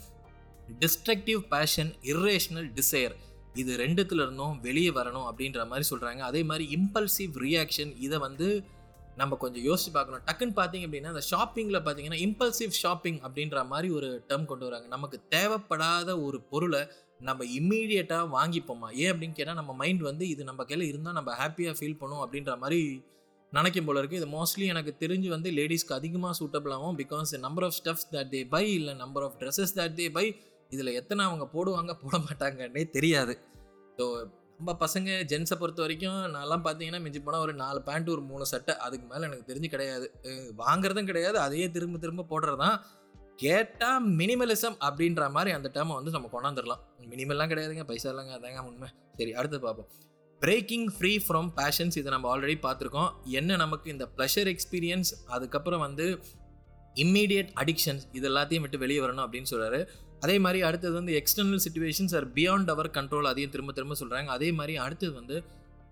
டிஸ்ட்ரக்டிவ் 0.80 1.40
பேஷன் 1.54 1.92
இர்ரேஷனல் 2.02 2.68
டிசையர் 2.80 3.16
இது 3.54 3.72
ரெண்டுத்துல 3.76 4.22
இருந்தும் 4.22 4.58
வெளியே 4.60 4.90
வரணும் 4.90 5.28
அப்படின்ற 5.28 5.60
மாதிரி 5.66 5.86
சொல்கிறாங்க 5.90 6.22
அதே 6.30 6.42
மாதிரி 6.42 6.64
இம்பல்சிவ் 6.78 7.36
ரியாக்ஷன் 7.46 7.92
இதை 7.98 8.18
வந்து 8.18 8.48
நம்ம 9.16 9.36
கொஞ்சம் 9.36 9.64
யோசிச்சு 9.68 9.90
பார்க்கணும். 9.94 10.24
டக்குன்னு 10.26 10.56
பார்த்தீங்க 10.58 10.86
அப்படின்னா 10.86 11.12
அந்த 11.14 11.22
ஷாப்பிங்கில் 11.30 11.78
பார்த்தீங்கன்னா 11.86 12.20
இம்பல்சிவ் 12.26 12.74
ஷாப்பிங் 12.82 13.18
அப்படின்ற 13.26 13.66
மாதிரி 13.66 13.88
ஒரு 13.90 14.08
டேர்ம் 14.28 14.44
கொண்டு 14.44 14.66
வராங்க. 14.68 14.86
நமக்கு 14.88 15.18
தேவைப்படாத 15.34 16.22
ஒரு 16.26 16.40
பொருளை 16.50 16.82
நம்ம 17.20 17.44
இம்மீடியட்டாக 17.58 18.26
வாங்கிப்போமா? 18.36 18.88
ஏன் 19.02 19.10
அப்படின்னு 19.12 19.32
கேட்டால் 19.32 19.54
நம்ம 19.54 19.72
மைண்ட் 19.74 20.02
வந்து 20.02 20.28
இது 20.28 20.42
நம்ம 20.44 20.64
கையில் 20.64 20.90
இருந்தால் 20.90 21.14
நம்ம 21.14 21.30
ஹாப்பியாக 21.40 21.76
ஃபீல் 21.78 22.00
பண்ணும் 22.02 22.22
அப்படின்ற 22.24 22.58
மாதிரி 22.58 22.82
நினைக்கும் 23.52 23.86
போல 23.88 24.00
இருக்குது 24.00 24.20
இது 24.20 24.28
மோஸ்ட்லி 24.38 24.66
எனக்கு 24.66 24.92
தெரிஞ்சு 25.00 25.28
வந்து 25.28 25.50
லேடிஸ்க்கு 25.50 25.94
அதிகமாக 25.94 26.34
சூட்டபிள் 26.40 26.74
ஆகும் 26.76 26.98
because 26.98 27.30
number 27.46 27.64
of 27.64 27.76
steps 27.78 28.06
that 28.14 28.30
they 28.34 28.40
buy 28.48 28.64
இல்லை 28.74 28.94
number 28.94 29.22
of 29.22 29.36
dresses 29.40 29.74
that 29.78 29.94
they 29.94 30.06
buy 30.10 30.26
இதில் 30.74 30.96
எத்தனை 31.00 31.22
அவங்க 31.28 31.44
போடுவாங்க 31.54 31.92
போட 32.02 32.16
மாட்டாங்கன்னே 32.26 32.82
தெரியாது. 32.96 33.34
ஸோ 33.98 34.04
நம்ம 34.58 34.72
பசங்க 34.82 35.08
ஜென்ஸை 35.30 35.56
பொறுத்த 35.58 35.80
வரைக்கும் 35.84 36.20
நான்லாம் 36.36 36.64
பார்த்தீங்கன்னா 36.66 37.00
மிஞ்சி 37.02 37.20
போனால் 37.26 37.44
ஒரு 37.46 37.52
நாலு 37.62 37.80
பேண்ட் 37.88 38.08
ஒரு 38.14 38.22
மூணு 38.30 38.44
சட்டை 38.52 38.74
அதுக்கு 38.86 39.06
மேலே 39.12 39.26
எனக்கு 39.28 39.48
தெரிஞ்சு 39.50 39.68
கிடையாது. 39.74 40.06
வாங்குறதும் 40.62 41.10
கிடையாது 41.10 41.38
அதையே 41.46 41.66
திரும்ப 41.76 42.00
திரும்ப 42.04 42.26
போடுறது 42.32 42.58
தான் 42.64 42.76
கேட்டால் 43.44 44.06
மினிமலிசம் 44.20 44.76
அப்படின்ற 44.86 45.24
மாதிரி 45.36 45.50
அந்த 45.56 45.68
டேர்மை 45.74 45.96
வந்து 45.98 46.14
நம்ம 46.16 46.30
கொண்டாந்துடலாம் 46.32 46.82
மினிமல்லாம் 47.12 47.50
கிடையாதுங்க 47.52 47.84
பைசா 47.90 48.08
இல்லைங்க 48.12 48.34
அதாங்க 48.38 48.62
உண்மை. 48.70 48.88
சரி 49.18 49.32
அடுத்து 49.40 49.60
பார்ப்போம் 49.66 49.90
பிரேக்கிங் 50.40 50.88
ஃப்ரீ 50.96 51.12
ஃப்ரம் 51.26 51.48
பேஷன்ஸ் 51.60 51.96
இதை 52.00 52.10
நம்ம 52.14 52.28
ஆல்ரெடி 52.32 52.56
பார்த்துருக்கோம் 52.66 53.08
என்ன 53.38 53.56
நமக்கு 53.62 53.86
இந்த 53.94 54.04
ப்ளஷர் 54.16 54.50
எக்ஸ்பீரியன்ஸ் 54.54 55.10
அதுக்கப்புறம் 55.36 55.82
வந்து 55.86 56.06
இம்மீடியட் 57.04 57.50
அடிக்ஷன்ஸ் 57.62 58.04
இது 58.18 58.26
எல்லாத்தையும் 58.30 58.64
விட்டு 58.64 58.82
வெளியே 58.84 59.00
வரணும் 59.04 59.24
அப்படின்னு 59.24 59.50
சொல்கிறாரு 59.52 59.80
அதே 60.20 60.38
மாதிரி 60.38 60.62
அடுத்தது 60.62 60.94
வந்து 60.94 61.22
external 61.22 61.62
situations 61.66 62.14
are 62.16 62.32
beyond 62.32 62.70
our 62.70 62.90
control 62.90 63.24
அதையும் 63.24 63.50
திரும்ப 63.50 63.72
திரும்ப 63.72 63.96
சொல்கிறாங்க 64.00 64.26
அதே 64.26 64.52
மாதிரி 64.52 64.76
அடுத்தது 64.76 65.12
வந்து 65.12 65.44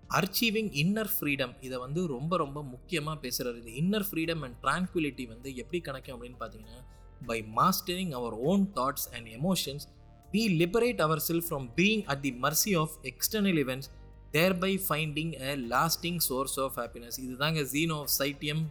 அர்ச்சீவிங் 0.09 0.71
இன்னர் 0.83 1.11
ஃப்ரீடம் 1.19 1.53
இதை 1.61 1.77
வந்து 1.77 2.07
ரொம்ப 2.07 2.37
ரொம்ப 2.37 2.63
முக்கியமாக 2.63 3.27
பேசுகிறாரு 3.27 3.63
இந்த 3.65 3.71
இன்னர் 3.81 4.07
ஃப்ரீடம் 4.11 4.41
அண்ட் 4.41 4.57
ட்ரான்குலிட்டி 4.63 5.27
வந்து 5.27 5.55
எப்படி 5.55 5.81
கிடைக்கும் 5.81 6.15
அப்படின்னு 6.15 6.39
பார்த்தீங்கன்னா 6.39 6.81
by 7.25 7.45
mastering 7.55 8.11
our 8.11 8.33
own 8.33 8.71
thoughts 8.75 9.07
and 9.13 9.27
emotions 9.27 9.85
we 10.33 10.59
sell 11.17 11.43
from 11.49 11.67
being 11.75 12.03
at 12.03 12.21
the 12.21 12.33
the 12.41 12.75
of 12.75 12.95
external 13.03 13.59
external 13.59 13.89
there 14.31 14.57
by 14.57 14.81
finding 14.89 15.33
a 15.39 15.55
lasting 15.55 16.17
source 16.17 16.59
of 16.59 16.75
happiness 16.75 17.17
இதுதாங்க 17.27 17.61
ஜீனோ 17.73 18.03
சைட்டியம் 18.19 18.63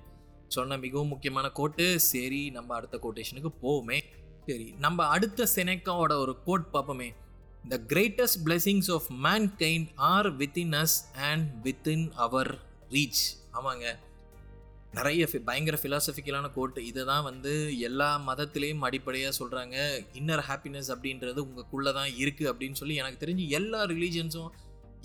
சொன்ன 0.49 0.77
மிகவும் 0.77 1.09
முக்கியமான 1.09 1.51
கோட்டு 1.51 2.01
சரி 2.01 2.51
நம்ம 2.51 2.75
அடுத்த 2.75 2.99
கோட்டேஷனுக்கு 3.03 3.53
போவோமே. 3.63 4.03
சரி 4.49 4.75
நம்ம 4.79 5.07
அடுத்த 5.07 5.47
செனக்காவோட 5.55 6.13
ஒரு 6.25 6.35
கோட் 6.45 6.67
பார்ப்போமே. 6.73 7.09
The 7.69 7.77
greatest 7.89 8.41
blessings 8.45 8.91
of 8.97 9.09
mankind 9.59 9.89
are 9.95 10.37
within 10.37 10.75
us 10.83 10.99
and 11.31 11.47
within 11.67 12.05
our 12.25 12.51
reach 12.91 13.23
ஆமாங்க. 13.53 13.87
நிறைய 14.93 15.29
பயங்கர 15.45 15.79
ஃபிலாசபிக்கலான 15.83 16.53
கோட் 16.55 16.79
இதை 16.91 17.05
தான் 17.05 17.23
வந்து 17.23 17.79
எல்லா 17.79 18.11
மதத்திலையும் 18.29 18.85
அடிப்படையாக 18.89 19.33
சொல்கிறாங்க 19.39 19.77
இன்னர் 20.21 20.45
ஹாப்பினஸ் 20.51 20.89
அப்படின்றது 20.95 21.41
உங்களுக்குள்ளே 21.47 21.93
தான் 21.93 22.11
இருக்குது 22.23 22.51
அப்படின்னு 22.53 22.81
சொல்லி 22.83 22.95
எனக்கு 22.95 23.27
தெரிஞ்சு 23.27 23.49
எல்லா 23.49 23.85
ரிலீஜன்ஸும் 23.85 24.53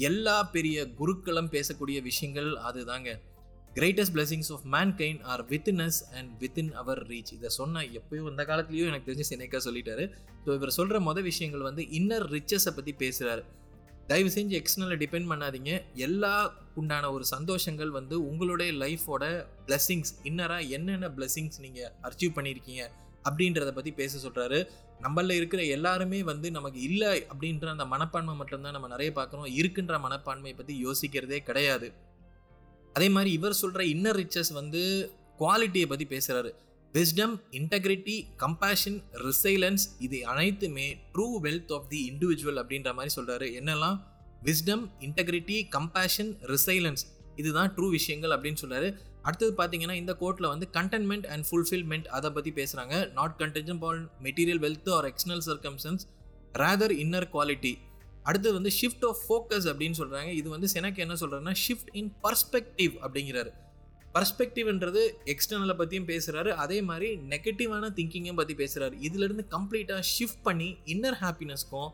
எல்லா 0.09 0.43
பெரிய 0.55 0.77
குருக்களும் 0.99 1.51
பேசக்கூடிய 1.51 2.01
விஷயங்கள் 2.01 2.51
அதுதாங்க. 2.69 3.09
Greatest 3.77 4.13
blessings 4.17 4.51
of 4.55 4.65
mankind 5.01 5.21
are 5.31 5.41
within 5.51 5.81
us 5.85 5.99
and 6.17 6.31
within 6.41 6.71
our 6.81 7.01
reach 7.11 7.31
இதை 7.37 7.49
சொன்ன 7.59 7.83
எப்பயும் 7.99 8.29
இந்த 8.31 8.43
காலத்துலேயும் 8.49 8.89
எனக்கு 8.91 9.07
தெரிஞ்சு 9.09 9.27
சினைக்கா 9.33 9.59
சொல்லிட்டாரு. 9.67 10.05
ஸோ 10.45 10.49
இவர் 10.59 10.77
சொல்கிற 10.79 10.99
மொதல் 11.09 11.27
விஷயங்கள் 11.31 11.67
வந்து 11.69 11.83
இன்னர் 11.99 12.27
ரிச்சஸை 12.35 12.73
பற்றி 12.77 12.93
பேசுகிறாரு 13.03 13.43
தயவு 14.09 14.29
செஞ்சு 14.35 14.55
எக்ஸ்டர்னலை 14.59 14.97
டிபெண்ட் 15.03 15.29
பண்ணாதீங்க. 15.31 15.71
எல்லா 16.07 16.33
உண்டான 16.79 17.11
ஒரு 17.15 17.25
சந்தோஷங்கள் 17.35 17.91
வந்து 17.99 18.15
உங்களுடைய 18.29 18.71
லைஃபோட 18.83 19.23
பிளெஸிங்ஸ் 19.67 20.13
இன்னராக 20.29 20.67
என்னென்ன 20.77 21.09
பிளெஸிங்ஸ் 21.17 21.61
நீங்கள் 21.65 21.91
அச்சீவ் 22.07 22.35
பண்ணியிருக்கீங்க 22.37 22.83
அப்படின்றத 23.27 23.71
பற்றி 23.77 23.91
பேச 24.01 24.19
சொல்கிறாரு 24.25 24.59
நம்மளில் 25.03 25.37
இருக்கிற 25.39 25.61
எல்லாருமே 25.75 26.19
வந்து 26.29 26.47
நமக்கு 26.57 26.79
இல்லை 26.89 27.11
அப்படின்ற 27.31 27.67
அந்த 27.75 27.85
மனப்பான்மை 27.93 28.33
மட்டும்தான் 28.39 28.75
நம்ம 28.77 28.89
நிறைய 28.95 29.11
பார்க்குறோம். 29.17 29.49
இருக்குன்ற 29.59 29.95
மனப்பான்மையை 30.07 30.55
பற்றி 30.57 30.73
யோசிக்கிறதே 30.85 31.39
கிடையாது. 31.49 31.89
அதே 32.95 33.09
மாதிரி 33.09 33.31
இவர் 33.31 33.51
சொல்கிற 33.53 33.81
இன்னர் 33.85 34.19
ரிச்சஸ் 34.21 34.51
வந்து 34.51 34.81
குவாலிட்டியை 35.39 35.87
பற்றி 35.87 36.05
பேசுகிறாரு 36.05 36.51
விஸ்டம் 36.93 37.35
இன்டெகிரிட்டி 37.51 38.15
கம்பேஷன் 38.37 38.97
ரிசைலன்ஸ் 39.27 39.83
இது 39.99 40.25
அனைத்துமே 40.25 40.87
true 41.13 41.27
wealth 41.43 41.71
of 41.71 41.87
the 41.89 41.99
individual 42.11 42.59
அப்படின்ற 42.61 42.93
மாதிரி 42.93 43.13
சொல்கிறாரு 43.15 43.47
என்னெல்லாம்? 43.59 43.97
விஸ்டம் 44.43 44.83
இன்டெகிரிட்டி 45.01 45.57
கம்பேஷன் 45.71 46.31
ரிசைலன்ஸ் 46.51 47.03
இதுதான் 47.35 47.71
ட்ரூ 47.75 47.89
விஷயங்கள் 47.89 48.33
அப்படின்னு 48.35 48.61
சொல்கிறாரு 48.61 48.87
அடுத்தது 49.23 49.53
பார்த்தீங்கன்னா 49.57 49.91
இந்த 49.91 50.13
கோர்ட்டில் 50.21 50.47
வந்து 50.47 50.67
கண்டென்மெண்ட் 50.73 51.27
அண்ட் 51.27 51.45
ஃபுல்ஃபில்மெண்ட் 51.49 52.07
அதை 52.07 52.31
பற்றி 52.31 52.51
பேசுகிறாங்க 52.51 52.95
not 53.13 53.35
content 53.39 53.79
ball 53.79 54.01
material 54.23 54.59
wealth 54.59 54.89
or 54.89 55.05
external 55.05 55.45
circumstances 55.45 56.03
rather 56.53 56.93
inner 56.97 57.27
quality 57.29 57.73
அடுத்தது 58.23 58.53
வந்து 58.53 58.69
ஷிஃப்ட் 58.69 59.05
ஆஃப் 59.05 59.21
ஃபோக்கஸ் 59.27 59.67
அப்படின்னு 59.67 59.97
சொல்கிறாங்க 59.97 60.27
இது 60.27 60.49
வந்து 60.49 60.69
எனக்கு 60.73 61.01
என்ன 61.01 61.13
சொல்கிறாருன்னா 61.13 61.55
ஷிஃப்ட் 61.67 61.91
இன் 61.91 62.11
பர்ஸ்பெக்டிவ் 62.23 62.93
அப்படிங்கிறாரு. 63.01 63.51
பர்ஸ்பெக்டிவ்ன்றது 64.15 65.01
எக்ஸ்டர்னலை 65.25 65.75
பற்றியும் 65.75 66.07
பேசுகிறாரு 66.07 66.49
அதே 66.49 66.81
மாதிரி 66.81 67.15
நெகட்டிவான 67.15 67.89
திங்கிங்கையும் 67.89 68.35
பற்றி 68.35 68.53
பேசுகிறாரு 68.53 68.95
இதுலேருந்து 69.01 69.45
கம்ப்ளீட்டாக 69.49 70.03
ஷிஃப்ட் 70.17 70.43
பண்ணி 70.43 70.77
இன்னர் 70.85 71.17
ஹாப்பினஸ்க்கும் 71.21 71.89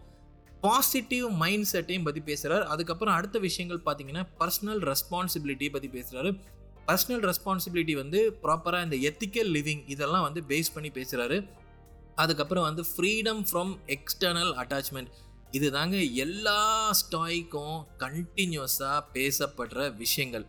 பாசிட்டிவ் 0.62 1.30
மைண்ட் 1.32 1.68
செட்டையும் 1.74 2.04
பற்றி 2.04 2.22
பேசுகிறார் 2.22 2.64
அதுக்கப்புறம் 2.64 3.16
அடுத்த 3.16 3.40
விஷயங்கள் 3.40 3.82
பார்த்தீங்கன்னா 3.86 4.24
பர்சனல் 4.40 4.82
ரெஸ்பான்சிபிலிட்டியை 4.84 5.72
பற்றி 5.72 5.88
பேசுகிறாரு 5.88 6.32
பர்சனல் 6.86 7.24
ரெஸ்பான்சிபிலிட்டி 7.24 7.96
வந்து 7.96 8.20
ப்ராப்பராக 8.44 8.84
இந்த 8.84 8.96
எத்திக்கல் 8.96 9.52
லிவிங் 9.52 9.84
இதெல்லாம் 9.88 10.24
வந்து 10.24 10.42
பேஸ் 10.42 10.74
பண்ணி 10.74 10.90
பேசுகிறாரு 10.90 11.38
அதுக்கப்புறம் 12.16 12.64
வந்து 12.64 12.84
ஃப்ரீடம் 12.84 13.42
ஃப்ரம் 13.52 13.78
எக்ஸ்டர்னல் 13.88 14.54
அட்டாச்மெண்ட் 14.58 15.10
இது 15.52 15.72
தாங்க 15.72 15.98
எல்லா 15.98 16.92
ஸ்டாய்க்கும் 16.92 17.84
கண்டினியூஸாக 18.00 19.04
பேசப்படுற 19.14 19.96
விஷயங்கள். 19.96 20.46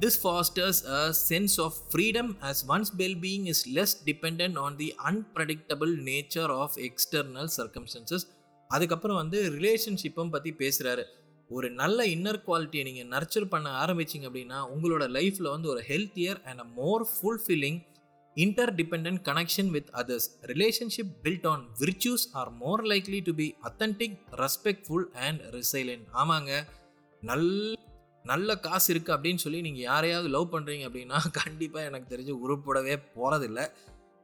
This 0.00 0.18
fosters 0.22 0.86
a 0.86 1.12
sense 1.28 1.60
of 1.60 1.74
freedom 1.92 2.36
as 2.40 2.64
one's 2.68 2.96
wellbeing 2.96 3.46
is 3.46 3.68
less 3.68 4.04
depend 4.04 4.58
on 4.58 4.76
the 4.76 4.94
unpredictable 5.04 5.96
nature 6.04 6.50
of 6.50 6.76
external 6.76 7.50
circumstances 7.56 8.26
அதுக்கப்புறம் 8.68 9.16
வந்து 9.16 9.50
ரிலேஷன்ஷிப்பும் 9.50 10.30
பற்றி 10.30 10.54
பேசுகிறாரு 10.58 11.04
ஒரு 11.48 11.70
நல்ல 11.70 12.06
இன்னர் 12.06 12.42
குவாலிட்டியை 12.46 12.84
நீங்கள் 12.84 13.18
நர்ச்சர் 13.18 13.44
பண்ண 13.44 13.70
ஆரம்பிச்சிங்க 13.70 14.22
அப்படின்னா 14.22 14.58
உங்களோட 14.74 15.10
லைஃப்பில் 15.10 15.50
வந்து 15.50 15.68
ஒரு 15.68 15.82
healthier 15.88 16.42
and 16.44 16.60
a 16.60 16.64
more 16.64 17.08
fulfilling 17.14 17.80
interconnection 19.28 19.70
with 19.70 19.90
others 19.92 20.28
relationship 20.42 21.12
built 21.24 21.46
on 21.46 21.64
virtues 21.80 22.26
are 22.32 22.50
more 22.54 22.82
likely 22.84 23.20
to 23.22 23.34
be 23.34 23.46
authentic 23.62 24.16
respectful 24.32 25.06
and 25.26 25.40
resilient 25.56 26.06
ஆமாங்க. 26.12 26.50
நல்ல 27.22 27.76
நல்ல 28.24 28.56
காசு 28.56 28.88
இருக்குது 28.94 29.14
அப்படின்னு 29.16 29.42
சொல்லி 29.44 29.60
நீங்கள் 29.60 29.82
யாரையாவது 29.82 30.28
லவ் 30.28 30.52
பண்ணுறீங்க 30.54 30.84
அப்படின்னா 30.88 31.18
கண்டிப்பாக 31.40 31.84
எனக்கு 31.84 32.12
தெரிஞ்சு 32.14 32.34
உருப்படவே 32.44 32.94
போகிறதில்ல 33.14 33.60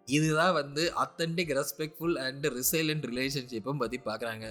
இதுதான் 0.09 0.53
வந்து 0.53 0.83
அத்தன்டிக் 1.05 1.53
ரெஸ்பெக்ட்ஃபுல் 1.61 2.17
அண்ட் 2.27 2.47
ரிசைலண்ட் 2.59 3.07
ரிலேஷன்ஷிப்பும் 3.11 3.81
பற்றி 3.83 4.01
பார்க்குறாங்க. 4.05 4.47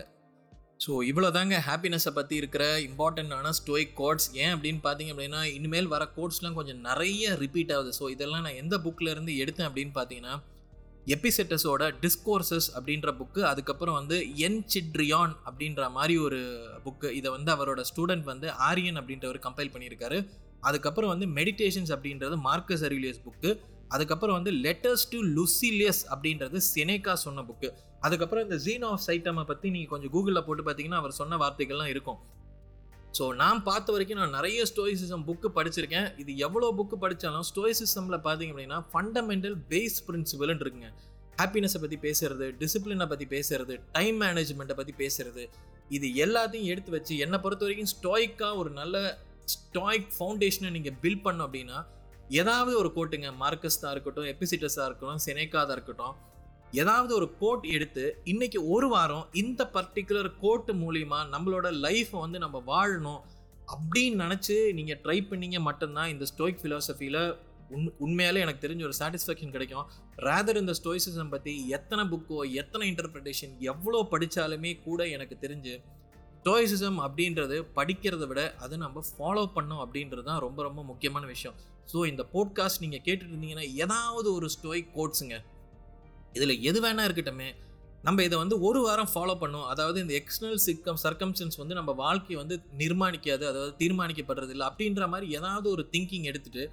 ஸோ 0.83 0.93
இவ்வளோ 1.09 1.27
தாங்க 1.31 1.55
ஹாப்பினஸை 1.67 2.11
பற்றி 2.15 2.35
இருக்கிற 2.35 2.63
இம்பார்ட்டண்ட்டான 2.85 3.49
ஸ்டோயிக் 3.57 3.91
கோட்ஸ் 3.99 4.27
ஏன் 4.43 4.53
அப்படின்னு 4.55 4.81
பார்த்தீங்க 4.83 5.11
அப்படின்னா 5.13 5.41
இனிமேல் 5.57 5.87
வர 5.93 6.03
கோட்ஸ்லாம் 6.15 6.57
கொஞ்சம் 6.59 6.81
நிறைய 6.87 7.35
ரிப்பீட் 7.43 7.71
ஆகுது. 7.75 7.91
ஸோ 7.99 8.05
இதெல்லாம் 8.13 8.43
நான் 8.45 8.59
எந்த 8.63 8.77
புக்கிலேருந்து 8.77 9.33
எடுத்தேன் 9.43 9.67
அப்படின்னு 9.69 9.93
பார்த்தீங்கன்னா 9.99 10.35
எபிசெட்டஸோட 11.15 11.83
டிஸ்கோர்சஸ் 12.03 12.67
அப்படின்ற 12.77 13.11
புக்கு 13.19 13.41
அதுக்கப்புறம் 13.51 13.97
வந்து 13.99 14.17
என் 14.47 14.59
சிட்ரியான் 14.73 15.33
அப்படின்ற 15.49 15.89
மாதிரி 15.91 16.17
ஒரு 16.17 16.41
புக்கு 16.85 17.09
இதை 17.19 17.31
வந்து 17.31 17.51
அவரோட 17.55 17.83
ஸ்டூடெண்ட் 17.91 18.27
வந்து 18.31 18.49
ஆரியன் 18.69 18.99
அப்படின்றவர் 19.01 19.39
கம்பைல் 19.47 19.73
பண்ணியிருக்காரு. 19.75 20.19
அதுக்கப்புறம் 20.69 21.13
வந்து 21.13 21.27
மெடிடேஷன்ஸ் 21.39 21.93
அப்படின்றது 21.95 22.35
மார்க்கஸ் 22.49 22.85
அரிலியஸ் 22.89 23.23
புக்கு 23.25 23.51
அதுக்கப்புறம் 23.95 24.37
வந்து 24.39 24.51
லெட்டர்ஸ் 24.65 25.07
டு 25.13 25.17
லுசிலியஸ் 25.37 26.03
அப்படின்றது 26.13 26.59
செனேகா 26.75 27.13
சொன்ன 27.25 27.41
புக்கு 27.49 27.69
அதுக்கப்புறம் 28.05 28.45
இந்த 28.47 28.57
ஜீனோ 28.65 28.87
ஆஃப் 28.95 29.05
சைட்டமை 29.07 29.43
பற்றி 29.51 29.67
நீங்கள் 29.75 29.91
கொஞ்சம் 29.93 30.13
கூகுளில் 30.15 30.45
போட்டு 30.47 30.63
பார்த்தீங்கன்னா 30.67 31.01
அவர் 31.01 31.19
சொன்ன 31.21 31.37
வார்த்தைகள்லாம் 31.43 31.91
இருக்கும். 31.93 32.19
ஸோ 33.17 33.23
நான் 33.41 33.59
பார்த்த 33.67 33.93
வரைக்கும் 33.93 34.19
நான் 34.21 34.37
நிறைய 34.37 34.61
ஸ்டோயிசிசம் 34.71 35.23
புக்கு 35.27 35.49
படிச்சிருக்கேன். 35.57 36.07
இது 36.21 36.31
எவ்வளோ 36.45 36.69
புக்கு 36.79 36.97
படித்தாலும் 37.03 37.45
ஸ்டோயிசிசமில் 37.49 38.23
பார்த்தீங்க 38.27 38.53
அப்படின்னா 38.53 38.79
ஃபண்டமெண்டல் 38.93 39.57
பேஸ் 39.71 39.97
பிரின்சிபல்னு 40.07 40.63
இருக்குங்க. 40.65 40.89
ஹாப்பினஸை 41.41 41.79
பற்றி 41.83 41.97
பேசுறது 42.07 42.47
டிசிப்ளினை 42.61 43.05
பற்றி 43.11 43.25
பேசுறது 43.35 43.75
டைம் 43.95 44.17
மேனேஜ்மெண்ட்டை 44.23 44.75
பற்றி 44.79 44.93
பேசுறது 45.03 45.43
இது 45.97 46.07
எல்லாத்தையும் 46.25 46.69
எடுத்து 46.73 46.91
வச்சு 46.95 47.13
என்னை 47.23 47.37
பொறுத்த 47.45 47.65
வரைக்கும் 47.65 47.91
ஸ்டாய்க்காக 47.93 48.59
ஒரு 48.61 48.71
நல்ல 48.81 48.97
ஸ்டாய்க் 49.53 50.09
ஃபவுண்டேஷனை 50.17 50.69
நீங்கள் 50.75 50.97
பில்ட் 51.03 51.23
பண்ணோம் 51.25 51.47
அப்படின்னா 51.47 51.79
ஏதாவது 52.41 52.71
ஒரு 52.81 52.89
கோட்டுங்க 52.97 53.29
மார்க்கஸ்தான் 53.41 53.93
இருக்கட்டும் 53.95 54.29
எபிசிட்டஸாக 54.33 54.85
இருக்கட்டும் 54.89 55.23
செனேக்காதாக 55.27 55.75
இருக்கட்டும் 55.77 56.13
ஏதாவது 56.73 57.15
ஒரு 57.15 57.37
கோட் 57.39 57.65
எடுத்து 57.65 58.21
இன்னைக்கு 58.23 58.69
ஒரு 58.69 58.87
வாரம் 58.87 59.27
இந்த 59.33 59.69
பர்டிகுலர் 59.73 60.39
கோட்டு 60.39 60.73
மூலியமா 60.73 61.19
நம்மளோட 61.31 61.71
லைஃப்பை 61.71 62.19
வந்து 62.19 62.39
நம்ம 62.39 62.63
வாழணும் 62.67 63.21
அப்படின்னு 63.73 64.17
நினச்சி 64.23 64.73
நீங்கள் 64.73 64.99
ட்ரை 65.03 65.17
பண்ணீங்க 65.29 65.59
மட்டும்தான் 65.59 66.09
இந்த 66.09 66.25
ஸ்டோயிக் 66.25 66.61
ஃபிலாசபியில் 66.63 67.37
உண் 67.69 67.93
உண்மையாலே 67.99 68.39
எனக்கு 68.39 68.67
தெரிஞ்ச 68.67 68.81
ஒரு 68.83 68.93
சாட்டிஸ்ஃபேக்ஷன் 68.99 69.49
கிடைக்கும். 69.49 69.87
ரேதர் 70.15 70.57
இந்த 70.57 70.73
ஸ்டோயிசிசம் 70.83 71.29
பற்றி 71.29 71.67
எத்தனை 71.67 72.03
புக்கோ 72.03 72.51
எத்தனை 72.51 72.91
இன்டர்பிரிட்டேஷன் 72.91 73.57
எவ்வளோ 73.59 74.07
படித்தாலுமே 74.11 74.81
கூட 74.83 75.07
எனக்கு 75.07 75.37
தெரிஞ்சு 75.41 75.81
ஸ்டோயிசிசம் 76.43 76.97
அப்படின்றது 76.99 77.63
படிக்கிறத 77.75 78.27
விட 78.27 78.55
அது 78.55 78.77
நம்ம 78.77 79.01
ஃபாலோ 79.17 79.51
பண்ணோம் 79.55 79.83
அப்படின்றது 79.85 80.23
தான் 80.23 80.39
ரொம்ப 80.39 80.63
ரொம்ப 80.63 80.83
முக்கியமான 80.83 81.25
விஷயம். 81.25 81.55
ஸோ 81.93 82.07
இந்த 82.07 82.25
போட்காஸ்ட் 82.33 82.79
நீங்கள் 82.79 83.03
கேட்டுட்டு 83.05 83.33
இருந்தீங்கன்னா 83.33 83.73
ஏதாவது 83.73 84.33
ஒரு 84.33 84.49
ஸ்டோயிக் 84.49 84.91
கோட்ஸுங்க 84.95 85.43
இதில் 86.37 86.55
எது 86.69 86.79
வேணா 86.85 87.05
இருக்கட்டுமே 87.07 87.49
நம்ம 88.07 88.23
இதை 88.27 88.37
வந்து 88.43 88.55
ஒரு 88.67 88.79
வாரம் 88.85 89.09
ஃபாலோ 89.11 89.33
பண்ணோம். 89.41 89.67
அதாவது 89.73 89.97
இந்த 90.03 90.13
எக்ஸ்டர்னல் 90.21 90.61
சிக்கம் 90.67 90.99
சர்க்கம்ஸ்டன்ஸ் 91.03 91.59
வந்து 91.61 91.75
நம்ம 91.79 91.91
வாழ்க்கையை 92.01 92.37
வந்து 92.41 92.55
நிர்மாணிக்காது 92.81 93.43
அதாவது 93.51 93.73
தீர்மானிக்கப்படுறது 93.81 94.53
இல்லை. 94.55 94.65
அப்படின்ற 94.71 95.07
மாதிரி 95.13 95.27
ஏதாவது 95.39 95.67
ஒரு 95.75 95.85
திங்கிங் 95.93 96.27
எடுத்துகிட்டு 96.31 96.65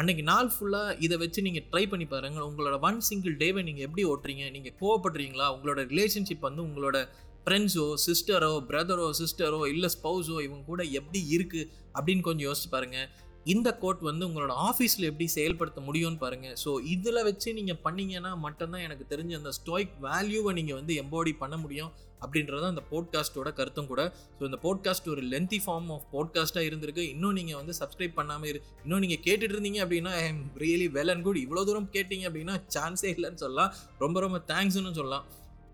அன்றைக்கி 0.00 0.22
நாள் 0.30 0.50
ஃபுல்லாக 0.54 0.96
இதை 1.04 1.16
வச்சு 1.22 1.40
நீங்கள் 1.46 1.64
ட்ரை 1.70 1.84
பண்ணி 1.92 2.06
பாருங்கள் 2.12 2.46
உங்களோட 2.48 2.76
ஒன் 2.88 3.00
சிங்கிள் 3.08 3.34
டேவை 3.40 3.62
நீங்கள் 3.68 3.86
எப்படி 3.86 4.02
ஓட்டுறீங்க? 4.12 4.44
நீங்கள் 4.56 4.76
கோவப்படுறீங்களா? 4.82 5.46
உங்களோட 5.54 5.80
ரிலேஷன்ஷிப் 5.92 6.46
வந்து 6.48 6.62
உங்களோட 6.68 6.98
ஃப்ரெண்ட்ஸோ 7.44 7.86
சிஸ்டரோ 8.04 8.52
பிரதரோ 8.70 9.06
சிஸ்டரோ 9.20 9.60
இல்லை 9.72 9.88
ஸ்பௌஸோ 9.96 10.36
இவங்க 10.46 10.64
கூட 10.70 10.82
எப்படி 11.00 11.20
இருக்குது 11.36 11.68
அப்படின்னு 11.96 12.24
கொஞ்சம் 12.28 12.46
யோசிச்சு 12.48 12.70
பாருங்கள் 12.74 13.08
இந்த 13.52 13.68
கோட் 13.82 14.00
வந்து 14.08 14.26
உங்களோட 14.28 14.52
ஆஃபீஸில் 14.68 15.08
எப்படி 15.10 15.26
செயல்படுத்த 15.34 15.80
முடியும்னு 15.86 16.20
பாருங்கள் 16.24 16.56
ஸோ 16.64 16.70
இதில் 16.94 17.26
வச்சு 17.28 17.48
நீங்கள் 17.58 17.80
பண்ணீங்கன்னா 17.84 18.32
மட்டும்தான் 18.46 18.84
எனக்கு 18.86 19.04
தெரிஞ்ச 19.12 19.32
அந்த 19.40 19.52
ஸ்டோய்க் 19.58 19.94
வேல்யூவை 20.06 20.52
நீங்கள் 20.58 20.78
வந்து 20.80 20.94
எம்போடி 21.02 21.32
பண்ண 21.42 21.56
முடியும் 21.64 21.92
அப்படின்றது 22.22 22.64
அந்த 22.70 22.82
போட்காஸ்ட்டோட 22.90 23.48
கருத்தும் 23.58 23.90
கூட. 23.90 24.02
ஸோ 24.38 24.42
இந்த 24.48 24.58
போட்காஸ்ட் 24.64 25.10
ஒரு 25.14 25.22
லென்த்தி 25.32 25.60
ஃபார்ம் 25.64 25.88
ஆஃப் 25.96 26.06
போட்காஸ்ட்டாக 26.14 26.68
இருந்திருக்கு. 26.68 27.04
இன்னும் 27.14 27.36
நீங்கள் 27.38 27.58
வந்து 27.60 27.74
சப்ஸ்கிரைப் 27.80 28.18
பண்ணாமல் 28.20 28.50
இரு 28.50 28.60
இன்னும் 28.84 29.02
நீங்கள் 29.04 29.22
கேட்டுட்டு 29.26 29.54
இருந்தீங்க 29.56 29.80
அப்படின்னா 29.84 30.14
I 30.22 30.24
am 30.32 30.42
really 30.64 30.88
well 30.98 31.12
and 31.14 31.26
good 31.28 31.42
இவ்வளோ 31.44 31.64
தூரம் 31.68 31.90
கேட்டீங்க 31.96 32.26
அப்படின்னா 32.30 32.56
சான்ஸே 32.76 33.10
இல்லைன்னு 33.16 33.42
சொல்லலாம். 33.44 33.72
ரொம்ப 34.04 34.20
ரொம்ப 34.26 34.40
தேங்க்ஸ்னு 34.52 34.98
சொல்லலாம். 35.00 35.26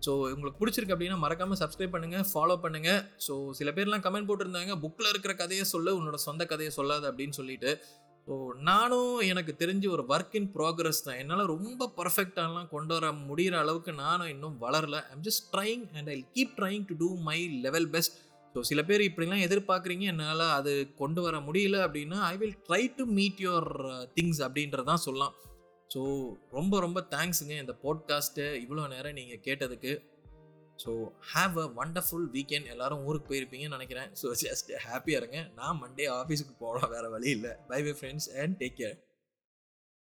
ஸோ 0.05 0.11
உங்களுக்கு 0.35 0.61
பிடிச்சிருக்கு 0.61 0.95
அப்படின்னா 0.95 1.19
மறக்காமல் 1.25 1.59
சப்ஸ்கிரைப் 1.61 1.93
பண்ணுங்கள் 1.95 2.25
ஃபாலோ 2.31 2.55
பண்ணுங்கள் 2.63 2.99
ஸோ 3.27 3.35
சில 3.59 3.71
பேர்லாம் 3.77 4.03
கமெண்ட் 4.07 4.29
போட்டிருந்தாங்க 4.29 4.73
புக்கில் 4.83 5.11
இருக்கிற 5.11 5.35
கதையை 5.43 5.65
சொல்ல 5.73 5.93
உன்னோட 5.99 6.19
சொந்த 6.27 6.45
கதையை 6.51 6.73
சொல்லாது 6.79 7.07
அப்படின்னு 7.11 7.37
சொல்லிட்டு. 7.39 7.71
ஸோ 8.27 8.35
நானும் 8.69 9.17
எனக்கு 9.31 9.53
தெரிஞ்சு 9.61 9.87
ஒரு 9.95 10.03
ஒர்க் 10.13 10.35
இன் 10.39 10.49
ப்ராக்ரஸ் 10.55 11.01
தான். 11.07 11.17
என்னால் 11.21 11.51
ரொம்ப 11.53 11.89
பர்ஃபெக்டாலாம் 11.97 12.69
கொண்டு 12.75 12.93
வர 12.97 13.07
முடிகிற 13.27 13.55
அளவுக்கு 13.63 13.91
நானும் 14.03 14.31
இன்னும் 14.33 14.55
வளரல. 14.63 14.99
I'm 15.13 15.25
just 15.27 15.45
trying 15.53 15.83
and 15.97 16.09
I 16.15 16.17
keep 16.37 16.55
trying 16.59 16.85
to 16.91 16.95
do 17.03 17.09
my 17.29 17.39
level 17.65 17.89
best 17.95 18.15
so 18.55 18.61
சில 18.69 18.81
பேர் 18.89 19.01
இப்படிலாம் 19.07 19.45
எதிர்பார்க்குறீங்க 19.47 20.05
என்னால் 20.11 20.43
அது 20.57 20.73
கொண்டு 21.01 21.21
வர 21.25 21.37
முடியல 21.47 21.77
அப்படின்னா 21.85 22.19
I 22.31 22.35
will 22.41 22.57
try 22.67 22.83
to 22.99 23.05
meet 23.17 23.41
your 23.45 23.71
things 24.17 24.41
அப்படின்றதான் 24.47 25.03
சொல்லலாம். 25.05 25.33
ஸோ 25.95 26.01
ரொம்ப 26.51 26.79
ரொம்ப 26.79 27.05
தேங்க்ஸுங்க 27.09 27.59
இந்த 27.59 27.73
பாட்காஸ்ட்டு 27.83 28.45
இவ்வளோ 28.63 28.87
நேரம் 28.87 29.13
நீங்கள் 29.13 29.43
கேட்டதுக்கு. 29.43 30.03
So 30.85 31.07
have 31.33 31.57
a 31.57 31.67
wonderful 31.75 32.25
weekend 32.33 32.65
எல்லாரும் 32.65 33.03
ஊருக்கு 33.03 33.33
போயிருப்பீங்கன்னு 33.33 33.77
நினைக்கிறேன். 33.77 34.09
ஸோ 34.21 34.25
ஜஸ்ட் 34.41 34.71
ஹாப்பியாக 34.87 35.21
இருங்க. 35.21 35.51
நான் 35.55 35.79
மண்டே 35.83 36.07
ஆஃபீஸுக்கு 36.19 36.55
போகலாம். 36.59 36.89
வேறு 36.89 37.09
வழி 37.09 37.29
இல்லை. 37.29 37.51
Bye 37.67 37.83
bye 37.83 37.91
friends 37.91 38.29
and 38.41 38.63
take 38.63 38.77
care 38.77 38.97